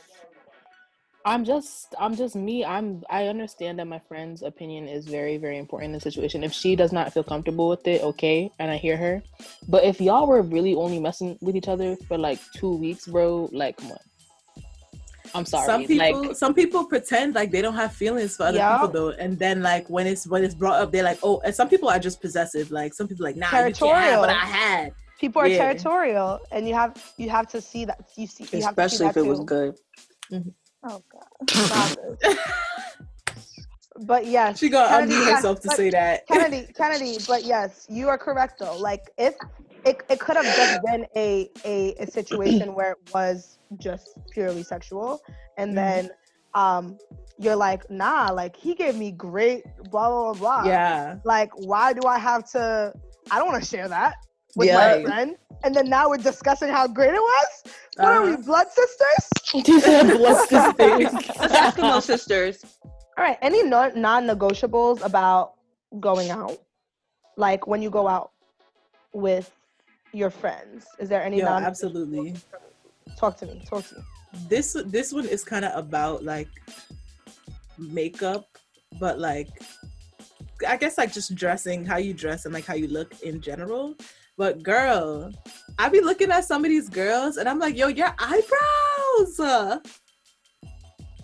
I'm 1.26 1.44
just 1.44 1.92
I'm 1.98 2.14
just 2.14 2.36
me, 2.36 2.64
I'm 2.64 3.02
I 3.10 3.26
understand 3.26 3.80
that 3.80 3.88
my 3.88 3.98
friend's 3.98 4.42
opinion 4.42 4.86
is 4.86 5.08
very, 5.08 5.38
very 5.38 5.58
important 5.58 5.88
in 5.88 5.92
the 5.92 6.00
situation. 6.00 6.44
If 6.44 6.52
she 6.52 6.76
does 6.76 6.92
not 6.92 7.12
feel 7.12 7.24
comfortable 7.24 7.68
with 7.68 7.84
it, 7.88 8.00
okay, 8.02 8.48
and 8.60 8.70
I 8.70 8.76
hear 8.76 8.96
her. 8.96 9.20
But 9.68 9.82
if 9.82 10.00
y'all 10.00 10.28
were 10.28 10.42
really 10.42 10.76
only 10.76 11.00
messing 11.00 11.36
with 11.40 11.56
each 11.56 11.66
other 11.66 11.96
for 12.06 12.16
like 12.16 12.38
two 12.54 12.76
weeks, 12.76 13.08
bro, 13.08 13.50
like 13.52 13.76
come 13.76 13.90
on. 13.90 13.98
I'm 15.34 15.44
sorry. 15.44 15.66
Some 15.66 15.84
people, 15.84 16.22
like 16.28 16.36
some 16.36 16.54
people 16.54 16.84
pretend 16.84 17.34
like 17.34 17.50
they 17.50 17.60
don't 17.60 17.74
have 17.74 17.92
feelings 17.92 18.36
for 18.36 18.44
other 18.44 18.58
Yeah. 18.58 18.74
people 18.78 18.92
though, 18.92 19.10
and 19.10 19.36
then 19.36 19.62
like 19.62 19.90
when 19.90 20.06
it's 20.06 20.28
when 20.28 20.44
it's 20.44 20.54
brought 20.54 20.80
up, 20.80 20.92
they're 20.92 21.02
like, 21.02 21.18
oh. 21.24 21.40
And 21.44 21.52
some 21.52 21.68
people 21.68 21.88
are 21.88 21.98
just 21.98 22.20
possessive. 22.20 22.70
Like 22.70 22.94
some 22.94 23.08
people 23.08 23.24
like, 23.24 23.34
nah, 23.36 23.46
you 23.48 23.52
can't 23.52 23.80
have 23.80 23.80
Territorial. 23.80 24.20
what 24.20 24.30
I 24.30 24.34
had. 24.34 24.92
People 25.18 25.42
are 25.42 25.48
Yeah. 25.48 25.58
territorial, 25.58 26.38
and 26.52 26.68
you 26.68 26.74
have 26.74 26.94
you 27.18 27.28
have 27.30 27.48
to 27.48 27.60
see 27.60 27.84
that. 27.84 27.98
You 28.16 28.28
see, 28.28 28.44
you 28.56 28.62
have 28.62 28.76
to 28.76 28.88
see 28.88 28.96
Especially 28.96 29.06
if 29.08 29.14
that 29.14 29.20
it 29.20 29.26
was 29.26 29.40
too. 29.40 29.44
good. 29.44 29.74
Mm-hmm. 30.30 30.50
Oh 30.86 31.02
God. 31.12 32.06
But 33.98 34.26
yes, 34.26 34.58
She 34.58 34.68
gonna 34.68 34.88
Kennedy, 34.88 35.14
unmute 35.14 35.26
yes, 35.26 35.36
herself 35.36 35.60
to 35.62 35.70
say 35.70 35.90
that. 35.90 36.26
Kennedy, 36.28 36.70
Kennedy. 36.76 37.18
But 37.26 37.44
yes, 37.44 37.86
you 37.88 38.08
are 38.08 38.18
correct 38.18 38.58
though. 38.60 38.76
Like 38.76 39.10
if 39.16 39.34
it, 39.84 40.02
it 40.10 40.20
could 40.20 40.36
have 40.36 40.44
just 40.54 40.82
been 40.84 41.06
a, 41.16 41.48
a 41.64 41.94
a 42.00 42.06
situation 42.06 42.74
where 42.74 42.92
it 42.92 42.98
was 43.14 43.58
just 43.78 44.10
purely 44.32 44.62
sexual, 44.62 45.20
and 45.56 45.70
Mhm. 45.72 45.74
then 45.76 46.10
um 46.54 46.98
you're 47.38 47.56
like, 47.56 47.88
nah, 47.90 48.30
like 48.32 48.54
he 48.56 48.74
gave 48.74 48.96
me 48.96 49.12
great 49.12 49.62
blah 49.90 50.08
blah 50.10 50.34
blah. 50.34 50.62
blah. 50.62 50.68
yeah, 50.68 51.16
Like 51.24 51.50
why 51.54 51.92
do 51.94 52.06
I 52.06 52.18
have 52.18 52.44
to? 52.52 52.92
I 53.30 53.38
don't 53.38 53.48
want 53.48 53.62
to 53.62 53.68
share 53.68 53.88
that 53.88 54.14
with 54.54 54.68
Yeah. 54.68 54.76
my 54.98 55.02
friend. 55.04 55.36
And 55.64 55.74
then 55.74 55.88
now 55.88 56.08
we're 56.08 56.18
discussing 56.18 56.68
how 56.68 56.86
great 56.86 57.14
it 57.14 57.20
was. 57.20 57.72
What 57.96 58.08
are 58.08 58.22
we, 58.24 58.32
Uh-huh. 58.34 58.42
blood 58.42 58.66
sisters? 58.70 59.64
These 59.66 59.86
are 59.88 60.04
blood 60.04 60.48
sisters. 60.48 61.10
Eskimo 61.64 62.02
sisters. 62.02 62.64
All 63.18 63.24
right. 63.24 63.38
Any 63.42 63.62
non 63.64 63.98
non-negotiables 64.00 65.02
about 65.04 65.54
going 65.98 66.30
out? 66.30 66.58
Like 67.36 67.66
when 67.66 67.80
you 67.82 67.90
go 67.90 68.06
out 68.06 68.30
with 69.12 69.50
your 70.12 70.30
friends, 70.30 70.86
is 70.98 71.08
there 71.08 71.22
any 71.22 71.38
Yo, 71.38 71.44
non? 71.46 71.64
absolutely. 71.64 72.34
Talk 73.16 73.36
to 73.38 73.46
me. 73.46 73.62
Talk 73.68 73.86
to 73.88 73.94
me. 73.96 74.02
This 74.48 74.76
this 74.86 75.12
one 75.12 75.26
is 75.26 75.42
kind 75.44 75.64
of 75.64 75.72
about 75.76 76.22
like 76.24 76.48
makeup, 77.78 78.46
but 79.00 79.18
like 79.18 79.48
I 80.66 80.76
guess 80.76 80.98
like 80.98 81.12
just 81.12 81.34
dressing, 81.34 81.84
how 81.84 81.96
you 81.98 82.12
dress 82.14 82.44
and 82.44 82.52
like 82.54 82.64
how 82.66 82.74
you 82.74 82.88
look 82.88 83.20
in 83.22 83.40
general. 83.40 83.94
But 84.38 84.62
girl, 84.62 85.32
I 85.78 85.88
be 85.88 86.00
looking 86.00 86.30
at 86.30 86.44
some 86.44 86.64
of 86.64 86.70
these 86.70 86.88
girls 86.88 87.36
and 87.38 87.48
I'm 87.48 87.58
like, 87.58 87.76
yo, 87.76 87.88
your 87.88 88.14
eyebrows. 88.18 89.40
uh, 89.40 89.78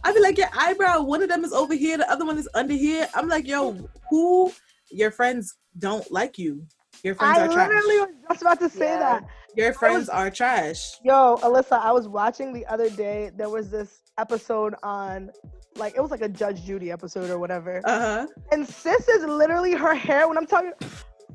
I 0.04 0.12
be 0.12 0.20
like, 0.20 0.38
your 0.38 0.48
eyebrow, 0.56 1.02
one 1.02 1.22
of 1.22 1.28
them 1.28 1.44
is 1.44 1.52
over 1.52 1.74
here, 1.74 1.96
the 1.98 2.10
other 2.10 2.24
one 2.24 2.38
is 2.38 2.48
under 2.54 2.74
here. 2.74 3.08
I'm 3.14 3.28
like, 3.28 3.46
yo, 3.46 3.88
who 4.10 4.50
your 4.90 5.10
friends 5.10 5.56
don't 5.78 6.10
like 6.10 6.38
you? 6.38 6.66
Your 7.04 7.14
friends 7.14 7.38
I 7.38 7.46
are 7.46 7.52
trash. 7.52 7.70
I 7.70 7.74
literally 7.74 7.98
was 7.98 8.08
just 8.30 8.42
about 8.42 8.60
to 8.60 8.68
say 8.68 8.86
Yeah. 8.94 8.98
that. 8.98 9.24
Your 9.54 9.74
friends 9.74 10.08
are 10.08 10.30
trash. 10.30 10.92
Yo, 11.04 11.36
Alyssa, 11.42 11.78
I 11.78 11.92
was 11.92 12.08
watching 12.08 12.54
the 12.54 12.64
other 12.66 12.88
day. 12.88 13.30
There 13.36 13.50
was 13.50 13.70
this 13.70 14.00
episode 14.18 14.74
on, 14.82 15.30
like, 15.76 15.94
it 15.94 16.00
was 16.00 16.10
like 16.10 16.22
a 16.22 16.28
Judge 16.28 16.64
Judy 16.64 16.90
episode 16.90 17.28
or 17.28 17.38
whatever. 17.38 17.82
Uh-huh. 17.84 18.26
And 18.50 18.66
sis 18.66 19.06
is 19.08 19.24
literally 19.24 19.72
her 19.74 19.94
hair. 19.94 20.26
When 20.26 20.38
I'm 20.38 20.46
talking, 20.46 20.72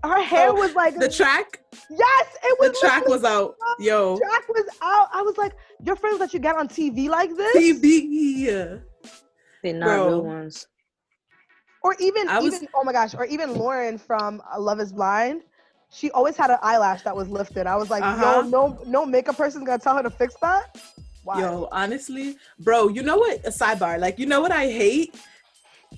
her 0.03 0.21
hair 0.21 0.49
Oh, 0.49 0.53
was 0.55 0.73
like 0.75 0.95
The 0.97 1.09
track, 1.09 1.59
yes, 1.89 2.27
it 2.43 2.59
was. 2.59 2.71
the 2.71 2.77
track 2.87 3.07
was 3.07 3.23
out. 3.23 3.55
Yo, 3.79 4.17
track 4.17 4.47
was 4.49 4.65
out. 4.81 5.09
I 5.13 5.21
was 5.21 5.37
like, 5.37 5.53
your 5.83 5.95
friends 5.95 6.19
that 6.19 6.33
you 6.33 6.39
get 6.39 6.55
on 6.55 6.67
TV 6.67 7.09
like 7.09 7.35
this, 7.35 7.55
TV. 7.55 8.81
They're 9.63 9.73
not 9.73 9.85
Bro. 9.85 10.07
real 10.07 10.21
ones. 10.23 10.67
or 11.83 11.95
even 11.99 12.27
I 12.27 12.39
was- 12.39 12.53
even 12.55 12.67
oh 12.75 12.83
my 12.83 12.91
gosh, 12.93 13.15
or 13.15 13.25
even 13.25 13.55
Lauren 13.55 13.97
from 13.97 14.41
uh, 14.53 14.59
Love 14.59 14.79
Is 14.79 14.91
Blind. 14.93 15.41
She 15.89 16.11
always 16.11 16.35
had 16.35 16.49
an 16.51 16.57
eyelash 16.61 17.03
that 17.03 17.15
was 17.15 17.29
lifted. 17.29 17.65
I 17.65 17.77
was 17.77 17.89
like, 17.89 18.03
Uh-huh. 18.03 18.41
yo, 18.43 18.49
no, 18.49 18.77
no 18.85 19.05
makeup 19.05 19.37
person's 19.37 19.65
gonna 19.65 19.79
tell 19.79 19.95
her 19.95 20.03
to 20.03 20.09
fix 20.09 20.35
that. 20.41 20.77
Wow. 21.23 21.39
Yo, 21.39 21.69
honestly, 21.71 22.37
bro, 22.59 22.87
you 22.89 23.03
know 23.03 23.17
what? 23.17 23.39
A 23.45 23.49
sidebar. 23.49 23.97
Like, 23.99 24.19
you 24.19 24.25
know 24.25 24.41
what 24.41 24.51
I 24.51 24.67
hate? 24.67 25.15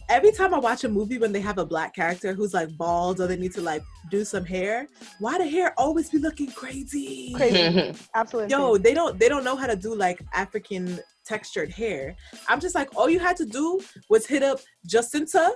Every 0.10 0.32
time 0.32 0.54
I 0.56 0.60
watch 0.60 0.84
a 0.84 0.90
movie 0.90 1.20
when 1.20 1.32
they 1.32 1.40
have 1.42 1.60
a 1.60 1.66
black 1.66 1.94
character 1.96 2.34
who's 2.34 2.54
like 2.54 2.76
bald 2.78 3.22
or 3.22 3.28
they 3.28 3.38
need 3.38 3.54
to 3.54 3.62
like 3.62 3.84
do 4.10 4.26
some 4.26 4.44
hair, 4.44 4.88
why 5.20 5.38
the 5.38 5.48
hair 5.48 5.74
always 5.78 6.10
be 6.10 6.18
looking 6.18 6.52
crazy? 6.52 7.32
Crazy. 7.36 7.94
Absolutely. 8.16 8.52
Yo, 8.52 8.78
they 8.78 8.94
don't 8.96 9.20
they 9.20 9.30
don't 9.30 9.44
know 9.44 9.56
how 9.56 9.68
to 9.68 9.76
do 9.76 9.94
like 9.94 10.22
African 10.34 11.00
textured 11.26 11.70
hair. 11.70 12.16
I'm 12.48 12.60
just 12.60 12.74
like, 12.74 12.90
all 12.96 13.08
you 13.10 13.20
had 13.20 13.38
to 13.38 13.46
do 13.46 13.80
was 14.10 14.26
hit 14.26 14.42
up 14.42 14.60
Jacinta 14.88 15.56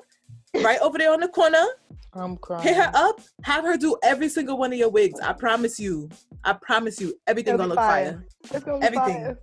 right 0.62 0.80
over 0.82 0.98
there 0.98 1.12
on 1.12 1.20
the 1.20 1.28
corner, 1.28 1.66
I'm 2.14 2.38
crying. 2.38 2.64
hit 2.64 2.76
her 2.76 2.92
up, 2.94 3.20
have 3.44 3.64
her 3.64 3.76
do 3.76 3.98
every 4.04 4.30
single 4.30 4.58
one 4.58 4.72
of 4.72 4.78
your 4.78 4.90
wigs. 4.90 5.20
I 5.20 5.34
promise 5.34 5.80
you. 5.80 6.10
I 6.44 6.54
promise 6.54 7.02
you, 7.02 7.16
everything 7.26 7.56
It'll 7.56 7.66
gonna 7.66 7.70
look 7.70 7.80
fire. 7.80 8.12
fire. 8.12 8.28
It's 8.56 8.66
gonna 8.66 8.80
be 8.80 8.86
everything. 8.86 9.24
fire. 9.24 9.40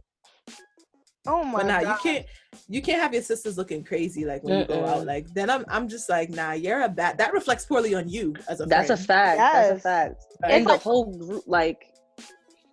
Oh 1.32 1.44
my 1.44 1.58
But 1.60 1.66
nah, 1.66 1.80
god. 1.80 1.88
you 1.90 1.96
can't 2.12 2.26
you 2.74 2.82
can't 2.82 3.00
have 3.04 3.12
your 3.16 3.22
sisters 3.22 3.56
looking 3.60 3.82
crazy 3.84 4.24
like 4.24 4.42
when 4.44 4.58
you 4.60 4.64
go 4.66 4.84
out. 4.84 5.06
Like 5.06 5.26
then 5.38 5.48
I'm 5.54 5.64
I'm 5.68 5.86
just 5.88 6.08
like, 6.08 6.28
nah, 6.30 6.52
you're 6.52 6.82
a 6.82 6.88
bad 6.88 7.18
that 7.18 7.32
reflects 7.32 7.64
poorly 7.70 7.94
on 7.94 8.08
you 8.08 8.34
as 8.48 8.60
a 8.60 8.66
That's 8.66 8.90
a 8.90 8.96
friend. 8.96 9.06
fact. 9.06 9.38
That's 9.38 9.78
a 9.78 9.80
fact. 9.90 10.24
Right? 10.42 10.52
And 10.54 10.66
the 10.66 10.70
like- 10.72 10.82
whole 10.82 11.06
group, 11.16 11.44
like, 11.46 11.80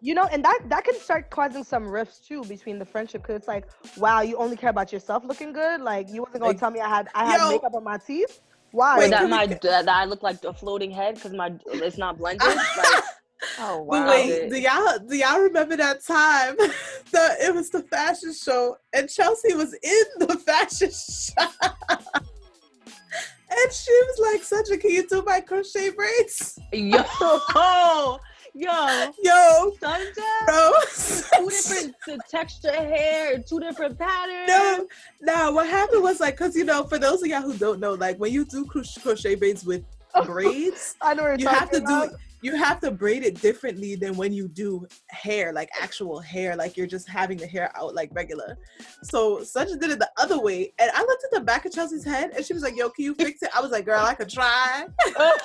You 0.07 0.13
know, 0.17 0.27
and 0.33 0.41
that 0.47 0.59
that 0.71 0.83
can 0.87 0.97
start 1.07 1.23
causing 1.37 1.63
some 1.73 1.85
rifts 1.97 2.17
too 2.27 2.41
between 2.53 2.77
the 2.79 2.85
friendship. 2.93 3.19
Cause 3.25 3.35
it's 3.39 3.47
like, 3.55 3.65
wow, 4.03 4.21
you 4.21 4.35
only 4.37 4.57
care 4.61 4.69
about 4.77 4.89
yourself 4.95 5.21
looking 5.29 5.51
good. 5.61 5.81
Like 5.91 6.05
you 6.13 6.19
wasn't 6.23 6.41
gonna 6.41 6.51
Like, 6.53 6.59
tell 6.59 6.71
me 6.71 6.79
I 6.79 6.89
had 6.97 7.05
I 7.13 7.23
had 7.31 7.39
yo. 7.41 7.49
makeup 7.51 7.73
on 7.79 7.83
my 7.83 7.97
teeth. 8.09 8.33
Why? 8.71 8.95
or 8.95 8.99
Wait, 8.99 9.09
that 9.11 9.21
can 9.21 9.25
we 9.25 9.37
my 9.37 9.45
that 9.47 9.89
I 9.89 10.03
look 10.11 10.21
like 10.29 10.43
a 10.43 10.53
floating 10.53 10.91
head 10.99 11.15
because 11.15 11.33
my 11.33 11.49
it's 11.85 11.97
not 11.97 12.17
blended. 12.19 12.45
like, 12.81 13.03
oh 13.59 13.81
wow. 13.83 14.07
Wait, 14.09 14.49
do 14.49 14.59
y'all 14.59 14.97
do 14.99 15.15
y'all 15.15 15.39
remember 15.39 15.75
that 15.77 16.03
time 16.03 16.55
that 17.11 17.37
it 17.41 17.53
was 17.53 17.69
the 17.69 17.81
fashion 17.83 18.33
show 18.33 18.77
and 18.93 19.09
Chelsea 19.09 19.53
was 19.53 19.73
in 19.83 20.27
the 20.27 20.35
fashion 20.45 20.89
show? 20.91 21.47
And 23.49 23.71
she 23.73 23.91
was 23.91 24.19
like, 24.33 24.43
Sandra, 24.43 24.77
can 24.77 24.91
you 24.91 25.07
do 25.07 25.23
my 25.25 25.39
crochet 25.39 25.89
braids? 25.91 26.59
Yo, 26.73 27.01
yo, 28.53 29.11
Yo, 29.23 29.71
Sunday. 29.79 30.11
bro. 30.45 30.71
Two 31.37 31.49
different 31.49 31.95
t- 32.05 32.17
texture 32.29 32.71
hair, 32.71 33.39
two 33.39 33.59
different 33.59 33.97
patterns. 33.97 34.47
no, 34.49 34.87
no, 35.21 35.51
what 35.53 35.67
happened 35.67 36.03
was 36.03 36.19
like, 36.19 36.35
cause 36.35 36.55
you 36.55 36.65
know, 36.65 36.83
for 36.83 36.99
those 36.99 37.21
of 37.21 37.27
y'all 37.29 37.41
who 37.41 37.53
don't 37.57 37.79
know, 37.79 37.93
like 37.93 38.17
when 38.19 38.33
you 38.33 38.43
do 38.45 38.65
crochet 38.65 39.35
braids 39.35 39.63
with 39.65 39.83
Oh, 40.17 40.25
braids, 40.25 40.95
I 41.01 41.13
know 41.13 41.33
you 41.35 41.47
have 41.47 41.69
to 41.71 41.79
talking 41.79 41.85
do 41.85 42.07
about. 42.07 42.19
you 42.41 42.55
have 42.55 42.79
to 42.81 42.91
braid 42.91 43.23
it 43.23 43.41
differently 43.41 43.95
than 43.95 44.15
when 44.15 44.33
you 44.33 44.47
do 44.47 44.87
hair, 45.09 45.53
like 45.53 45.69
actual 45.79 46.19
hair, 46.19 46.55
like 46.55 46.77
you're 46.77 46.87
just 46.87 47.07
having 47.07 47.37
the 47.37 47.47
hair 47.47 47.71
out 47.75 47.95
like 47.95 48.09
regular. 48.13 48.57
So 49.03 49.43
Sandra 49.43 49.77
did 49.77 49.91
it 49.91 49.99
the 49.99 50.09
other 50.17 50.39
way, 50.39 50.73
and 50.79 50.91
I 50.93 51.01
looked 51.01 51.23
at 51.23 51.31
the 51.31 51.41
back 51.41 51.65
of 51.65 51.73
Chelsea's 51.73 52.05
head, 52.05 52.31
and 52.35 52.45
she 52.45 52.53
was 52.53 52.63
like, 52.63 52.75
"Yo, 52.75 52.89
can 52.89 53.05
you 53.05 53.13
fix 53.15 53.41
it?" 53.41 53.49
I 53.55 53.61
was 53.61 53.71
like, 53.71 53.85
"Girl, 53.85 54.03
I 54.03 54.13
could 54.13 54.29
try." 54.29 54.85
I 55.05 55.37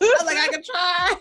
was 0.00 0.24
like, 0.24 0.38
"I 0.38 0.48
could 0.48 0.64
try." 0.64 1.14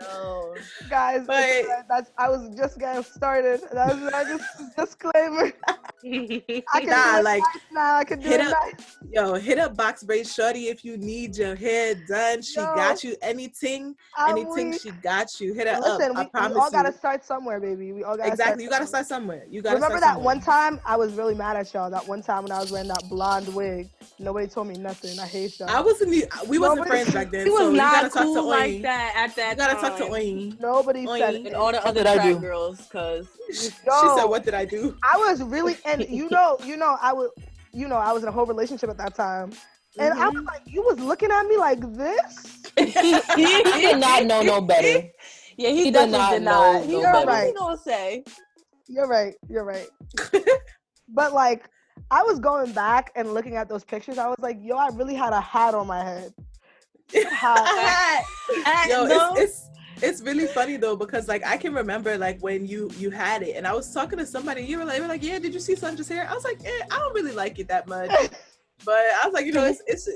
No. 0.00 0.54
guys. 0.88 1.26
But- 1.26 1.64
that's 1.88 2.10
I 2.18 2.28
was 2.28 2.48
just 2.56 2.78
getting 2.78 3.02
started. 3.02 3.60
That's 3.72 3.96
that 4.10 4.26
just 4.26 4.76
disclaimer. 4.76 5.52
I 6.02 6.80
can 6.80 6.86
Nah, 6.88 7.18
do 7.18 7.22
like, 7.24 7.42
nice 7.42 7.62
now. 7.72 7.96
I 7.96 8.04
can 8.04 8.20
do 8.20 8.28
hit 8.28 8.40
it 8.40 8.46
up- 8.46 8.56
nice. 8.62 8.96
Yo, 9.12 9.34
hit 9.34 9.58
up 9.58 9.76
Box 9.76 10.02
Braid 10.02 10.26
Shorty 10.26 10.68
if 10.68 10.84
you 10.84 10.96
need 10.96 11.36
your 11.36 11.54
hair 11.54 11.94
done. 12.08 12.40
She 12.42 12.58
Yo. 12.58 12.74
got 12.74 13.04
you 13.04 13.16
anything, 13.22 13.94
I'm 14.16 14.36
anything 14.38 14.70
weak. 14.70 14.80
she 14.80 14.90
got 14.90 15.40
you. 15.40 15.52
Hit 15.52 15.68
her 15.68 15.78
Listen, 15.80 16.12
up. 16.12 16.16
I 16.16 16.22
we, 16.24 16.28
promise 16.30 16.54
we 16.54 16.60
all 16.60 16.66
you. 16.66 16.72
gotta 16.72 16.92
start 16.92 17.24
somewhere, 17.24 17.60
baby. 17.60 17.92
We 17.92 18.02
all 18.04 18.16
gotta 18.16 18.30
exactly. 18.30 18.64
You 18.64 18.70
gotta 18.70 18.86
somewhere. 18.86 19.04
start 19.04 19.20
somewhere. 19.20 19.44
You 19.50 19.62
gotta 19.62 19.76
Remember 19.76 19.98
start 19.98 20.16
that 20.16 20.22
one 20.22 20.40
time 20.40 20.80
I 20.86 20.96
was 20.96 21.12
really 21.14 21.34
mad 21.34 21.56
at 21.56 21.72
y'all. 21.74 21.90
That 21.90 22.06
one 22.08 22.22
time 22.22 22.44
when 22.44 22.52
I 22.52 22.60
was 22.60 22.70
wearing 22.72 22.88
that 22.88 23.02
blonde 23.10 23.48
wig, 23.54 23.88
nobody 24.18 24.46
told 24.46 24.68
me 24.68 24.74
nothing. 24.76 25.18
I 25.18 25.26
hate 25.26 25.58
y'all. 25.58 25.68
I 25.68 25.80
wasn't. 25.80 26.10
We 26.10 26.58
wasn't 26.58 26.78
Nobody- 26.78 26.88
friends 26.90 27.12
back 27.12 27.30
then. 27.30 27.44
He 27.46 27.50
was 27.50 27.60
so 27.60 27.70
you 27.70 27.76
gotta 27.76 28.02
not 28.04 28.12
talk 28.12 28.22
cool 28.22 28.34
to 28.36 28.40
like 28.42 28.82
that 28.82 29.12
at 29.16 29.36
that 29.36 29.50
You 29.50 29.56
gotta 29.56 29.74
time. 29.74 29.82
talk 29.82 29.89
to 29.98 30.04
Oyin. 30.04 30.60
nobody 30.60 31.06
Oy, 31.06 31.18
said 31.18 31.34
and 31.36 31.46
it. 31.48 31.54
all 31.54 31.72
the 31.72 31.84
other 31.86 32.04
did 32.04 32.06
I 32.06 32.32
do? 32.32 32.38
girls, 32.38 32.88
cause 32.90 33.26
She 33.50 33.68
said, 34.16 34.24
"What 34.24 34.44
did 34.44 34.54
I 34.54 34.64
do?" 34.64 34.96
I 35.02 35.16
was 35.16 35.42
really, 35.42 35.76
and 35.84 36.06
you 36.08 36.28
know, 36.30 36.58
you 36.64 36.76
know, 36.76 36.96
I 37.00 37.12
was, 37.12 37.30
you 37.72 37.88
know, 37.88 37.96
I 37.96 38.12
was 38.12 38.22
in 38.22 38.28
a 38.28 38.32
whole 38.32 38.46
relationship 38.46 38.90
at 38.90 38.98
that 38.98 39.14
time, 39.14 39.50
and 39.98 40.12
I 40.14 40.16
Mm-hmm. 40.28 40.36
was 40.36 40.44
like, 40.46 40.62
you 40.66 40.82
was 40.82 40.98
looking 41.00 41.30
at 41.30 41.46
me 41.46 41.56
like 41.56 41.80
this. 41.94 42.62
He 42.76 43.12
did 43.82 43.98
not 43.98 44.24
know 44.26 44.42
no 44.42 44.60
better. 44.60 45.08
Yeah, 45.56 45.70
he, 45.70 45.84
He 45.84 45.90
did 45.90 46.10
not 46.10 46.32
did 46.32 46.42
not. 46.42 46.80
know 46.80 46.86
He 46.86 46.92
no 46.92 47.02
know 47.02 47.12
what 47.12 47.26
better. 47.28 47.46
he 47.48 47.52
gonna 47.54 47.76
say. 47.76 48.24
You're 48.88 49.08
right. 49.08 49.34
You're 49.48 49.64
right. 49.64 49.88
but 51.08 51.32
like, 51.32 51.68
I 52.10 52.22
was 52.22 52.38
going 52.40 52.72
back 52.72 53.10
and 53.14 53.34
looking 53.34 53.56
at 53.56 53.68
those 53.68 53.84
pictures. 53.84 54.18
I 54.18 54.26
was 54.26 54.38
like, 54.40 54.56
yo, 54.60 54.76
I 54.76 54.88
really 54.88 55.14
had 55.14 55.32
a 55.32 55.40
hat 55.40 55.74
on 55.74 55.86
my 55.86 56.02
head. 56.02 56.32
A 57.14 57.28
Hat. 57.28 58.24
Yo, 58.88 59.06
no. 59.06 59.34
it's, 59.36 59.40
it's 59.40 59.69
it's 60.02 60.22
really 60.22 60.46
funny 60.46 60.76
though 60.76 60.96
because 60.96 61.28
like 61.28 61.44
I 61.46 61.56
can 61.56 61.72
remember 61.74 62.16
like 62.18 62.40
when 62.40 62.66
you 62.66 62.90
you 62.98 63.10
had 63.10 63.42
it 63.42 63.56
and 63.56 63.66
I 63.66 63.72
was 63.74 63.92
talking 63.92 64.18
to 64.18 64.26
somebody 64.26 64.62
you 64.62 64.78
were 64.78 64.84
like, 64.84 64.96
you 64.96 65.02
were 65.02 65.08
like 65.08 65.22
yeah 65.22 65.38
did 65.38 65.52
you 65.54 65.60
see 65.60 65.74
Sandra's 65.76 66.08
hair 66.08 66.26
I 66.28 66.34
was 66.34 66.44
like 66.44 66.60
eh, 66.64 66.84
I 66.90 66.98
don't 66.98 67.14
really 67.14 67.32
like 67.32 67.58
it 67.58 67.68
that 67.68 67.86
much 67.88 68.10
but 68.84 68.94
I 68.94 69.20
was 69.26 69.34
like 69.34 69.44
you 69.46 69.52
know 69.52 69.64
it's 69.66 69.82
it's 69.86 70.08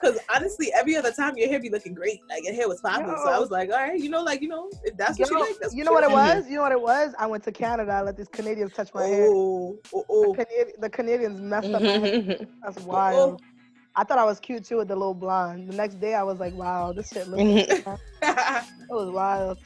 because 0.00 0.18
honestly 0.34 0.72
every 0.74 0.96
other 0.96 1.10
time 1.10 1.36
your 1.36 1.48
hair 1.48 1.58
be 1.60 1.68
looking 1.70 1.94
great 1.94 2.20
like 2.28 2.44
your 2.44 2.54
hair 2.54 2.68
was 2.68 2.80
popping 2.80 3.06
so 3.24 3.28
I 3.30 3.38
was 3.40 3.50
like 3.50 3.70
all 3.70 3.76
right 3.78 3.98
you 3.98 4.08
know 4.08 4.22
like 4.22 4.40
you 4.40 4.48
know 4.48 4.70
if 4.84 4.96
that's 4.96 5.18
Yo, 5.18 5.24
what 5.24 5.30
you 5.32 5.40
like 5.40 5.56
that's 5.60 5.74
you 5.74 5.82
know 5.84 5.92
what 5.92 6.04
it 6.04 6.10
you 6.10 6.16
like. 6.16 6.36
was? 6.36 6.48
You 6.48 6.56
know 6.56 6.62
what 6.62 6.72
it 6.72 6.80
was? 6.80 7.14
I 7.18 7.26
went 7.26 7.42
to 7.44 7.52
Canada. 7.52 7.92
I 7.92 8.02
let 8.02 8.16
these 8.16 8.28
Canadians 8.28 8.72
touch 8.72 8.90
my 8.94 9.04
hair. 9.06 9.26
oh 9.30 9.78
oh 9.92 10.04
oh 10.08 10.34
The, 10.34 10.44
Canadi- 10.44 10.80
the 10.80 10.90
Canadians 10.90 11.40
messed 11.40 11.68
up. 11.72 11.82
my 11.82 11.88
hair. 11.88 12.38
That's 12.62 12.80
wild. 12.84 13.42
I 13.96 14.04
thought 14.04 14.18
I 14.18 14.24
was 14.24 14.40
cute 14.40 14.64
too 14.64 14.78
with 14.78 14.88
the 14.88 14.96
little 14.96 15.14
blonde. 15.14 15.70
The 15.70 15.76
next 15.76 16.00
day 16.00 16.14
I 16.14 16.22
was 16.22 16.40
like, 16.40 16.54
wow, 16.54 16.92
this 16.92 17.10
shit 17.10 17.28
looks. 17.28 17.42
it 18.22 18.90
was 18.90 19.10
wild. 19.10 19.58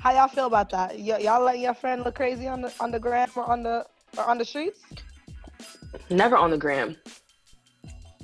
How 0.00 0.12
y'all 0.12 0.28
feel 0.28 0.46
about 0.46 0.70
that? 0.70 0.98
Y- 0.98 1.18
y'all 1.18 1.42
let 1.42 1.58
your 1.58 1.74
friend 1.74 2.04
look 2.04 2.14
crazy 2.14 2.46
on 2.46 2.60
the 2.62 2.72
on 2.80 2.90
the 2.90 3.00
gram 3.00 3.28
or 3.34 3.44
on 3.50 3.62
the 3.62 3.86
or 4.16 4.24
on 4.24 4.38
the 4.38 4.44
streets? 4.44 4.80
Never 6.10 6.36
on 6.36 6.50
the 6.50 6.58
gram. 6.58 6.96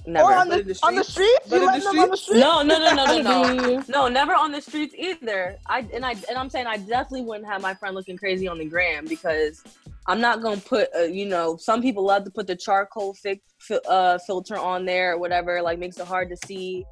Never. 0.06 0.24
Or 0.28 0.34
on 0.34 0.48
But 0.48 0.66
the, 0.66 0.74
the 0.74 0.80
on 0.82 0.94
the 0.94 1.04
streets? 1.04 1.44
streets? 1.44 1.50
You 1.52 1.58
in 1.58 1.66
letting 1.66 1.84
the 1.84 1.90
them 1.92 1.98
on 2.00 2.10
the 2.10 2.16
streets? 2.16 2.40
No, 2.40 2.62
no, 2.62 2.78
no, 2.78 2.94
no, 2.94 3.22
no, 3.22 3.54
no. 3.54 3.84
No, 3.88 4.08
never 4.08 4.34
on 4.34 4.52
the 4.52 4.60
streets 4.60 4.94
either. 4.96 5.56
I 5.66 5.86
and 5.92 6.04
I 6.04 6.12
and 6.28 6.36
I'm 6.36 6.50
saying 6.50 6.66
I 6.66 6.76
definitely 6.76 7.22
wouldn't 7.22 7.46
have 7.46 7.62
my 7.62 7.74
friend 7.74 7.94
looking 7.94 8.16
crazy 8.16 8.46
on 8.48 8.58
the 8.58 8.64
gram 8.64 9.06
because 9.06 9.62
I'm 10.10 10.20
not 10.20 10.42
gonna 10.42 10.60
put. 10.60 10.88
Uh, 10.92 11.02
you 11.02 11.24
know, 11.24 11.56
some 11.56 11.80
people 11.80 12.04
love 12.04 12.24
to 12.24 12.32
put 12.32 12.48
the 12.48 12.56
charcoal 12.56 13.14
fi- 13.14 13.40
fi- 13.60 13.78
uh, 13.88 14.18
filter 14.26 14.58
on 14.58 14.84
there 14.84 15.12
or 15.12 15.18
whatever, 15.20 15.62
like 15.62 15.78
makes 15.78 16.00
it 16.00 16.06
hard 16.06 16.28
to 16.30 16.36
see. 16.48 16.84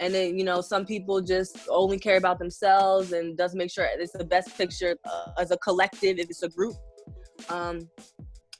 And 0.00 0.12
then 0.12 0.36
you 0.36 0.42
know, 0.42 0.60
some 0.60 0.84
people 0.84 1.20
just 1.20 1.56
only 1.68 2.00
care 2.00 2.16
about 2.16 2.40
themselves 2.40 3.12
and 3.12 3.38
doesn't 3.38 3.56
make 3.56 3.70
sure 3.70 3.86
it's 3.88 4.10
the 4.10 4.24
best 4.24 4.58
picture 4.58 4.96
uh, 5.04 5.26
as 5.38 5.52
a 5.52 5.56
collective 5.58 6.18
if 6.18 6.28
it's 6.28 6.42
a 6.42 6.48
group. 6.48 6.74
Um, 7.48 7.88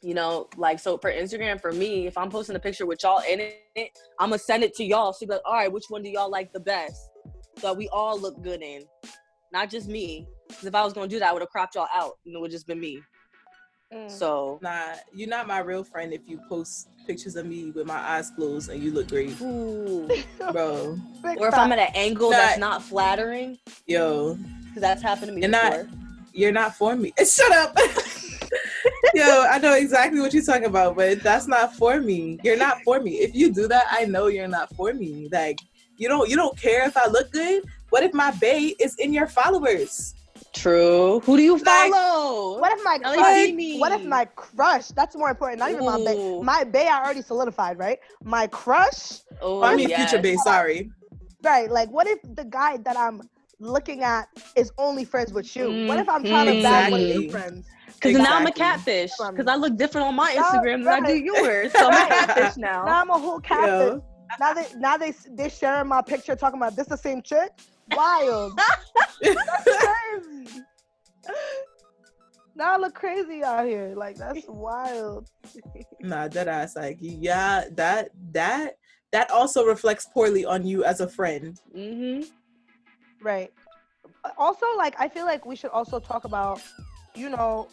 you 0.00 0.14
know, 0.14 0.48
like 0.56 0.78
so 0.78 0.96
for 0.96 1.10
Instagram, 1.10 1.60
for 1.60 1.72
me, 1.72 2.06
if 2.06 2.16
I'm 2.16 2.30
posting 2.30 2.54
a 2.54 2.60
picture 2.60 2.86
with 2.86 3.02
y'all 3.02 3.20
in 3.28 3.40
it, 3.74 3.98
I'm 4.20 4.28
gonna 4.28 4.38
send 4.38 4.62
it 4.62 4.76
to 4.76 4.84
y'all. 4.84 5.12
So 5.12 5.26
like, 5.26 5.40
all 5.44 5.54
right, 5.54 5.72
which 5.72 5.86
one 5.88 6.04
do 6.04 6.08
y'all 6.08 6.30
like 6.30 6.52
the 6.52 6.60
best? 6.60 7.10
So 7.58 7.72
we 7.72 7.88
all 7.88 8.16
look 8.16 8.40
good 8.44 8.62
in, 8.62 8.84
not 9.52 9.70
just 9.70 9.88
me. 9.88 10.28
Because 10.46 10.66
if 10.66 10.74
I 10.76 10.84
was 10.84 10.92
gonna 10.92 11.08
do 11.08 11.18
that, 11.18 11.30
I 11.30 11.32
would 11.32 11.42
have 11.42 11.50
cropped 11.50 11.74
y'all 11.74 11.88
out, 11.92 12.12
and 12.24 12.36
it 12.36 12.40
would 12.40 12.52
just 12.52 12.68
been 12.68 12.78
me. 12.78 13.00
Mm. 13.92 14.10
So, 14.10 14.58
nah 14.62 14.94
you're 15.12 15.28
not 15.28 15.46
my 15.46 15.58
real 15.58 15.84
friend 15.84 16.12
if 16.12 16.22
you 16.26 16.40
post 16.48 16.88
pictures 17.06 17.36
of 17.36 17.46
me 17.46 17.70
with 17.70 17.86
my 17.86 17.98
eyes 17.98 18.30
closed 18.30 18.70
and 18.70 18.82
you 18.82 18.90
look 18.90 19.08
great 19.08 19.38
Ooh. 19.40 20.08
bro 20.52 20.98
or 21.38 21.48
if 21.48 21.54
I'm 21.54 21.70
at 21.70 21.78
an 21.78 21.92
angle 21.94 22.30
Nah. 22.30 22.36
that's 22.38 22.58
not 22.58 22.82
flattering, 22.82 23.58
yo 23.86 24.36
because 24.66 24.80
that's 24.80 25.02
happened 25.02 25.28
to 25.28 25.32
me 25.32 25.42
You're 25.42 25.50
not- 25.50 25.86
you're 26.36 26.52
not 26.52 26.74
for 26.74 26.96
me. 26.96 27.12
Shut 27.24 27.52
up. 27.52 27.78
Yo, 29.14 29.44
I 29.48 29.58
know 29.58 29.74
exactly 29.74 30.20
what 30.20 30.34
you're 30.34 30.42
talking 30.42 30.64
about, 30.64 30.96
but 30.96 31.22
that's 31.22 31.46
not 31.46 31.74
for 31.76 32.00
me. 32.00 32.40
You're 32.42 32.56
not 32.56 32.82
for 32.82 32.98
me. 33.00 33.18
If 33.20 33.34
you 33.36 33.52
do 33.52 33.68
that, 33.68 33.84
I 33.90 34.04
know 34.06 34.26
you're 34.26 34.48
not 34.48 34.74
for 34.74 34.92
me. 34.92 35.28
Like 35.30 35.60
you 35.96 36.08
don't 36.08 36.28
you 36.28 36.34
don't 36.34 36.58
care 36.60 36.84
if 36.86 36.96
I 36.96 37.06
look 37.06 37.30
good. 37.30 37.62
What 37.90 38.02
if 38.02 38.12
my 38.12 38.32
bae 38.32 38.74
is 38.80 38.96
in 38.96 39.12
your 39.12 39.28
followers? 39.28 40.14
True. 40.54 41.20
Who 41.20 41.36
do 41.36 41.42
you 41.42 41.56
Like, 41.58 41.92
follow? 41.92 42.60
What 42.60 42.72
if 42.72 42.84
my 42.84 42.98
Ellie 43.02 43.16
crush? 43.18 43.36
Beanie. 43.48 43.80
What 43.80 43.92
if 43.92 44.04
my 44.04 44.24
crush? 44.36 44.88
That's 44.88 45.16
more 45.16 45.30
important. 45.30 45.58
Not 45.58 45.70
even 45.72 45.84
my 45.84 45.98
bae. 45.98 46.40
My 46.42 46.64
bae 46.64 46.86
I 46.86 47.02
already 47.04 47.22
solidified, 47.22 47.78
right? 47.78 47.98
My 48.22 48.46
crush, 48.46 49.20
Oh, 49.42 49.62
I 49.62 49.74
mean 49.74 49.88
yes. 49.88 50.10
future 50.10 50.22
bae, 50.22 50.36
sorry. 50.42 50.90
right? 51.42 51.70
Like, 51.70 51.90
what 51.90 52.06
if 52.06 52.18
the 52.34 52.44
guy 52.44 52.78
that 52.78 52.96
I'm 52.96 53.22
looking 53.58 54.02
at 54.02 54.28
is 54.56 54.72
only 54.78 55.04
friends 55.04 55.32
with 55.32 55.54
you? 55.56 55.86
What 55.86 55.98
if 55.98 56.08
I'm 56.08 56.24
trying 56.24 56.46
to 56.56 56.62
bag 56.62 56.92
one 56.92 57.00
of 57.00 57.06
your 57.06 57.16
mm-hmm. 57.22 57.30
friends? 57.30 57.66
Because 57.94 58.18
now 58.18 58.36
I'm 58.36 58.46
a 58.46 58.52
catfish. 58.52 59.12
Because 59.30 59.46
I 59.46 59.56
look 59.56 59.76
different 59.76 60.06
on 60.06 60.14
my 60.14 60.32
Instagram 60.34 60.84
than 60.84 61.04
I 61.04 61.06
do 61.06 61.16
yours. 61.16 61.72
So 61.72 61.88
I'm 61.90 62.06
a 62.06 62.08
catfish 62.26 62.56
now. 62.56 62.84
Now 62.84 63.00
I'm 63.00 63.10
a 63.10 63.18
whole 63.18 63.40
catfish. 63.40 64.00
Yo, 64.00 64.04
Now 64.40 64.52
they 64.52 64.66
now 64.76 64.96
they 64.96 65.14
they 65.30 65.48
sharing 65.48 65.88
my 65.88 66.02
picture 66.02 66.36
talking 66.36 66.58
about 66.60 66.76
this 66.76 66.86
the 66.86 66.96
same 66.96 67.22
chick. 67.22 67.50
Wild. 67.90 68.58
crazy. 69.22 70.62
Now 72.56 72.74
I 72.74 72.76
look 72.76 72.94
crazy 72.94 73.42
out 73.42 73.66
here. 73.66 73.94
Like 73.96 74.16
that's 74.16 74.46
wild. 74.48 75.28
nah, 76.00 76.28
that 76.28 76.48
ass 76.48 76.76
like 76.76 76.98
yeah, 77.00 77.64
that 77.72 78.10
that 78.32 78.76
that 79.12 79.30
also 79.30 79.64
reflects 79.64 80.06
poorly 80.06 80.44
on 80.44 80.66
you 80.66 80.84
as 80.84 81.00
a 81.00 81.08
friend. 81.08 81.60
hmm 81.74 82.22
Right. 83.22 83.52
Also, 84.36 84.66
like 84.76 84.94
I 84.98 85.08
feel 85.08 85.24
like 85.24 85.46
we 85.46 85.56
should 85.56 85.70
also 85.70 85.98
talk 85.98 86.24
about, 86.24 86.60
you 87.14 87.28
know, 87.30 87.68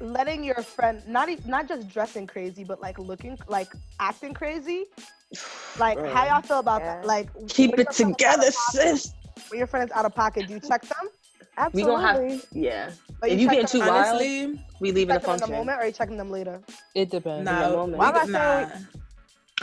letting 0.00 0.44
your 0.44 0.62
friend 0.62 1.02
not 1.06 1.28
e- 1.28 1.38
not 1.46 1.68
just 1.68 1.88
dressing 1.88 2.26
crazy, 2.26 2.64
but 2.64 2.80
like 2.80 2.98
looking 2.98 3.38
like 3.48 3.72
acting 4.00 4.34
crazy. 4.34 4.84
Like 5.78 5.98
how 6.06 6.26
y'all 6.26 6.42
feel 6.42 6.60
about 6.60 6.80
Yeah. 6.82 6.96
that? 6.98 7.06
Like 7.06 7.28
Keep 7.48 7.72
it 7.72 7.78
your 7.78 7.84
friend 7.86 7.88
is 7.90 8.00
out 8.00 8.10
of 8.10 8.16
together, 8.16 8.52
pocket- 8.52 8.98
sis. 8.98 9.12
When 9.48 9.58
your 9.58 9.66
friend 9.66 9.90
is 9.90 9.96
out 9.96 10.04
of 10.04 10.14
pocket, 10.14 10.46
do 10.46 10.54
you 10.54 10.60
check 10.60 10.82
them? 10.82 11.08
We 11.08 11.56
Absolutely. 11.56 11.92
gonna 11.92 12.06
have, 12.30 12.46
yeah. 12.52 12.90
But 13.20 13.30
if 13.30 13.40
you 13.40 13.46
check 13.48 13.56
get 13.60 13.68
too 13.68 13.78
in 13.80 13.84
the- 13.86 13.90
wild, 13.92 14.06
Honestly, 14.06 14.60
we 14.80 14.92
leave 14.92 15.10
in 15.10 15.16
a 15.16 15.18
check 15.20 15.26
them 15.26 15.34
in 15.34 15.40
the 15.40 15.46
moment, 15.56 15.78
or 15.78 15.82
are 15.82 15.86
you 15.86 15.92
checking 15.92 16.16
them 16.16 16.30
later? 16.30 16.60
It 16.94 17.10
depends. 17.10 17.44
nah, 17.44 17.68
moment. 17.70 17.98
Why 17.98 18.08
am 18.10 18.16
I 18.16 18.24
nah. 18.26 18.68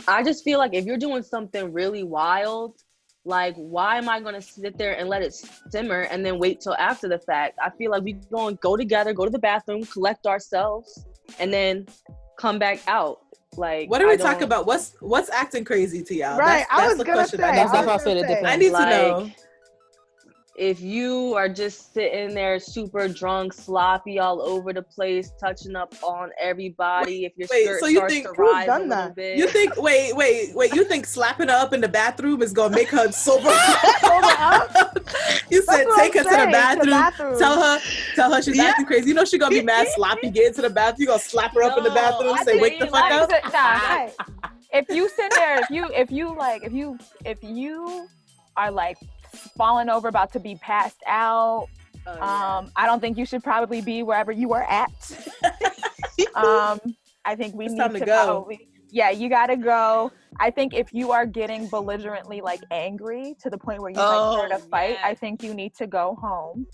I 0.08 0.22
just 0.22 0.42
feel 0.44 0.58
like 0.58 0.74
if 0.74 0.84
you're 0.84 0.98
doing 0.98 1.22
something 1.22 1.72
really 1.72 2.02
wild, 2.02 2.76
like 3.24 3.54
why 3.56 3.96
am 3.98 4.08
I 4.08 4.20
gonna 4.20 4.42
sit 4.42 4.76
there 4.76 4.98
and 4.98 5.08
let 5.08 5.22
it 5.22 5.32
simmer 5.70 6.02
and 6.10 6.24
then 6.26 6.38
wait 6.38 6.60
till 6.60 6.74
after 6.74 7.08
the 7.08 7.18
fact? 7.18 7.58
I 7.62 7.70
feel 7.70 7.90
like 7.90 8.02
we 8.02 8.14
going 8.32 8.58
go 8.60 8.76
together, 8.76 9.12
go 9.12 9.24
to 9.24 9.30
the 9.30 9.38
bathroom, 9.38 9.84
collect 9.84 10.26
ourselves, 10.26 11.04
and 11.38 11.52
then 11.52 11.86
come 12.38 12.58
back 12.58 12.80
out. 12.88 13.20
Like 13.56 13.90
What 13.90 14.00
are 14.00 14.06
we 14.06 14.14
I 14.14 14.16
talking 14.16 14.44
about? 14.44 14.66
What's 14.66 14.96
what's 15.00 15.30
acting 15.30 15.64
crazy 15.64 16.02
to 16.02 16.14
y'all? 16.14 16.38
Right, 16.38 16.64
That's, 16.70 16.82
I 16.82 16.88
was 16.88 16.96
the 16.98 17.04
gonna 17.04 17.18
question 17.18 17.38
say, 17.40 17.44
I 17.46 17.54
That's 17.54 17.72
need 17.72 17.78
I 17.78 17.82
to- 17.82 17.86
how 17.86 17.92
I 17.92 17.94
was 17.94 18.02
feel. 18.02 18.12
It 18.12 18.22
gonna 18.22 18.28
say. 18.28 18.34
depends. 18.34 18.50
I 18.50 18.56
need 18.56 18.66
to 18.66 18.72
Like, 18.72 18.88
know. 18.90 19.30
If 20.54 20.82
you 20.82 21.32
are 21.34 21.48
just 21.48 21.94
sitting 21.94 22.34
there 22.34 22.60
super 22.60 23.08
drunk, 23.08 23.54
sloppy 23.54 24.18
all 24.18 24.42
over 24.42 24.74
the 24.74 24.82
place, 24.82 25.32
touching 25.40 25.74
up 25.74 25.94
on 26.02 26.28
everybody, 26.38 27.24
if 27.24 27.32
your 27.36 27.48
wait, 27.50 27.64
skirt 27.64 27.80
so 27.80 27.86
you 27.86 27.96
starts 27.96 28.12
think- 28.14 28.26
to 28.28 28.34
Who's 28.34 28.52
rise 28.52 28.68
a 28.68 28.72
little 28.72 28.88
that? 28.88 29.14
bit. 29.14 29.38
You 29.38 29.48
think? 29.48 29.80
Wait, 29.80 30.14
wait, 30.14 30.54
wait. 30.54 30.74
You 30.74 30.84
think 30.84 31.06
slapping 31.06 31.48
her 31.48 31.54
up 31.54 31.72
in 31.72 31.80
the 31.80 31.88
bathroom 31.88 32.42
is 32.42 32.52
gonna 32.52 32.74
make 32.74 32.90
her 32.90 33.10
sober? 33.12 33.48
you 35.50 35.62
said 35.62 35.86
take 35.96 36.16
I'm 36.16 36.22
her 36.24 36.24
to 36.24 36.24
the 36.24 36.30
saying, 36.30 36.50
bathroom. 36.52 36.90
bathroom. 36.90 37.38
Tell 37.38 37.60
her, 37.60 37.80
tell 38.14 38.32
her 38.34 38.42
she's 38.42 38.56
Yeah. 38.56 38.64
acting 38.64 38.86
crazy. 38.86 39.08
You 39.08 39.14
know 39.14 39.24
she 39.24 39.38
gonna 39.38 39.54
be 39.54 39.62
mad 39.62 39.88
sloppy. 39.94 40.30
Get 40.30 40.46
into 40.48 40.62
the 40.62 40.70
bathroom. 40.70 41.00
You 41.00 41.06
gonna 41.08 41.18
slap 41.18 41.54
her 41.54 41.62
up 41.62 41.78
in 41.78 41.84
the 41.84 41.90
bathroom. 41.90 42.34
I 42.34 42.44
Say 42.44 42.60
wake 42.60 42.78
the 42.78 42.86
fuck 42.86 43.10
like 43.10 43.12
up. 43.12 43.30
Nah, 43.52 44.08
if 44.72 44.86
you 44.90 45.08
sit 45.08 45.32
there, 45.34 45.60
if 45.60 45.70
you 45.70 45.86
if 45.94 46.10
you 46.10 46.34
like, 46.36 46.64
if 46.64 46.72
you 46.72 46.98
if 47.24 47.38
you 47.42 48.06
are 48.56 48.70
like 48.70 48.98
falling 49.56 49.88
over, 49.88 50.08
about 50.08 50.32
to 50.32 50.40
be 50.40 50.56
passed 50.56 51.02
out, 51.06 51.68
Oh, 52.04 52.14
yeah. 52.16 52.56
um, 52.58 52.72
I 52.74 52.86
don't 52.86 52.98
think 53.00 53.16
you 53.16 53.24
should 53.24 53.44
probably 53.44 53.80
be 53.80 54.02
wherever 54.02 54.32
you 54.32 54.52
are 54.54 54.64
at. 54.64 54.90
um, 56.34 56.80
I 57.24 57.36
think 57.36 57.54
we 57.54 57.66
It's 57.66 57.74
need 57.74 57.92
to, 57.92 57.98
to 58.00 58.04
go. 58.04 58.24
probably. 58.24 58.68
Yeah, 58.90 59.10
you 59.10 59.28
gotta 59.30 59.56
go. 59.56 60.10
I 60.40 60.50
think 60.50 60.74
if 60.74 60.92
you 60.92 61.12
are 61.12 61.24
getting 61.24 61.66
belligerently 61.68 62.40
like 62.42 62.60
angry 62.70 63.34
to 63.40 63.48
the 63.48 63.56
point 63.56 63.80
where 63.80 63.90
you 63.90 63.96
might 63.96 64.32
start 64.32 64.50
a 64.50 64.56
Oh, 64.56 64.68
fight, 64.70 64.96
yeah. 65.00 65.06
I 65.06 65.14
think 65.14 65.42
you 65.42 65.54
need 65.54 65.74
to 65.76 65.86
go 65.86 66.18
home 66.20 66.66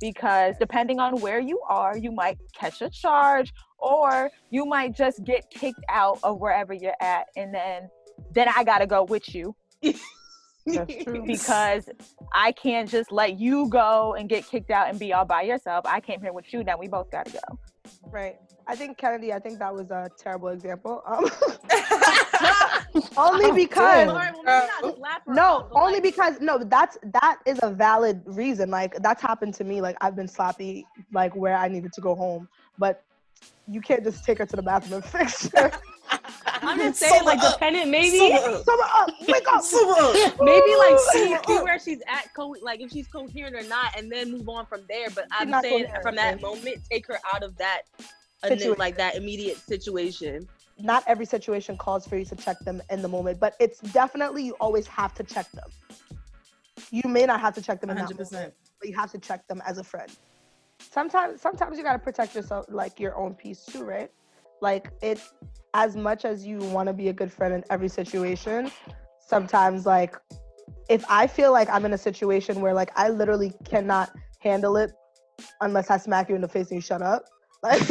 because 0.00 0.54
depending 0.58 1.00
on 1.00 1.20
where 1.20 1.38
you 1.40 1.60
are, 1.68 1.98
you 1.98 2.12
might 2.12 2.38
catch 2.54 2.80
a 2.80 2.88
charge 2.88 3.52
or 3.78 4.30
you 4.50 4.64
might 4.64 4.94
just 4.96 5.22
get 5.24 5.50
kicked 5.50 5.84
out 5.90 6.18
of 6.22 6.38
wherever 6.40 6.72
you're 6.72 6.96
at, 7.00 7.26
and 7.36 7.52
then 7.54 7.90
then 8.32 8.48
I 8.56 8.64
gotta 8.64 8.86
go 8.86 9.04
with 9.04 9.34
you 9.34 9.54
That's 10.66 10.94
true. 11.04 11.24
because 11.26 11.88
I 12.34 12.52
can't 12.52 12.88
just 12.88 13.12
let 13.12 13.38
you 13.38 13.68
go 13.68 14.14
and 14.14 14.28
get 14.28 14.46
kicked 14.46 14.70
out 14.70 14.88
and 14.88 14.98
be 14.98 15.12
all 15.12 15.24
by 15.24 15.42
yourself. 15.42 15.84
I 15.86 16.00
came 16.00 16.20
here 16.20 16.32
with 16.32 16.52
you. 16.52 16.64
Now 16.64 16.78
we 16.78 16.88
both 16.88 17.10
gotta 17.10 17.30
go. 17.30 17.58
Right. 18.10 18.36
I 18.66 18.74
think 18.74 18.98
Kennedy. 18.98 19.32
I 19.32 19.38
think 19.38 19.58
that 19.60 19.72
was 19.72 19.90
a 19.90 20.10
terrible 20.18 20.48
example. 20.48 21.02
Um, 21.06 21.24
only 23.16 23.52
because 23.52 24.08
Alright, 24.08 24.34
well, 24.34 24.68
maybe 24.82 24.86
not 24.90 24.96
slap 24.96 25.26
her 25.26 25.34
no, 25.34 25.68
only 25.72 25.94
like, 25.94 26.02
because 26.02 26.40
no. 26.40 26.58
That's 26.58 26.98
that 27.12 27.38
is 27.46 27.60
a 27.62 27.70
valid 27.70 28.22
reason. 28.26 28.70
Like 28.70 28.96
that's 29.02 29.22
happened 29.22 29.54
to 29.54 29.64
me. 29.64 29.80
Like 29.80 29.96
I've 30.00 30.16
been 30.16 30.28
sloppy, 30.28 30.84
like 31.12 31.34
where 31.36 31.56
I 31.56 31.68
needed 31.68 31.92
to 31.92 32.00
go 32.00 32.14
home, 32.16 32.48
but 32.78 33.04
you 33.68 33.80
can't 33.80 34.02
just 34.02 34.24
take 34.24 34.38
her 34.38 34.46
to 34.46 34.56
the 34.56 34.62
bathroom 34.62 35.02
and 35.02 35.04
fix 35.04 35.48
her. 35.54 35.70
I'm 36.66 36.78
just 36.78 36.98
saying, 36.98 37.24
like, 37.24 37.38
up. 37.40 37.54
dependent, 37.54 37.90
maybe, 37.90 38.18
Sober 38.18 38.82
up. 38.82 39.10
Wake 39.28 39.46
up. 39.48 39.62
Sober 39.62 39.92
up. 39.92 40.14
maybe 40.40 40.76
like 40.76 40.98
see, 41.12 41.36
see 41.46 41.58
where 41.60 41.78
she's 41.78 42.00
at, 42.08 42.32
co- 42.34 42.56
like 42.62 42.80
if 42.80 42.90
she's 42.90 43.06
coherent 43.06 43.54
or 43.54 43.62
not, 43.68 43.96
and 43.96 44.10
then 44.10 44.32
move 44.32 44.48
on 44.48 44.66
from 44.66 44.82
there. 44.88 45.08
But 45.10 45.26
I'm 45.30 45.52
saying 45.62 45.86
from 46.02 46.16
that 46.16 46.40
moment, 46.40 46.78
take 46.90 47.06
her 47.06 47.18
out 47.32 47.42
of 47.42 47.56
that, 47.58 47.82
then, 48.42 48.74
like 48.74 48.96
that 48.96 49.16
immediate 49.16 49.58
situation. 49.58 50.48
Not 50.78 51.04
every 51.06 51.24
situation 51.24 51.76
calls 51.76 52.06
for 52.06 52.16
you 52.18 52.24
to 52.26 52.36
check 52.36 52.58
them 52.60 52.82
in 52.90 53.00
the 53.00 53.08
moment, 53.08 53.40
but 53.40 53.54
it's 53.60 53.80
definitely 53.80 54.44
you 54.44 54.54
always 54.60 54.86
have 54.88 55.14
to 55.14 55.24
check 55.24 55.50
them. 55.52 55.68
You 56.90 57.08
may 57.08 57.24
not 57.24 57.40
have 57.40 57.54
to 57.54 57.62
check 57.62 57.80
them 57.80 57.90
in 57.90 57.96
that 57.96 58.06
hundred 58.06 58.30
moment, 58.30 58.54
but 58.80 58.88
you 58.88 58.94
have 58.96 59.10
to 59.12 59.18
check 59.18 59.46
them 59.46 59.62
as 59.66 59.78
a 59.78 59.84
friend. 59.84 60.10
Sometimes, 60.78 61.40
sometimes 61.40 61.78
you 61.78 61.84
gotta 61.84 61.98
protect 61.98 62.34
yourself, 62.34 62.66
like 62.68 63.00
your 63.00 63.16
own 63.16 63.34
peace 63.34 63.64
too, 63.64 63.84
right? 63.84 64.10
Like 64.60 64.90
it's 65.02 65.32
as 65.74 65.96
much 65.96 66.24
as 66.24 66.46
you 66.46 66.58
want 66.58 66.88
to 66.88 66.92
be 66.92 67.08
a 67.08 67.12
good 67.12 67.32
friend 67.32 67.54
in 67.54 67.64
every 67.70 67.88
situation, 67.88 68.70
sometimes 69.20 69.86
like 69.86 70.16
if 70.88 71.04
I 71.08 71.26
feel 71.26 71.52
like 71.52 71.68
I'm 71.68 71.84
in 71.84 71.92
a 71.92 71.98
situation 71.98 72.60
where 72.60 72.74
like 72.74 72.90
I 72.96 73.08
literally 73.08 73.52
cannot 73.64 74.10
handle 74.40 74.76
it 74.76 74.92
unless 75.60 75.90
I 75.90 75.98
smack 75.98 76.28
you 76.28 76.34
in 76.34 76.40
the 76.40 76.48
face 76.48 76.68
and 76.70 76.76
you 76.76 76.80
shut 76.80 77.02
up. 77.02 77.24
Like 77.62 77.82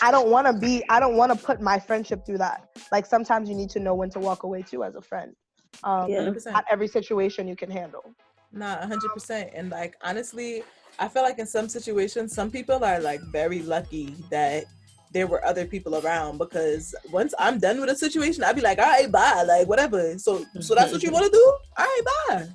I 0.00 0.12
don't 0.12 0.28
want 0.28 0.46
to 0.46 0.52
be, 0.52 0.84
I 0.90 1.00
don't 1.00 1.16
want 1.16 1.32
to 1.32 1.38
put 1.44 1.60
my 1.60 1.80
friendship 1.80 2.24
through 2.24 2.38
that. 2.38 2.68
Like 2.92 3.04
sometimes 3.04 3.48
you 3.48 3.56
need 3.56 3.70
to 3.70 3.80
know 3.80 3.94
when 3.94 4.10
to 4.10 4.20
walk 4.20 4.44
away 4.44 4.62
too 4.62 4.84
as 4.84 4.94
a 4.94 5.00
friend. 5.00 5.34
Um, 5.82 6.10
Yeah. 6.10 6.20
100%. 6.20 6.52
Not 6.52 6.64
every 6.70 6.86
situation 6.86 7.48
you 7.48 7.56
can 7.56 7.70
handle. 7.70 8.14
Nah, 8.52 8.86
hundred 8.86 9.12
percent. 9.12 9.50
And 9.54 9.70
like 9.70 9.96
honestly, 10.02 10.62
I 10.98 11.08
feel 11.08 11.22
like 11.22 11.38
in 11.38 11.46
some 11.46 11.68
situations, 11.68 12.32
some 12.32 12.50
people 12.50 12.84
are 12.84 13.00
like 13.00 13.20
very 13.32 13.60
lucky 13.62 14.14
that 14.30 14.66
there 15.12 15.26
were 15.26 15.44
other 15.44 15.64
people 15.66 15.96
around 16.04 16.38
because 16.38 16.94
once 17.10 17.34
I'm 17.38 17.58
done 17.58 17.80
with 17.80 17.90
a 17.90 17.96
situation, 17.96 18.44
I'd 18.44 18.56
be 18.56 18.60
like, 18.62 18.78
all 18.78 18.84
right, 18.84 19.10
bye, 19.10 19.42
like 19.46 19.66
whatever. 19.68 20.18
So, 20.18 20.44
so 20.60 20.74
that's 20.74 20.92
what 20.92 21.02
you 21.02 21.10
want 21.10 21.24
to 21.26 21.30
do? 21.30 21.56
All 21.78 21.84
right, 21.84 22.00
bye. 22.28 22.48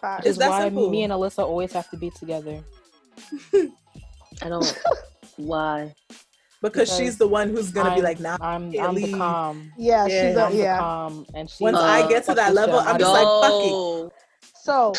Facts. 0.00 0.20
It's 0.26 0.30
Is 0.32 0.38
that 0.38 0.50
why 0.50 0.62
simple. 0.64 0.90
me 0.90 1.02
and 1.02 1.12
Alyssa 1.12 1.40
always 1.40 1.72
have 1.72 1.90
to 1.90 1.96
be 1.96 2.10
together. 2.10 2.62
I 4.42 4.48
don't. 4.48 4.80
Why? 5.36 5.94
Because 6.62 6.94
she's 6.96 7.16
the 7.18 7.26
one 7.26 7.50
who's 7.50 7.70
gonna 7.70 7.90
be 7.90 7.96
I'm- 7.96 8.04
like, 8.04 8.20
nah. 8.20 8.36
I'm 8.40 8.72
can't 8.72 8.88
I'm 8.88 8.94
the 8.94 9.12
calm. 9.12 9.72
Yeah, 9.76 10.06
Yeah. 10.06 10.28
she's 10.28 10.36
a, 10.36 10.44
I'm 10.44 10.52
the 10.52 10.58
yeah. 10.58 10.78
calm, 10.78 11.26
and 11.34 11.48
she. 11.50 11.62
Once 11.64 11.76
Uh, 11.76 11.82
I 11.82 12.08
get 12.08 12.24
to 12.26 12.34
that 12.34 12.54
level, 12.54 12.78
shit. 12.80 12.88
I'm 12.88 12.98
just 12.98 13.12
like, 13.12 13.26
fuck 13.42 13.62
it. 13.64 14.12
So, 14.62 14.92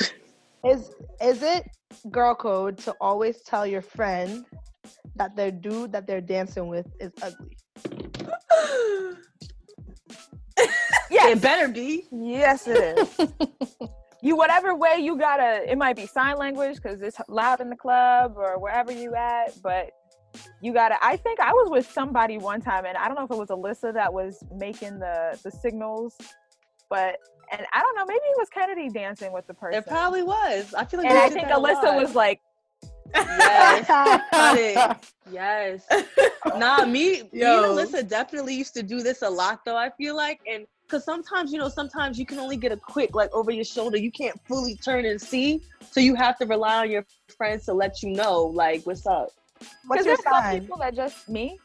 is 0.65 0.91
is 1.21 1.43
it 1.43 1.65
girl 2.11 2.35
code 2.35 2.77
to 2.79 2.91
always 3.01 3.41
tell 3.41 3.65
your 3.67 3.81
friend 3.81 4.45
that 5.19 5.35
their 5.35 5.51
dude 5.51 5.91
that 5.91 6.07
they're 6.07 6.21
dancing 6.21 6.67
with 6.67 6.87
is 6.99 7.11
ugly? 7.21 7.57
Yes. 11.09 11.37
It 11.37 11.41
better 11.41 11.67
be. 11.67 12.05
Yes, 12.11 12.67
it 12.67 12.99
is. 12.99 13.29
you 14.21 14.35
whatever 14.35 14.75
way 14.75 14.97
you 14.99 15.17
gotta. 15.17 15.69
It 15.69 15.77
might 15.77 15.95
be 15.95 16.05
sign 16.05 16.37
language 16.37 16.75
because 16.75 17.01
it's 17.01 17.17
loud 17.27 17.61
in 17.61 17.69
the 17.69 17.75
club 17.75 18.33
or 18.37 18.59
wherever 18.59 18.91
you 18.91 19.15
at, 19.15 19.59
but 19.61 19.91
you 20.61 20.71
gotta. 20.71 20.97
I 21.01 21.17
think 21.17 21.39
I 21.39 21.51
was 21.51 21.69
with 21.71 21.89
somebody 21.91 22.37
one 22.37 22.61
time, 22.61 22.85
and 22.85 22.95
I 22.95 23.07
don't 23.07 23.17
know 23.17 23.23
if 23.23 23.31
it 23.31 23.37
was 23.37 23.49
Alyssa 23.49 23.93
that 23.93 24.13
was 24.13 24.43
making 24.55 24.99
the 24.99 25.39
the 25.43 25.49
signals, 25.49 26.15
but 26.89 27.17
and 27.51 27.65
I 27.73 27.81
don't 27.81 27.95
know. 27.95 28.05
Maybe 28.05 28.19
it 28.19 28.37
was 28.37 28.49
Kennedy 28.49 28.89
dancing 28.89 29.33
with 29.33 29.47
the 29.47 29.55
person. 29.55 29.79
It 29.79 29.87
probably 29.87 30.21
was. 30.21 30.73
I 30.75 30.85
feel 30.85 30.99
like. 30.99 31.09
and 31.09 31.17
I 31.17 31.29
think 31.29 31.47
Alyssa 31.47 31.99
was 31.99 32.13
like, 32.13 32.39
Yes. 33.13 35.05
Yes. 35.31 35.85
Nah, 36.57 36.85
me, 36.85 37.21
me 37.31 37.43
and 37.43 37.65
Alyssa 37.65 38.07
definitely 38.07 38.55
used 38.55 38.73
to 38.73 38.81
do 38.81 39.03
this 39.03 39.21
a 39.21 39.29
lot 39.29 39.63
though, 39.63 39.77
I 39.77 39.91
feel 39.91 40.15
like. 40.15 40.39
And 40.51 40.65
because 40.89 41.05
sometimes, 41.05 41.53
you 41.53 41.59
know, 41.59 41.69
sometimes 41.69 42.17
you 42.17 42.25
can 42.25 42.39
only 42.39 42.57
get 42.57 42.71
a 42.71 42.77
quick, 42.77 43.13
like 43.13 43.31
over 43.31 43.51
your 43.51 43.63
shoulder. 43.63 43.97
You 43.97 44.11
can't 44.11 44.39
fully 44.47 44.75
turn 44.75 45.05
and 45.05 45.21
see. 45.21 45.61
So 45.91 45.99
you 45.99 46.15
have 46.15 46.39
to 46.39 46.47
rely 46.47 46.79
on 46.79 46.89
your 46.89 47.05
friends 47.37 47.65
to 47.65 47.73
let 47.73 48.01
you 48.01 48.09
know, 48.09 48.45
like, 48.45 48.83
what's 48.87 49.05
up. 49.05 49.29
What's 49.85 50.05
your 50.05 50.15
there's 50.15 50.23
some 50.23 50.33
sign? 50.33 50.61
people 50.61 50.77
that 50.77 50.95
just 50.95 51.29
me, 51.29 51.59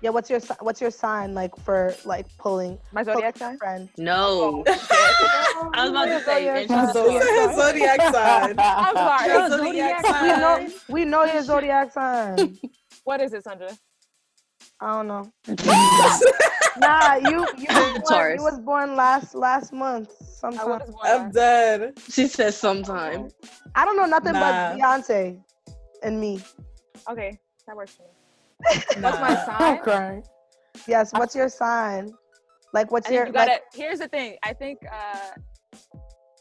Yeah, 0.00 0.10
what's 0.10 0.30
your 0.30 0.40
what's 0.60 0.80
your 0.80 0.90
sign 0.92 1.34
like 1.34 1.56
for 1.56 1.94
like 2.04 2.26
pulling 2.38 2.78
my 2.92 3.02
pulling 3.02 3.16
zodiac 3.16 3.36
sign. 3.38 3.58
friend? 3.58 3.88
No. 3.98 4.62
Oh. 4.64 4.64
I 4.68 5.70
I 5.74 5.82
was 5.82 5.90
about 5.90 6.04
to 6.06 6.20
say, 6.24 6.48
and 6.48 6.70
My 6.70 6.84
she's 6.84 6.92
zodiac 6.92 7.54
Zodiac 7.56 8.00
sign. 8.14 8.54
I'm 8.60 8.94
sorry. 8.94 9.28
Girl, 9.28 9.48
Zodiac 9.58 10.06
zodiac 10.06 10.22
We 10.22 10.28
know 10.28 10.68
we 10.88 11.04
know 11.04 11.24
your 11.24 11.42
zodiac 11.42 11.92
sign. 11.92 12.58
What 13.04 13.20
is 13.22 13.32
it, 13.32 13.42
Sandra? 13.44 13.70
I 14.80 14.86
don't 15.02 15.08
know. 15.08 15.32
Nah, 16.78 17.16
you 17.16 17.44
you 17.56 17.66
was 17.70 17.92
born, 17.94 18.02
Taurus. 18.04 18.36
you 18.38 18.42
was 18.44 18.60
born 18.60 18.94
last 18.94 19.34
last 19.34 19.72
month 19.72 20.12
I 20.20 20.24
sometime. 20.24 20.68
was 20.68 20.90
born 20.94 21.06
I'm 21.06 21.30
dead. 21.32 21.98
She 22.08 22.26
says 22.28 22.56
sometime. 22.56 23.30
I 23.74 23.84
don't 23.84 23.96
know 23.96 24.04
nothing 24.06 24.34
Nah. 24.34 24.76
but 24.76 24.78
Beyonce 24.78 25.40
and 26.04 26.20
me. 26.20 26.40
Okay, 27.10 27.36
that 27.66 27.74
works 27.76 27.94
for 27.96 28.02
me. 28.04 28.10
What's 29.00 29.20
my 29.20 29.34
sign? 29.44 29.80
I'm. 29.86 30.22
Yes, 30.86 31.12
what's 31.12 31.34
your 31.34 31.48
sign? 31.48 32.12
Like 32.72 32.90
what's 32.92 33.08
I 33.08 33.12
your 33.12 33.26
you 33.26 33.32
gotta. 33.32 33.52
like 33.52 33.62
here's 33.74 33.98
the 34.00 34.08
thing. 34.08 34.36
I 34.42 34.52
think 34.52 34.78
uh, 34.92 35.30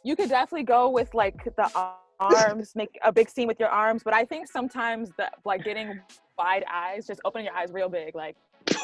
you 0.03 0.15
could 0.15 0.30
definitely 0.30 0.65
go 0.65 0.89
with 0.89 1.13
like 1.13 1.43
the 1.55 1.70
arms, 2.20 2.74
make 2.76 2.97
a 3.03 3.11
big 3.11 3.30
scene 3.30 3.47
with 3.47 3.59
your 3.59 3.70
arms. 3.70 4.01
But 4.03 4.13
I 4.13 4.26
think 4.26 4.47
sometimes 4.47 5.09
the 5.18 5.30
like 5.45 5.63
getting 5.63 5.99
wide 6.38 6.65
eyes, 6.72 7.07
just 7.07 7.22
opening 7.26 7.45
your 7.45 7.55
eyes 7.55 7.72
real 7.72 7.89
big, 7.89 8.15
like 8.15 8.36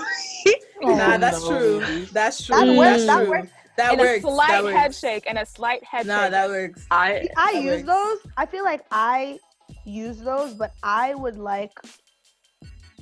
Nah, 0.82 1.16
Oh, 1.16 1.18
that's 1.18 1.42
no. 1.42 1.50
true. 1.60 2.06
That's 2.12 2.44
true. 2.46 2.56
That 2.56 2.68
works, 2.76 3.06
That's 3.06 3.06
that 3.06 3.20
true. 3.20 3.30
works. 3.30 3.48
That 3.78 3.92
and 3.94 4.02
works. 4.02 4.18
a 4.20 4.22
slight 4.22 4.48
that 4.50 4.64
works. 4.64 4.76
head 4.78 4.96
shake 4.96 5.24
and 5.28 5.38
a 5.38 5.46
slight 5.46 5.84
head 5.84 6.06
Nah, 6.06 6.22
shake. 6.24 6.32
that 6.32 6.50
works. 6.50 6.86
I 6.92 7.28
I 7.38 7.52
use 7.52 7.84
works. 7.84 8.22
those. 8.24 8.32
I 8.38 8.46
feel 8.46 8.64
like 8.64 8.82
I 8.92 9.40
use 9.86 10.20
those, 10.20 10.54
but 10.54 10.74
I 10.84 11.16
would 11.16 11.38
like 11.38 11.72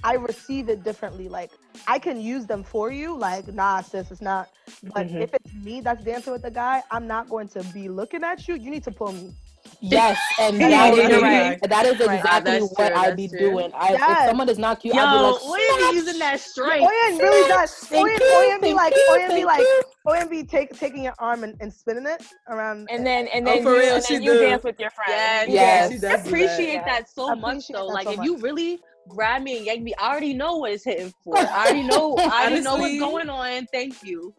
I 0.04 0.16
receive 0.16 0.70
it 0.70 0.84
differently. 0.84 1.28
Like 1.30 1.52
I 1.88 2.00
can 2.00 2.20
use 2.20 2.46
them 2.46 2.64
for 2.64 2.92
you. 2.92 3.16
Like, 3.18 3.48
nah, 3.54 3.82
sis, 3.82 4.12
it's 4.12 4.22
not. 4.22 4.50
But 4.94 5.08
Mhm. 5.08 5.22
if 5.22 5.34
it's 5.34 5.54
me 5.54 5.82
that's 5.82 6.04
dancing 6.04 6.34
with 6.34 6.42
the 6.42 6.52
guy, 6.52 6.84
I'm 6.92 7.08
not 7.08 7.30
going 7.30 7.48
to 7.50 7.64
be 7.66 7.88
looking 7.90 8.24
at 8.24 8.48
you. 8.48 8.56
You 8.56 8.72
need 8.72 8.84
to 8.84 8.92
pull 8.92 9.12
me. 9.14 9.34
Yes, 9.80 10.18
and 10.40 10.60
that 10.60 10.96
you're 10.96 11.10
is 11.18 11.22
right. 11.22 11.60
that 11.70 11.86
is 11.86 11.94
exactly 12.02 12.60
That's 12.60 12.78
what 12.78 12.94
I'd 12.96 13.16
be 13.16 13.28
true. 13.28 13.38
doing. 13.40 13.72
I, 13.76 13.92
Yes. 13.94 14.24
If 14.24 14.30
someone 14.30 14.50
is 14.50 14.58
not 14.60 14.80
cute, 14.80 14.96
Yo, 14.96 15.02
I'd 15.02 15.12
be 15.12 15.22
like, 15.22 15.42
Oyin 15.62 15.92
be 15.92 15.96
using 15.98 16.20
that 16.20 16.40
strength. 16.40 16.88
Oyin 16.90 17.20
really 17.20 17.48
does. 17.48 17.72
Thank 17.76 18.08
Oyin, 18.10 18.20
you, 18.20 18.26
Oyin 18.26 18.62
be 18.62 18.68
thank 18.68 18.78
like, 18.78 18.94
you, 18.96 19.08
Oyin 19.12 19.36
be 19.36 19.46
like, 19.46 19.60
you. 19.60 19.82
Oyin 20.08 20.30
be 20.30 20.44
take, 20.44 20.78
taking 20.78 21.04
your 21.04 21.14
arm 21.20 21.44
and, 21.44 21.56
and 21.62 21.72
spinning 21.74 22.06
it 22.08 22.24
around. 22.50 22.88
And 22.92 23.06
then 23.06 23.28
and 23.28 23.48
Oh, 23.48 23.54
then 23.54 23.64
for 23.64 23.74
you, 23.76 23.80
real, 23.82 23.96
and 23.96 24.04
then 24.04 24.24
you 24.24 24.34
do. 24.34 24.40
dance 24.42 24.64
with 24.64 24.80
your 24.80 24.90
friends. 24.92 25.12
Yes, 25.12 25.48
You 25.48 25.54
Yes. 25.54 25.90
dance. 25.90 26.02
She 26.02 26.08
I 26.08 26.12
does 26.16 26.28
appreciate 26.28 26.76
that. 26.78 26.86
that, 26.86 27.10
so 27.10 27.32
I 27.32 27.36
much 27.36 27.68
though. 27.70 27.86
Like 27.88 28.06
so 28.06 28.12
if 28.12 28.18
much. 28.18 28.26
you 28.26 28.38
really 28.38 28.80
grab 29.10 29.42
me 29.44 29.58
and 29.58 29.66
yank 29.66 29.84
me, 29.84 29.94
I 30.00 30.12
already 30.12 30.34
know 30.34 30.58
what 30.58 30.72
it's 30.72 30.84
hitting 30.84 31.14
for. 31.24 31.38
I 31.38 31.66
already 31.68 31.84
know. 31.84 32.16
I 32.18 32.46
already 32.48 32.62
know 32.62 32.76
what's 32.78 33.00
going 33.00 33.30
on. 33.30 33.68
Thank 33.68 34.04
you. 34.04 34.34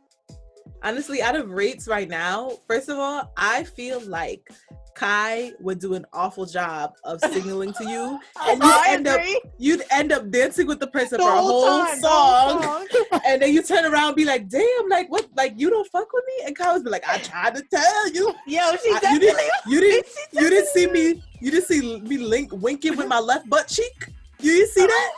Honestly, 0.85 1.23
out 1.23 1.37
of 1.37 1.51
rates 1.51 1.87
right 1.87 2.09
now, 2.09 2.53
first 2.67 2.89
of 2.89 2.99
all, 2.99 3.33
I 3.37 3.63
feel 3.63 4.01
like 4.01 4.49
Kai 4.97 5.53
would 5.61 5.79
do 5.79 5.95
an 5.95 6.05
awful 6.13 6.45
job 6.45 6.93
of 7.05 7.21
signaling 7.21 7.73
to 7.75 7.89
you, 7.89 8.19
and 8.43 8.63
you 8.63 8.75
end 8.87 9.07
up 9.07 9.21
you'd 9.59 9.83
end 9.91 10.11
up 10.11 10.29
dancing 10.31 10.67
with 10.67 10.81
the 10.81 10.89
person 10.89 11.19
The 11.19 11.25
for 11.25 11.31
a 11.31 11.37
whole 11.37 11.67
whole 11.71 11.87
time, 11.87 12.01
the 12.01 12.09
whole 12.09 12.63
song, 12.63 12.87
song. 12.91 13.21
and 13.27 13.41
then 13.41 13.55
you 13.55 13.63
turn 13.63 13.85
around 13.85 14.09
and 14.09 14.17
be 14.17 14.25
like, 14.25 14.49
"Damn, 14.49 14.89
like 14.89 15.09
what? 15.09 15.29
Like 15.37 15.55
you 15.57 15.71
don't 15.71 15.89
fuck 15.91 16.13
with 16.13 16.25
me?" 16.27 16.47
And 16.47 16.59
Kai 16.59 16.73
would 16.75 16.85
be 16.85 16.91
like, 16.91 17.09
"I 17.09 17.19
tried 17.19 17.55
to 17.55 17.63
tell 17.71 18.11
you, 18.13 18.35
Yo, 18.47 18.61
she 18.83 18.91
I- 18.91 18.95
you 18.95 19.01
definitely. 19.01 19.19
didn't, 19.21 19.51
you 19.69 19.81
didn't, 19.81 20.07
you 20.33 20.51
didn't 20.51 20.69
see 20.69 20.87
me, 20.89 21.23
you 21.41 21.51
didn't 21.53 21.67
see 21.67 22.01
me 22.01 22.19
link 22.19 22.51
winking 22.53 22.97
with 22.97 23.07
my 23.07 23.21
left 23.21 23.49
butt 23.49 23.69
cheek. 23.69 24.09
You 24.43 24.53
didn't 24.53 24.71
see 24.71 24.87
that? 24.87 25.13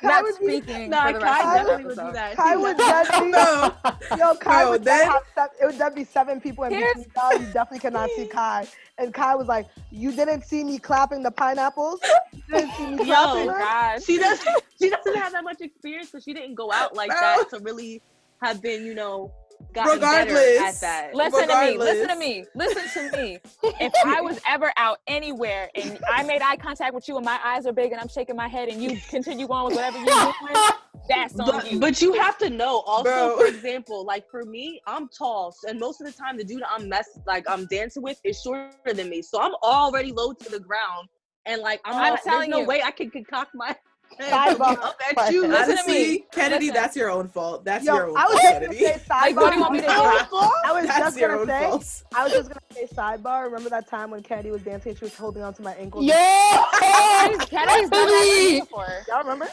Kai 0.00 0.08
Not 0.08 0.22
would 0.24 0.38
be, 0.66 0.86
Nah, 0.88 1.12
Kai 1.12 1.56
definitely 1.58 1.84
would 1.84 1.96
do 1.96 2.12
that. 2.12 2.36
Kai 2.36 2.56
would 2.56 2.76
definitely- 2.78 3.32
definitely. 3.32 4.16
No, 4.16 4.16
Yo, 4.16 4.34
Kai 4.36 4.62
No, 4.64 4.70
would 4.70 4.84
then- 4.84 4.98
then, 4.98 5.08
have 5.10 5.22
seven, 5.34 5.50
it 5.60 5.66
would 5.66 5.78
then 5.78 5.94
be 5.94 6.04
seven 6.04 6.40
people 6.40 6.64
in 6.64 6.72
Here's- 6.72 6.96
be 6.96 7.06
y'all, 7.16 7.30
definitely 7.52 7.78
cannot 7.80 8.10
see 8.16 8.26
Kai. 8.26 8.66
And 8.98 9.12
Kai 9.14 9.34
was 9.36 9.46
like, 9.48 9.66
"You 9.90 10.12
didn't 10.12 10.42
see 10.44 10.64
me 10.64 10.78
clapping 10.78 11.22
the 11.22 11.30
pineapples. 11.30 12.00
You 12.32 12.42
didn't 12.50 12.72
see 12.74 12.86
me 12.86 12.96
Yo, 12.98 13.04
clapping 13.04 13.42
Oh 13.42 13.46
them." 13.46 13.58
God. 13.58 14.02
she 14.02 14.18
doesn't. 14.18 14.48
She 14.80 14.90
doesn't 14.90 15.16
have 15.16 15.32
that 15.32 15.44
much 15.44 15.60
experience, 15.60 16.10
so 16.10 16.18
she 16.20 16.32
didn't 16.32 16.54
go 16.54 16.72
out 16.72 16.94
like 16.96 17.10
that 17.10 17.44
to 17.50 17.58
really 17.60 18.00
have 18.42 18.62
been, 18.62 18.84
you 18.84 18.94
know, 18.94 19.32
gotten 19.72 20.00
better 20.00 20.30
Regardless. 20.30 20.76
at 20.76 20.80
that. 20.80 21.14
Listen 21.14 21.48
to 21.48 21.60
me. 21.60 21.76
Listen 21.78 22.08
to 22.08 22.16
me. 22.16 22.44
Listen 22.54 23.10
to 23.10 23.16
me. 23.16 23.38
If 23.80 23.92
I 24.04 24.20
was 24.20 24.40
ever 24.46 24.72
out 24.76 24.98
anywhere 25.06 25.70
and 25.74 25.98
I 26.12 26.22
made 26.24 26.42
eye 26.42 26.56
contact 26.56 26.94
with 26.94 27.06
you 27.08 27.16
and 27.16 27.24
my 27.24 27.38
eyes 27.44 27.66
are 27.66 27.72
big 27.72 27.92
and 27.92 28.00
I'm 28.00 28.08
shaking 28.08 28.34
my 28.36 28.48
head 28.48 28.68
and 28.68 28.82
you 28.82 28.96
continue 29.08 29.46
on 29.48 29.66
with 29.66 29.74
whatever 29.76 29.98
you're 29.98 30.06
doing, 30.06 30.54
that's 31.08 31.38
on 31.38 31.46
But, 31.46 31.72
you. 31.72 31.80
but 31.80 32.02
you 32.02 32.12
have 32.14 32.36
to 32.38 32.50
know 32.50 32.80
also 32.80 33.04
Bro. 33.04 33.36
for 33.38 33.46
example 33.46 34.04
like 34.04 34.28
for 34.30 34.44
me 34.44 34.80
i'm 34.86 35.08
tall 35.08 35.54
and 35.66 35.78
most 35.80 36.00
of 36.02 36.06
the 36.06 36.12
time 36.12 36.36
the 36.36 36.44
dude 36.44 36.62
i'm 36.70 36.88
mess 36.88 37.08
like 37.26 37.48
i'm 37.48 37.66
dancing 37.66 38.02
with 38.02 38.20
is 38.24 38.42
shorter 38.42 38.92
than 38.92 39.08
me 39.08 39.22
so 39.22 39.40
i'm 39.40 39.54
already 39.62 40.12
low 40.12 40.32
to 40.34 40.50
the 40.50 40.60
ground 40.60 41.08
and 41.46 41.62
like 41.62 41.80
i'm, 41.86 41.94
I'm 41.94 42.12
not, 42.14 42.22
telling 42.22 42.50
there's 42.50 42.58
no 42.58 42.60
you. 42.60 42.66
way 42.66 42.82
i 42.82 42.90
can 42.90 43.10
concoct 43.10 43.52
my 43.54 43.68
head 43.68 43.76
Sidebar. 44.20 44.78
up 44.82 45.00
at 45.16 45.32
you 45.32 45.42
Listen 45.46 45.50
to 45.66 45.72
Honestly, 45.72 45.92
me. 45.94 46.24
Kennedy, 46.32 46.66
Listen. 46.66 46.74
that's 46.82 46.96
your 46.96 47.10
own 47.10 47.28
fault. 47.28 47.64
That's 47.64 47.84
Yo, 47.84 47.94
your 47.94 48.08
own 48.10 48.16
I 48.16 48.24
was 48.24 48.32
fault, 48.40 48.42
just 48.42 48.52
gonna 48.54 48.66
Kennedy. 48.74 48.84
say 48.84 49.02
sidebar. 49.08 49.20
Like, 49.20 49.36
what 49.36 49.50
do 49.50 49.54
you 49.56 49.60
want 49.62 49.72
me 49.74 49.80
to 49.80 49.86
do? 49.86 49.92
I 49.92 50.72
was 50.72 50.86
That's 50.86 50.98
just 50.98 51.18
gonna 51.20 51.46
say. 51.46 51.64
fault. 51.64 52.02
I 52.14 52.24
was 52.24 52.32
just 52.32 52.48
gonna 52.48 52.60
say 52.72 52.86
sidebar. 52.94 53.44
Remember 53.44 53.70
that 53.70 53.88
time 53.88 54.10
when 54.10 54.22
Kennedy 54.22 54.50
was 54.50 54.62
dancing? 54.62 54.90
and 54.90 54.98
She 54.98 55.04
was 55.04 55.14
holding 55.16 55.42
onto 55.42 55.62
my 55.62 55.74
ankle. 55.74 56.02
Yeah, 56.02 56.64
Kennedy's 56.80 57.44
Kennedy's 57.48 57.90
done 57.90 58.06
that 58.08 58.58
before. 58.60 58.86
Y'all 59.08 59.18
remember? 59.22 59.48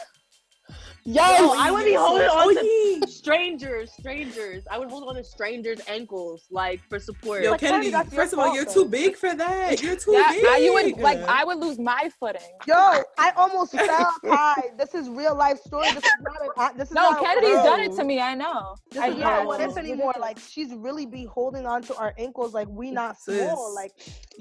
Yes. 1.06 1.40
Yo, 1.40 1.52
I 1.56 1.70
would 1.70 1.84
be 1.84 1.94
holding 1.94 2.26
on 2.28 2.54
to 2.54 3.06
strangers 3.10 3.90
strangers 3.92 4.64
i 4.70 4.78
would 4.78 4.88
hold 4.90 5.04
on 5.08 5.14
to 5.14 5.24
strangers 5.24 5.80
ankles 5.88 6.46
like 6.50 6.80
for 6.88 6.98
support 6.98 7.42
Yo, 7.42 7.50
But 7.52 7.60
Kennedy, 7.60 7.90
Kennedy, 7.90 7.90
that's 7.90 8.12
your 8.12 8.22
first 8.22 8.32
of 8.32 8.38
all, 8.38 8.46
fault, 8.46 8.56
you're 8.56 8.64
though. 8.66 8.82
too 8.84 8.88
big 8.88 9.16
for 9.16 9.34
that. 9.34 9.82
You're 9.82 9.96
too 9.96 10.12
Yeah, 10.12 10.32
big. 10.32 10.44
I, 10.46 10.56
you 10.58 10.72
would 10.72 10.98
like 10.98 11.18
I 11.20 11.44
would 11.44 11.58
lose 11.58 11.78
my 11.78 12.10
footing. 12.20 12.40
Yo, 12.66 12.74
I 13.18 13.30
almost 13.36 13.72
fell. 13.72 14.14
Kai, 14.24 14.54
this 14.78 14.94
is 14.94 15.08
real 15.08 15.34
life 15.34 15.58
story. 15.60 15.86
This 15.92 16.04
is 16.04 16.10
not 16.22 16.42
an. 16.42 16.48
act- 16.58 16.78
This 16.78 16.88
is 16.88 16.94
No, 16.94 17.10
not 17.10 17.20
a- 17.20 17.24
Kennedy's 17.24 17.56
done 17.64 17.80
it 17.80 17.92
to 17.96 18.04
me. 18.04 18.20
I 18.20 18.34
know. 18.34 18.76
This 18.90 19.02
I 19.02 19.08
is 19.08 19.16
not 19.16 19.42
know. 19.42 19.48
what 19.48 19.60
if 19.60 19.76
anymore. 19.76 20.14
Like 20.18 20.38
she's 20.38 20.72
really 20.74 21.06
be 21.06 21.24
holding 21.24 21.66
on 21.66 21.82
to 21.82 21.96
our 21.96 22.14
ankles. 22.18 22.54
Like 22.54 22.68
we 22.68 22.90
not 22.90 23.18
small. 23.20 23.68
Sis. 23.68 23.74
Like 23.74 23.92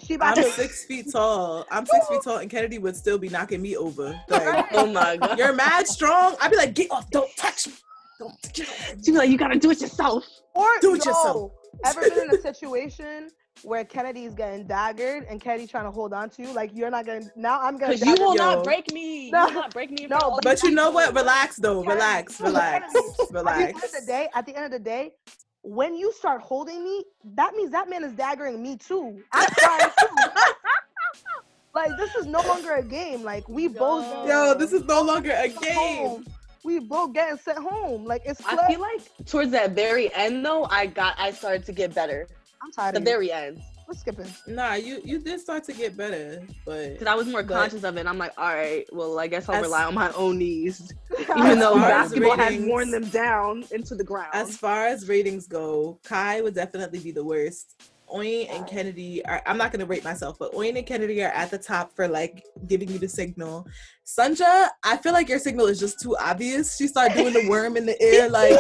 she 0.05 0.13
about 0.16 0.38
I'm 0.38 0.43
to. 0.43 0.51
six 0.51 0.86
feet 0.86 1.11
tall. 1.11 1.66
I'm 1.72 1.86
six 1.86 2.07
feet 2.07 2.22
tall, 2.24 2.38
and 2.38 2.49
Kennedy 2.49 2.78
would 2.78 2.95
still 2.95 3.18
be 3.18 3.30
knocking 3.30 3.61
me 3.61 3.76
over. 3.76 4.20
Like, 4.30 4.68
oh 4.74 4.88
my 4.88 5.18
god 5.18 5.38
you're 5.38 5.53
mad 5.53 5.88
strong. 5.88 6.36
I'd 6.41 6.51
be 6.55 6.65
like, 6.65 6.73
get 6.75 6.91
off, 6.91 7.09
don't 7.11 7.35
touch 7.37 7.67
me. 7.67 7.73
Don't 8.19 8.53
get 8.53 8.67
off. 8.69 8.89
she'd 9.03 9.11
be 9.11 9.17
like 9.17 9.29
you 9.29 9.37
gotta 9.37 9.59
do 9.59 9.71
it 9.71 9.81
yourself 9.81 10.25
Or 10.53 10.65
Do 10.81 10.95
it 10.95 11.05
yo, 11.05 11.11
yourself. 11.11 11.51
Ever 11.85 12.01
been 12.09 12.29
in 12.29 12.35
a 12.35 12.41
situation 12.41 13.29
where 13.63 13.83
Kennedy's 13.83 14.33
getting 14.33 14.65
daggered 14.67 15.25
and 15.29 15.41
Kennedy 15.41 15.67
trying 15.67 15.83
to 15.85 15.91
hold 15.91 16.13
on 16.13 16.29
to 16.31 16.41
you? 16.41 16.53
Like 16.53 16.71
you're 16.73 16.89
not 16.89 17.05
gonna. 17.05 17.21
Now 17.35 17.59
I'm 17.61 17.77
gonna. 17.77 17.93
because 17.93 18.07
you 18.07 18.13
will 18.25 18.35
Yo. 18.35 18.43
not 18.55 18.63
break 18.63 18.91
me 18.93 19.31
No. 19.31 19.47
you 19.47 19.53
will 19.55 19.61
not 19.61 19.73
break 19.73 19.91
me 19.91 20.07
No, 20.07 20.17
front 20.17 20.23
of 20.23 20.31
all 20.33 20.39
But 20.43 20.63
you 20.63 20.71
know 20.71 20.91
what? 20.91 21.13
Relax, 21.13 21.57
though. 21.57 21.83
Relax, 21.83 22.39
relax, 22.39 22.93
relax. 23.31 23.61
At 23.61 23.71
the 23.71 23.75
end 23.75 23.83
of 23.83 23.91
the 23.91 24.05
day, 24.07 24.29
at 24.33 24.45
the 24.45 24.55
end 24.55 24.65
of 24.65 24.71
the 24.71 24.79
day, 24.79 25.11
when 25.63 25.95
you 25.95 26.11
start 26.13 26.41
holding 26.41 26.83
me, 26.83 27.03
that 27.33 27.53
means 27.55 27.71
that 27.71 27.89
man 27.89 28.03
is 28.03 28.13
daggering 28.13 28.59
me 28.59 28.77
too. 28.77 29.21
I'm 29.33 29.47
trying 29.57 29.89
too. 29.99 30.07
like 31.75 31.91
this 31.97 32.15
is 32.15 32.25
no 32.25 32.39
longer 32.41 32.73
a 32.75 32.83
game. 32.83 33.23
Like 33.23 33.47
we 33.49 33.67
both. 33.67 34.05
Yo. 34.27 34.47
Yo, 34.47 34.53
this 34.57 34.71
is 34.71 34.83
no 34.85 35.01
longer 35.01 35.31
a 35.31 35.49
sent 35.49 35.61
game. 35.61 36.25
Home. 36.66 36.74
We 36.74 36.80
both 36.80 37.13
getting 37.13 37.38
sent 37.38 37.59
home. 37.59 38.05
Like 38.05 38.24
it's. 38.26 38.41
I 38.45 38.68
feel 38.68 38.80
like 38.82 39.01
towards 39.26 39.51
that 39.51 39.72
very 39.72 40.13
end 40.13 40.45
though, 40.45 40.66
I 40.66 40.86
got 40.88 41.16
I 41.18 41.32
started 41.32 41.66
to 41.66 41.72
get 41.72 41.93
better. 41.93 42.28
I'm 42.61 42.72
tired 42.72 42.95
The 42.95 42.99
of 42.99 43.03
you. 43.03 43.09
very 43.11 43.32
end. 43.32 43.61
We're 43.88 43.93
skipping. 43.93 44.26
Nah, 44.47 44.74
you 44.74 44.99
you 45.03 45.20
did 45.20 45.39
start 45.39 45.63
to 45.66 45.74
get 45.74 45.95
better, 45.95 46.41
but 46.66 46.93
Because 46.93 47.05
I 47.05 47.13
was 47.13 47.28
more 47.28 47.43
But- 47.43 47.53
conscious 47.53 47.84
of 47.84 47.97
it. 47.97 48.07
I'm 48.07 48.18
like, 48.18 48.32
all 48.36 48.47
right, 48.53 48.84
well, 48.91 49.20
I 49.20 49.28
guess 49.28 49.47
I'll 49.47 49.57
As- 49.57 49.61
rely 49.61 49.84
on 49.84 49.93
my 49.93 50.11
own 50.13 50.39
knees. 50.39 50.91
Even 51.38 51.59
though 51.59 51.74
far 51.76 51.84
as 51.91 52.09
basketball 52.09 52.36
has 52.38 52.57
worn 52.66 52.89
them 52.89 53.07
down 53.09 53.63
into 53.72 53.93
the 53.93 54.03
ground. 54.03 54.30
as 54.34 54.57
far 54.57 54.88
as 54.88 55.07
ratings 55.07 55.45
go, 55.47 55.99
Kai 56.03 56.41
would 56.41 56.55
definitely 56.55 56.97
be 56.97 57.11
the 57.11 57.24
worst. 57.24 57.80
Oyin 58.13 58.47
and 58.49 58.67
Kennedy 58.67 59.25
are 59.25 59.41
I'm 59.45 59.57
not 59.57 59.71
gonna 59.71 59.85
rate 59.85 60.03
myself, 60.03 60.37
but 60.39 60.53
Oyin 60.53 60.77
and 60.77 60.85
Kennedy 60.85 61.23
are 61.23 61.31
at 61.31 61.51
the 61.51 61.57
top 61.57 61.95
for 61.95 62.07
like 62.07 62.45
giving 62.67 62.89
you 62.89 62.99
the 62.99 63.09
signal. 63.09 63.67
Sanja, 64.05 64.67
I 64.83 64.97
feel 64.97 65.13
like 65.13 65.27
your 65.27 65.39
signal 65.39 65.65
is 65.65 65.79
just 65.79 65.99
too 65.99 66.15
obvious. 66.17 66.77
She 66.77 66.87
started 66.87 67.17
doing 67.17 67.33
the 67.33 67.49
worm 67.49 67.77
in 67.77 67.85
the 67.85 67.99
air, 68.01 68.29
like 68.29 68.53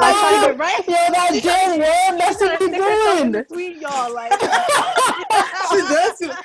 I'm 0.00 0.14
trying 0.14 0.40
to 0.40 0.46
get 0.48 0.58
right. 0.58 0.84
Yeah, 0.88 1.10
that 1.10 1.40
damn 1.42 1.78
worm. 1.78 2.18
That's 2.18 2.40
what 2.40 2.60
we 2.60 2.70
doing. 2.70 3.32
Between 3.32 3.80
y'all, 3.80 4.12
like 4.14 4.32
she 5.70 5.78
does. 5.78 6.36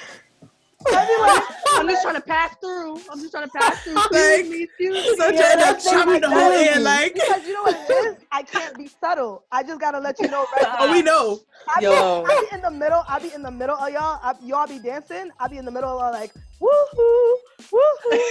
I'm 0.87 1.87
just 1.87 2.03
trying 2.03 2.15
to 2.15 2.21
pass 2.21 2.55
through. 2.61 2.99
I'm 3.11 3.19
just 3.19 3.31
trying 3.31 3.47
to 3.47 3.51
pass 3.51 3.83
through. 3.83 3.95
Like, 4.11 4.39
Excuse 4.39 4.49
me, 4.49 4.63
excuse 4.63 5.17
me. 5.17 5.23
Sunja 5.23 5.33
Yeah, 5.33 5.49
end 5.51 5.61
up 5.61 5.67
that's 5.75 5.83
chopping 5.89 6.21
the 6.21 6.29
whole 6.29 6.51
air, 6.51 6.79
like 6.79 7.13
because 7.13 7.45
you 7.45 7.53
know 7.53 7.63
what 7.63 7.75
it 7.75 7.91
is. 7.91 8.25
I 8.31 8.43
can't 8.43 8.77
be 8.77 8.87
subtle. 8.87 9.43
I 9.51 9.63
just 9.63 9.79
gotta 9.79 9.99
let 9.99 10.19
you 10.19 10.29
know 10.29 10.45
right. 10.55 10.63
Now. 10.63 10.75
Oh, 10.79 10.91
we 10.91 11.01
know. 11.01 11.39
I 11.67 11.79
be, 11.79 11.85
Yo. 11.85 12.23
I 12.27 12.47
be 12.49 12.55
in 12.55 12.61
the 12.61 12.71
middle. 12.71 13.03
I 13.07 13.19
be 13.19 13.33
in 13.33 13.41
the 13.41 13.51
middle 13.51 13.75
of 13.75 13.89
y'all. 13.91 14.19
I, 14.21 14.35
y'all 14.43 14.67
be 14.67 14.79
dancing. 14.79 15.31
I 15.39 15.47
be 15.47 15.57
in 15.57 15.65
the 15.65 15.71
middle 15.71 15.99
of 15.99 16.13
like 16.13 16.31
woohoo, 16.61 17.33
woohoo. 17.71 18.21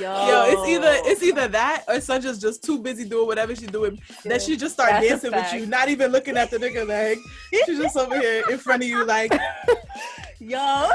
Yo, 0.00 0.28
Yo, 0.28 0.44
it's 0.48 0.68
either 0.68 1.10
it's 1.10 1.22
either 1.22 1.48
that 1.48 1.84
or 1.88 1.94
Sunja's 1.96 2.40
just 2.40 2.64
too 2.64 2.78
busy 2.80 3.04
doing 3.08 3.26
whatever 3.26 3.54
she's 3.54 3.68
doing 3.68 4.00
that 4.24 4.42
she 4.42 4.56
just 4.56 4.74
start 4.74 4.90
That's 4.90 5.06
dancing 5.06 5.32
with 5.32 5.52
you, 5.52 5.66
not 5.66 5.88
even 5.88 6.10
looking 6.12 6.36
at 6.36 6.50
the 6.50 6.58
nigga 6.58 6.86
like 6.86 7.18
she's 7.64 7.78
just 7.78 7.96
over 7.96 8.18
here 8.18 8.42
in 8.50 8.58
front 8.58 8.82
of 8.82 8.88
you 8.88 9.04
like 9.04 9.32
yo. 10.40 10.88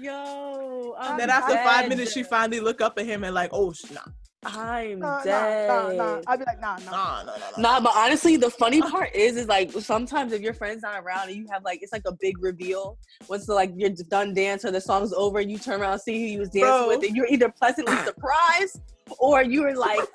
Yo, 0.00 0.94
I'm 0.98 1.18
then 1.18 1.30
after 1.30 1.54
five 1.56 1.82
dead. 1.82 1.88
minutes 1.88 2.12
she 2.12 2.22
finally 2.22 2.60
look 2.60 2.80
up 2.80 2.98
at 2.98 3.06
him 3.06 3.24
and 3.24 3.34
like, 3.34 3.50
oh 3.52 3.72
sh- 3.72 3.90
nah. 3.92 4.00
I'm 4.44 5.00
Nah, 5.00 5.16
nah, 5.16 5.22
dead. 5.24 5.68
nah, 5.68 5.92
nah. 5.92 6.22
I'd 6.28 6.38
be 6.38 6.44
like 6.46 6.60
nah, 6.60 6.76
nah. 6.84 6.90
Nah, 6.90 7.22
no, 7.24 7.32
no, 7.32 7.38
no. 7.56 7.62
Nah, 7.62 7.80
but 7.80 7.92
honestly, 7.96 8.36
the 8.36 8.50
funny 8.50 8.80
part 8.90 9.14
is, 9.14 9.36
is 9.36 9.48
like 9.48 9.72
sometimes 9.72 10.32
if 10.32 10.40
your 10.42 10.54
friend's 10.54 10.82
not 10.82 11.02
around 11.02 11.28
and 11.28 11.36
you 11.36 11.46
have 11.50 11.64
like 11.64 11.80
it's 11.82 11.92
like 11.92 12.04
a 12.06 12.12
big 12.20 12.40
reveal. 12.40 12.98
Once 13.28 13.46
the, 13.46 13.54
like 13.54 13.72
you're 13.76 13.90
done 14.08 14.34
dance 14.34 14.64
or 14.64 14.70
the 14.70 14.80
song's 14.80 15.12
over, 15.12 15.40
and 15.40 15.50
you 15.50 15.58
turn 15.58 15.80
around 15.80 15.94
and 15.94 16.02
see 16.02 16.20
who 16.20 16.32
you 16.32 16.38
was 16.38 16.50
dancing 16.50 16.86
Bro. 16.86 16.88
with, 16.88 17.04
and 17.04 17.16
you're 17.16 17.26
either 17.26 17.48
pleasantly 17.50 17.96
surprised 18.04 18.80
or 19.18 19.42
you 19.42 19.62
were 19.62 19.74
like, 19.74 20.06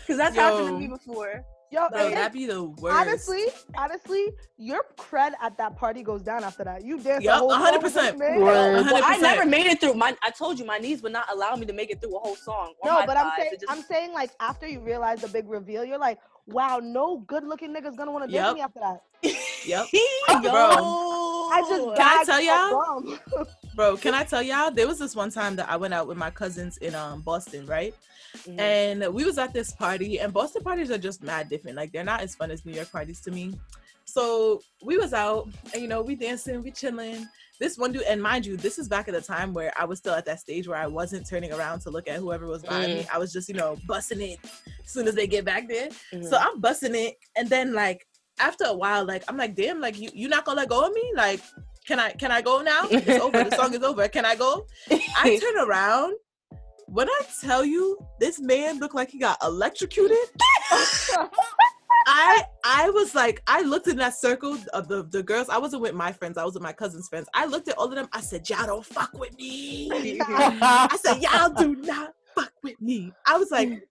because 0.00 0.16
that's 0.16 0.34
happened 0.34 0.68
to 0.68 0.78
me 0.78 0.86
before. 0.86 1.44
Yo, 1.72 1.88
Bro, 1.88 2.06
and 2.08 2.16
that'd 2.16 2.32
be 2.34 2.44
the 2.44 2.62
worst. 2.64 2.94
honestly, 2.96 3.44
honestly, 3.78 4.26
your 4.58 4.84
cred 4.98 5.32
at 5.40 5.56
that 5.56 5.74
party 5.74 6.02
goes 6.02 6.20
down 6.22 6.44
after 6.44 6.62
that. 6.64 6.84
You 6.84 6.98
dance 7.00 7.18
the 7.20 7.24
Yup, 7.24 7.38
whole 7.38 7.50
song 7.50 7.62
with 7.82 7.82
100%. 7.82 7.94
this 7.94 8.18
man. 8.18 8.40
Word. 8.42 8.84
Well, 8.92 9.02
I 9.02 9.16
never 9.16 9.46
made 9.46 9.64
it 9.64 9.80
through. 9.80 9.94
My 9.94 10.14
I 10.22 10.30
told 10.30 10.58
you 10.58 10.66
my 10.66 10.76
knees 10.76 11.02
would 11.02 11.12
not 11.12 11.32
allow 11.32 11.56
me 11.56 11.64
to 11.64 11.72
make 11.72 11.90
it 11.90 12.02
through 12.02 12.14
a 12.14 12.18
whole 12.18 12.36
song. 12.36 12.74
No, 12.84 13.02
but 13.06 13.16
I'm 13.16 13.32
saying, 13.38 13.50
just- 13.58 13.64
I'm 13.72 13.80
saying 13.82 14.12
like 14.12 14.32
after 14.38 14.68
you 14.68 14.80
realize 14.80 15.22
the 15.22 15.28
big 15.28 15.48
reveal, 15.48 15.82
you're 15.82 15.96
like, 15.98 16.18
wow, 16.46 16.78
no 16.82 17.18
good 17.26 17.44
looking 17.44 17.72
nigga's 17.74 17.96
gonna 17.96 18.12
want 18.12 18.26
to 18.26 18.30
dance 18.30 18.48
Yup. 18.48 18.54
me 18.56 18.60
after 18.60 18.80
that. 18.80 19.00
Yep. 19.64 19.86
yo, 19.92 20.40
Bro. 20.42 20.50
I 21.54 21.64
just 21.68 21.96
gotta 21.96 22.26
tell 22.26 22.40
y'all? 22.42 23.18
Bro, 23.74 23.96
can 23.98 24.14
I 24.14 24.24
tell 24.24 24.42
y'all? 24.42 24.70
There 24.70 24.86
was 24.86 24.98
this 24.98 25.16
one 25.16 25.30
time 25.30 25.56
that 25.56 25.68
I 25.68 25.76
went 25.76 25.94
out 25.94 26.06
with 26.06 26.18
my 26.18 26.30
cousins 26.30 26.76
in 26.78 26.94
um 26.94 27.22
Boston, 27.22 27.66
right? 27.66 27.94
Mhm. 28.46 28.60
And 28.60 29.14
we 29.14 29.24
was 29.24 29.38
at 29.38 29.52
this 29.52 29.72
party, 29.72 30.20
and 30.20 30.32
Boston 30.32 30.62
parties 30.62 30.90
are 30.90 30.98
just 30.98 31.22
mad 31.22 31.48
different. 31.48 31.76
Like 31.76 31.92
they're 31.92 32.04
not 32.04 32.20
as 32.20 32.34
fun 32.34 32.50
as 32.50 32.64
New 32.64 32.72
York 32.72 32.90
parties 32.90 33.20
to 33.22 33.30
me. 33.30 33.58
So 34.04 34.60
we 34.82 34.96
was 34.98 35.12
out, 35.14 35.48
and 35.72 35.80
you 35.80 35.88
know, 35.88 36.02
we 36.02 36.14
dancing, 36.14 36.62
we 36.62 36.70
chilling. 36.70 37.26
This 37.60 37.78
one 37.78 37.92
dude, 37.92 38.02
and 38.02 38.20
mind 38.20 38.44
you, 38.44 38.56
this 38.56 38.78
is 38.78 38.88
back 38.88 39.06
at 39.08 39.14
the 39.14 39.20
time 39.20 39.54
where 39.54 39.72
I 39.78 39.84
was 39.84 39.98
still 40.00 40.14
at 40.14 40.24
that 40.24 40.40
stage 40.40 40.66
where 40.66 40.78
I 40.78 40.86
wasn't 40.88 41.28
turning 41.28 41.52
around 41.52 41.80
to 41.80 41.90
look 41.90 42.08
at 42.08 42.16
whoever 42.16 42.46
was 42.46 42.62
behind 42.62 42.92
me. 42.92 43.06
I 43.12 43.18
was 43.18 43.32
just, 43.32 43.48
you 43.48 43.54
know, 43.54 43.76
busting 43.86 44.20
it 44.20 44.38
as 44.84 44.90
soon 44.90 45.06
as 45.06 45.14
they 45.14 45.26
get 45.28 45.44
back 45.44 45.68
there. 45.68 45.88
Mhm. 46.12 46.28
So 46.28 46.36
I'm 46.36 46.60
busting 46.60 46.94
it, 46.94 47.16
and 47.36 47.48
then 47.48 47.72
like 47.72 48.06
after 48.40 48.64
a 48.64 48.74
while, 48.74 49.04
like 49.04 49.22
I'm 49.28 49.36
like, 49.36 49.54
damn, 49.54 49.80
like 49.80 49.98
you 49.98 50.10
you 50.12 50.28
not 50.28 50.44
gonna 50.44 50.60
let 50.60 50.68
go 50.68 50.84
of 50.84 50.92
me? 50.92 51.12
Like, 51.14 51.40
can 51.86 51.98
I 51.98 52.10
can 52.12 52.30
I 52.30 52.42
go 52.42 52.62
now? 52.62 52.86
It's 52.90 53.20
over. 53.20 53.44
The 53.44 53.56
song 53.56 53.74
is 53.78 53.82
over. 53.82 54.06
Can 54.08 54.24
I 54.24 54.34
go? 54.34 54.66
I 54.90 55.38
turn 55.42 55.68
around. 55.68 56.14
When 56.86 57.08
I 57.08 57.20
tell 57.40 57.64
you 57.64 57.98
this 58.20 58.38
man 58.38 58.78
looked 58.78 58.94
like 58.94 59.10
he 59.10 59.18
got 59.18 59.38
electrocuted, 59.42 60.18
I 62.06 62.42
I 62.64 62.90
was 62.90 63.14
like, 63.14 63.42
I 63.46 63.62
looked 63.62 63.88
in 63.88 63.96
that 63.96 64.14
circle 64.14 64.58
of 64.74 64.88
the, 64.88 65.04
the 65.04 65.22
girls. 65.22 65.48
I 65.48 65.56
wasn't 65.58 65.82
with 65.82 65.94
my 65.94 66.12
friends, 66.12 66.36
I 66.36 66.44
was 66.44 66.54
with 66.54 66.62
my 66.62 66.72
cousin's 66.72 67.08
friends. 67.08 67.28
I 67.32 67.46
looked 67.46 67.68
at 67.68 67.78
all 67.78 67.86
of 67.86 67.94
them. 67.94 68.08
I 68.12 68.20
said, 68.20 68.48
Y'all 68.50 68.66
don't 68.66 68.84
fuck 68.84 69.12
with 69.14 69.36
me. 69.38 69.88
I 70.20 70.98
said, 71.02 71.22
Y'all 71.22 71.48
do 71.48 71.76
not 71.76 72.14
fuck 72.34 72.52
with 72.62 72.80
me. 72.80 73.12
I 73.26 73.38
was 73.38 73.50
like, 73.50 73.88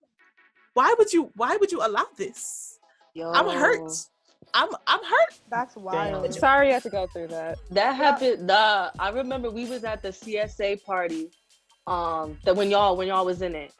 why 0.74 0.94
would 0.98 1.12
you 1.12 1.32
why 1.36 1.58
would 1.58 1.72
you 1.72 1.86
allow 1.86 2.06
this? 2.18 2.80
I'm 3.18 3.50
hurt. 3.50 3.92
Yo. 4.54 4.62
I'm 4.62 4.70
I'm 4.88 5.04
hurt. 5.04 5.39
That's 5.49 5.76
wild. 5.76 6.34
Sorry 6.34 6.68
you 6.68 6.74
had 6.74 6.84
to 6.84 6.89
go 6.89 7.08
through 7.08 7.28
that. 7.28 7.58
That 7.72 7.93
happened. 7.95 8.49
The 8.49 8.91
I 8.99 9.10
remember 9.10 9.49
we 9.49 9.66
was 9.66 9.84
at 9.84 10.02
the 10.02 10.10
CSA 10.10 10.84
party. 10.84 11.30
Um, 11.88 12.38
that 12.45 12.56
when 12.56 12.70
y'all 12.70 12.95
when 12.97 13.08
y'all 13.08 13.26
was 13.26 13.41
in 13.41 13.56
it. 13.56 13.74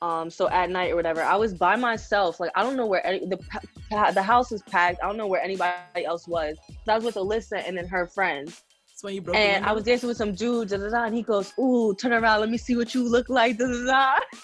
Um, 0.00 0.30
so 0.30 0.48
at 0.50 0.70
night 0.70 0.92
or 0.92 0.96
whatever, 0.96 1.22
I 1.22 1.34
was 1.34 1.54
by 1.54 1.74
myself. 1.76 2.38
Like 2.38 2.52
I 2.54 2.62
don't 2.62 2.76
know 2.76 2.86
where 2.86 3.04
any, 3.04 3.26
the 3.26 3.36
pa- 3.36 3.60
pa- 3.90 4.10
the 4.12 4.22
house 4.22 4.50
was 4.50 4.62
packed. 4.62 5.00
I 5.02 5.06
don't 5.06 5.16
know 5.16 5.26
where 5.26 5.42
anybody 5.42 6.04
else 6.04 6.28
was. 6.28 6.56
So 6.84 6.92
I 6.92 6.96
was 6.96 7.04
with 7.04 7.14
Alyssa 7.16 7.66
and 7.66 7.76
then 7.76 7.88
her 7.88 8.06
friends, 8.06 8.62
That's 8.92 9.02
when 9.02 9.14
you 9.14 9.22
broke. 9.22 9.34
the 9.34 9.40
and 9.40 9.64
I 9.64 9.72
was 9.72 9.84
dancing 9.84 10.08
with 10.08 10.16
some 10.16 10.34
dude. 10.34 10.68
Da, 10.68 10.76
da, 10.76 10.88
da, 10.90 11.04
and 11.04 11.14
he 11.14 11.22
goes, 11.22 11.52
"Ooh, 11.58 11.94
turn 11.96 12.12
around. 12.12 12.40
Let 12.40 12.50
me 12.50 12.58
see 12.58 12.76
what 12.76 12.94
you 12.94 13.08
look 13.08 13.28
like." 13.28 13.58
Da, 13.58 13.66
da, 13.66 13.84
da. 13.84 14.14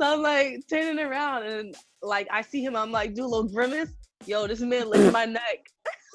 So 0.00 0.14
I'm 0.14 0.22
like 0.22 0.62
turning 0.68 0.98
around, 1.04 1.44
and 1.44 1.74
like 2.02 2.26
I 2.30 2.42
see 2.42 2.64
him. 2.64 2.74
I'm 2.74 2.90
like, 2.90 3.14
do 3.14 3.24
a 3.24 3.26
little 3.26 3.48
grimace. 3.48 3.92
Yo, 4.26 4.46
this 4.46 4.60
man 4.60 4.88
licked 4.90 5.12
my 5.12 5.24
neck. 5.24 5.68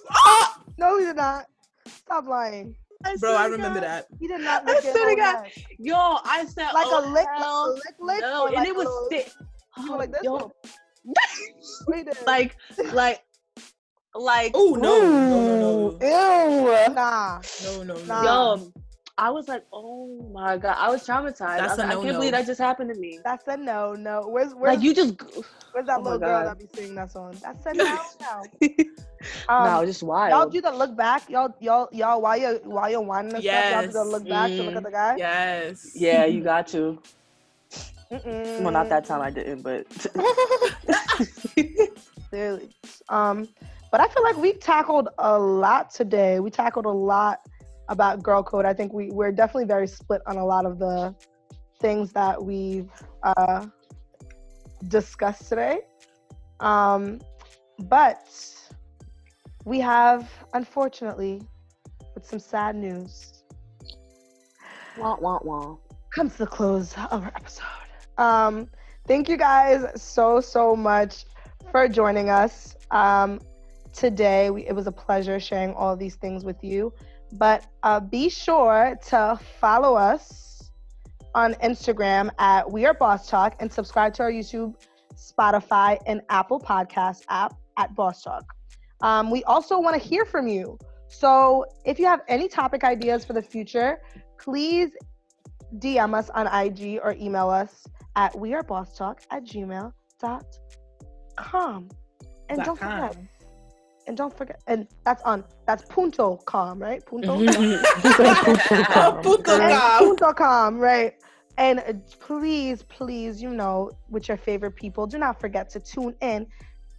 No, 0.80 1.00
he 1.00 1.06
did 1.06 1.16
not. 1.16 1.46
Stop 1.88 2.28
lying. 2.28 2.76
Bro, 3.20 3.34
I 3.36 3.48
remember 3.48 3.80
that. 3.80 4.06
He 4.20 4.28
did 4.28 4.42
not 4.42 4.62
I 4.70 4.74
lick 4.76 4.84
your 4.84 4.94
swear 4.94 5.10
to 5.10 5.16
God. 5.16 5.44
neck. 5.44 5.54
Yo, 5.80 5.96
I 5.96 6.46
said, 6.46 6.72
Like 6.72 6.86
oh, 6.88 7.04
a 7.04 7.10
lick, 7.12 7.26
like 7.26 7.36
a 7.36 7.40
hell 7.44 7.74
lick, 7.74 7.96
lick. 8.00 8.22
No, 8.22 8.46
and 8.46 8.56
like 8.56 8.68
it 8.68 8.76
was 8.76 8.86
little- 8.86 9.08
thick. 9.10 9.32
You 9.80 9.94
oh, 9.94 9.98
like 9.98 10.12
this. 10.12 10.22
Yo, 10.24 10.34
one? 10.34 10.52
What 11.86 11.98
he 11.98 12.04
did? 12.04 12.18
like, 12.28 12.58
like, 12.94 13.24
like, 14.14 14.52
Oh 14.54 14.78
no, 14.80 15.02
no, 15.02 15.58
no, 15.60 15.98
no, 16.00 16.88
Ew. 16.88 16.94
nah. 16.94 17.42
no, 17.64 17.84
no, 17.84 17.96
no. 17.96 18.04
Nah. 18.06 18.24
yo, 18.24 18.72
I 19.20 19.32
was 19.32 19.48
like, 19.48 19.64
oh 19.74 20.30
my 20.32 20.58
god, 20.58 20.76
I 20.78 20.92
was 20.92 21.06
traumatized. 21.06 21.42
I, 21.60 21.68
was 21.68 21.78
a 21.80 21.82
like, 21.82 21.88
I 21.88 21.94
can't 21.94 22.04
no-no. 22.06 22.14
believe 22.20 22.32
that 22.34 22.46
just 22.46 22.60
happened 22.60 22.94
to 22.94 23.00
me. 23.00 23.20
That's 23.24 23.48
a 23.48 23.58
no, 23.58 23.94
no. 23.94 24.22
Where's 24.28 24.54
where's 24.54 24.76
Like, 24.76 24.84
you 24.84 24.94
just, 24.94 25.16
where's 25.78 25.88
that 25.88 26.00
oh 26.00 26.04
little 26.04 26.18
girl 26.20 26.44
that 26.44 26.58
be 26.58 26.66
singing 26.74 26.96
that 26.96 27.12
song? 27.12 27.38
That's 27.42 27.66
a 27.68 27.74
no, 27.74 27.86
no. 27.86 28.44
Um, 29.48 29.64
no, 29.66 29.86
just 29.86 30.02
wild. 30.02 30.32
Y'all 30.32 30.50
do 30.50 30.62
the 30.62 30.72
look 30.72 30.98
back. 30.98 31.30
Y'all, 31.30 31.54
y'all, 31.60 31.88
y'all. 31.92 32.20
While 32.20 32.38
you're 32.38 32.56
while 32.64 32.90
you're 32.90 33.02
whining 33.02 33.36
and 33.36 33.44
stuff, 33.44 33.70
y'all 33.70 33.86
do 33.86 33.92
the 33.92 34.04
Yes. 34.04 34.08
look 34.08 34.28
back 34.28 34.56
to 34.56 34.64
look 34.64 34.74
Mm. 34.74 34.78
at 34.78 34.84
the 34.84 34.92
guy. 34.92 35.16
Yes. 35.18 35.92
yeah, 35.94 36.26
you 36.26 36.42
got 36.42 36.68
to. 36.70 37.00
Mm-mm. 38.12 38.62
Well, 38.62 38.72
not 38.72 38.90
that 38.90 39.06
time 39.06 39.22
I 39.22 39.30
didn't, 39.30 39.62
but 39.62 39.86
Clearly. 42.30 42.70
Um, 43.10 43.48
but 43.92 44.02
I 44.02 44.08
feel 44.08 44.24
like 44.24 44.38
we 44.38 44.54
tackled 44.54 45.10
a 45.20 45.38
lot 45.38 45.92
today. 45.92 46.40
We 46.40 46.50
tackled 46.50 46.86
a 46.86 46.90
lot 46.90 47.40
about 47.90 48.24
girl 48.24 48.42
code. 48.44 48.66
I 48.66 48.74
think 48.74 48.94
we 48.94 49.12
we're 49.12 49.32
definitely 49.32 49.66
very 49.66 49.88
split 49.88 50.22
on 50.26 50.38
a 50.38 50.46
lot 50.46 50.66
of 50.66 50.80
the 50.80 51.14
things 51.80 52.12
that 52.14 52.44
we've 52.44 52.90
uh, 53.24 53.68
discussed 54.88 55.50
today. 55.50 55.80
Um, 56.60 57.20
but 57.80 58.28
we 59.66 59.80
have, 59.80 60.30
unfortunately, 60.54 61.42
with 62.16 62.26
some 62.26 62.40
sad 62.40 62.76
news, 62.76 63.44
wah 64.98 65.18
wah 65.20 65.40
wah. 65.44 65.76
comes 66.14 66.36
the 66.38 66.48
close 66.48 66.94
of 67.12 67.24
our 67.24 67.32
episode. 67.36 67.66
Um, 68.18 68.68
thank 69.08 69.30
you 69.30 69.38
guys 69.38 70.02
so 70.02 70.42
so 70.42 70.76
much 70.76 71.26
for 71.72 71.88
joining 71.88 72.30
us 72.30 72.76
um, 72.92 73.40
today. 73.94 74.50
We, 74.50 74.66
it 74.66 74.74
was 74.74 74.88
a 74.88 74.92
pleasure 74.92 75.40
sharing 75.40 75.74
all 75.74 75.96
these 75.96 76.16
things 76.16 76.44
with 76.44 76.64
you. 76.64 76.94
But 77.34 77.66
uh, 77.84 78.00
be 78.00 78.30
sure 78.30 78.98
to 79.08 79.38
follow 79.60 79.96
us 79.96 80.47
on 81.36 81.54
Instagram 81.56 82.30
at 82.40 82.70
We 82.70 82.86
Are 82.86 82.94
Boss 82.94 83.30
Talk 83.30 83.56
and 83.60 83.72
subscribe 83.72 84.14
to 84.16 84.24
our 84.24 84.32
YouTube, 84.32 84.76
Spotify, 85.16 85.98
and 86.06 86.22
Apple 86.30 86.60
Podcast 86.60 87.24
app 87.30 87.56
at 87.78 87.96
Boss 87.96 88.24
Talk. 88.24 88.44
Um, 89.02 89.30
we 89.30 89.44
also 89.44 89.80
want 89.80 90.02
to 90.02 90.08
hear 90.08 90.26
from 90.26 90.48
you. 90.48 90.78
So 91.08 91.66
if 91.86 92.00
you 92.00 92.06
have 92.06 92.22
any 92.28 92.48
topic 92.48 92.84
ideas 92.84 93.24
for 93.24 93.34
the 93.34 93.42
future, 93.42 94.00
please 94.40 94.92
DM 95.80 96.16
us 96.16 96.30
on 96.32 96.48
IG 96.48 97.00
or 97.04 97.16
email 97.20 97.50
us 97.50 97.86
at 98.16 98.34
wearebosstalk 98.34 99.20
at 99.32 99.44
gmail.com. 99.44 99.94
And 102.50 102.58
Dot 102.58 102.66
don't 102.66 102.80
forget, 102.80 103.18
and 104.08 104.16
don't 104.18 104.36
forget, 104.36 104.62
and 104.68 104.88
that's 105.04 105.22
on, 105.24 105.44
that's 105.66 105.84
punto 105.84 106.38
com, 106.38 106.80
right? 106.80 107.06
Punto? 107.06 107.38
Oh, 108.96 109.20
puto 109.24 109.60
punto 110.00 110.34
com, 110.34 110.80
right? 110.80 111.14
And 111.58 111.80
uh, 111.80 111.94
please, 112.20 112.84
please, 112.84 113.42
you 113.42 113.50
know, 113.50 113.92
with 114.10 114.28
your 114.28 114.38
favorite 114.38 114.76
people, 114.76 115.08
do 115.08 115.18
not 115.18 115.40
forget 115.40 115.70
to 115.72 115.80
tune 115.80 116.16
in 116.22 116.48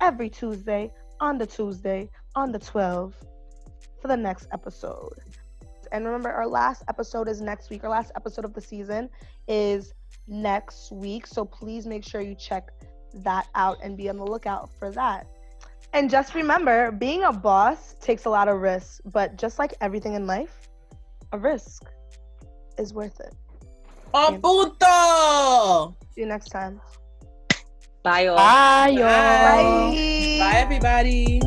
every 0.00 0.28
Tuesday, 0.28 0.92
on 1.20 1.38
the 1.38 1.46
Tuesday, 1.46 2.11
on 2.34 2.52
the 2.52 2.59
12 2.59 3.14
for 4.00 4.09
the 4.09 4.16
next 4.16 4.48
episode. 4.52 5.18
And 5.90 6.04
remember, 6.04 6.30
our 6.30 6.46
last 6.46 6.82
episode 6.88 7.28
is 7.28 7.40
next 7.40 7.70
week. 7.70 7.84
Our 7.84 7.90
last 7.90 8.12
episode 8.14 8.44
of 8.44 8.52
the 8.52 8.61
season 8.61 9.09
is 9.46 9.94
next 10.26 10.92
week. 10.92 11.26
So 11.26 11.44
please 11.44 11.86
make 11.86 12.04
sure 12.04 12.20
you 12.20 12.34
check 12.34 12.70
that 13.14 13.46
out 13.54 13.78
and 13.82 13.96
be 13.96 14.09
on 14.11 14.16
the 14.16 14.26
lookout 14.26 14.70
for 14.78 14.90
that. 14.90 15.26
And 15.93 16.11
just 16.11 16.34
remember, 16.34 16.93
being 16.93 17.24
a 17.24 17.32
boss 17.32 17.95
takes 18.01 18.26
a 18.26 18.30
lot 18.30 18.49
of 18.49 18.61
risks, 18.61 19.01
but 19.07 19.36
just 19.36 19.59
like 19.59 19.74
everything 19.80 20.14
in 20.14 20.26
life, 20.26 20.68
a 21.32 21.39
risk 21.39 21.84
is 22.78 22.93
worth 22.93 23.20
it. 23.20 23.34
Puto. 24.12 25.97
See 26.14 26.22
you 26.22 26.26
next 26.26 26.49
time. 26.49 26.80
Bye, 28.03 28.22
y'all. 28.22 28.36
Bye, 28.36 28.89
y'all. 28.89 29.03
Bye. 29.03 30.39
Bye, 30.39 30.57
everybody. 30.57 31.41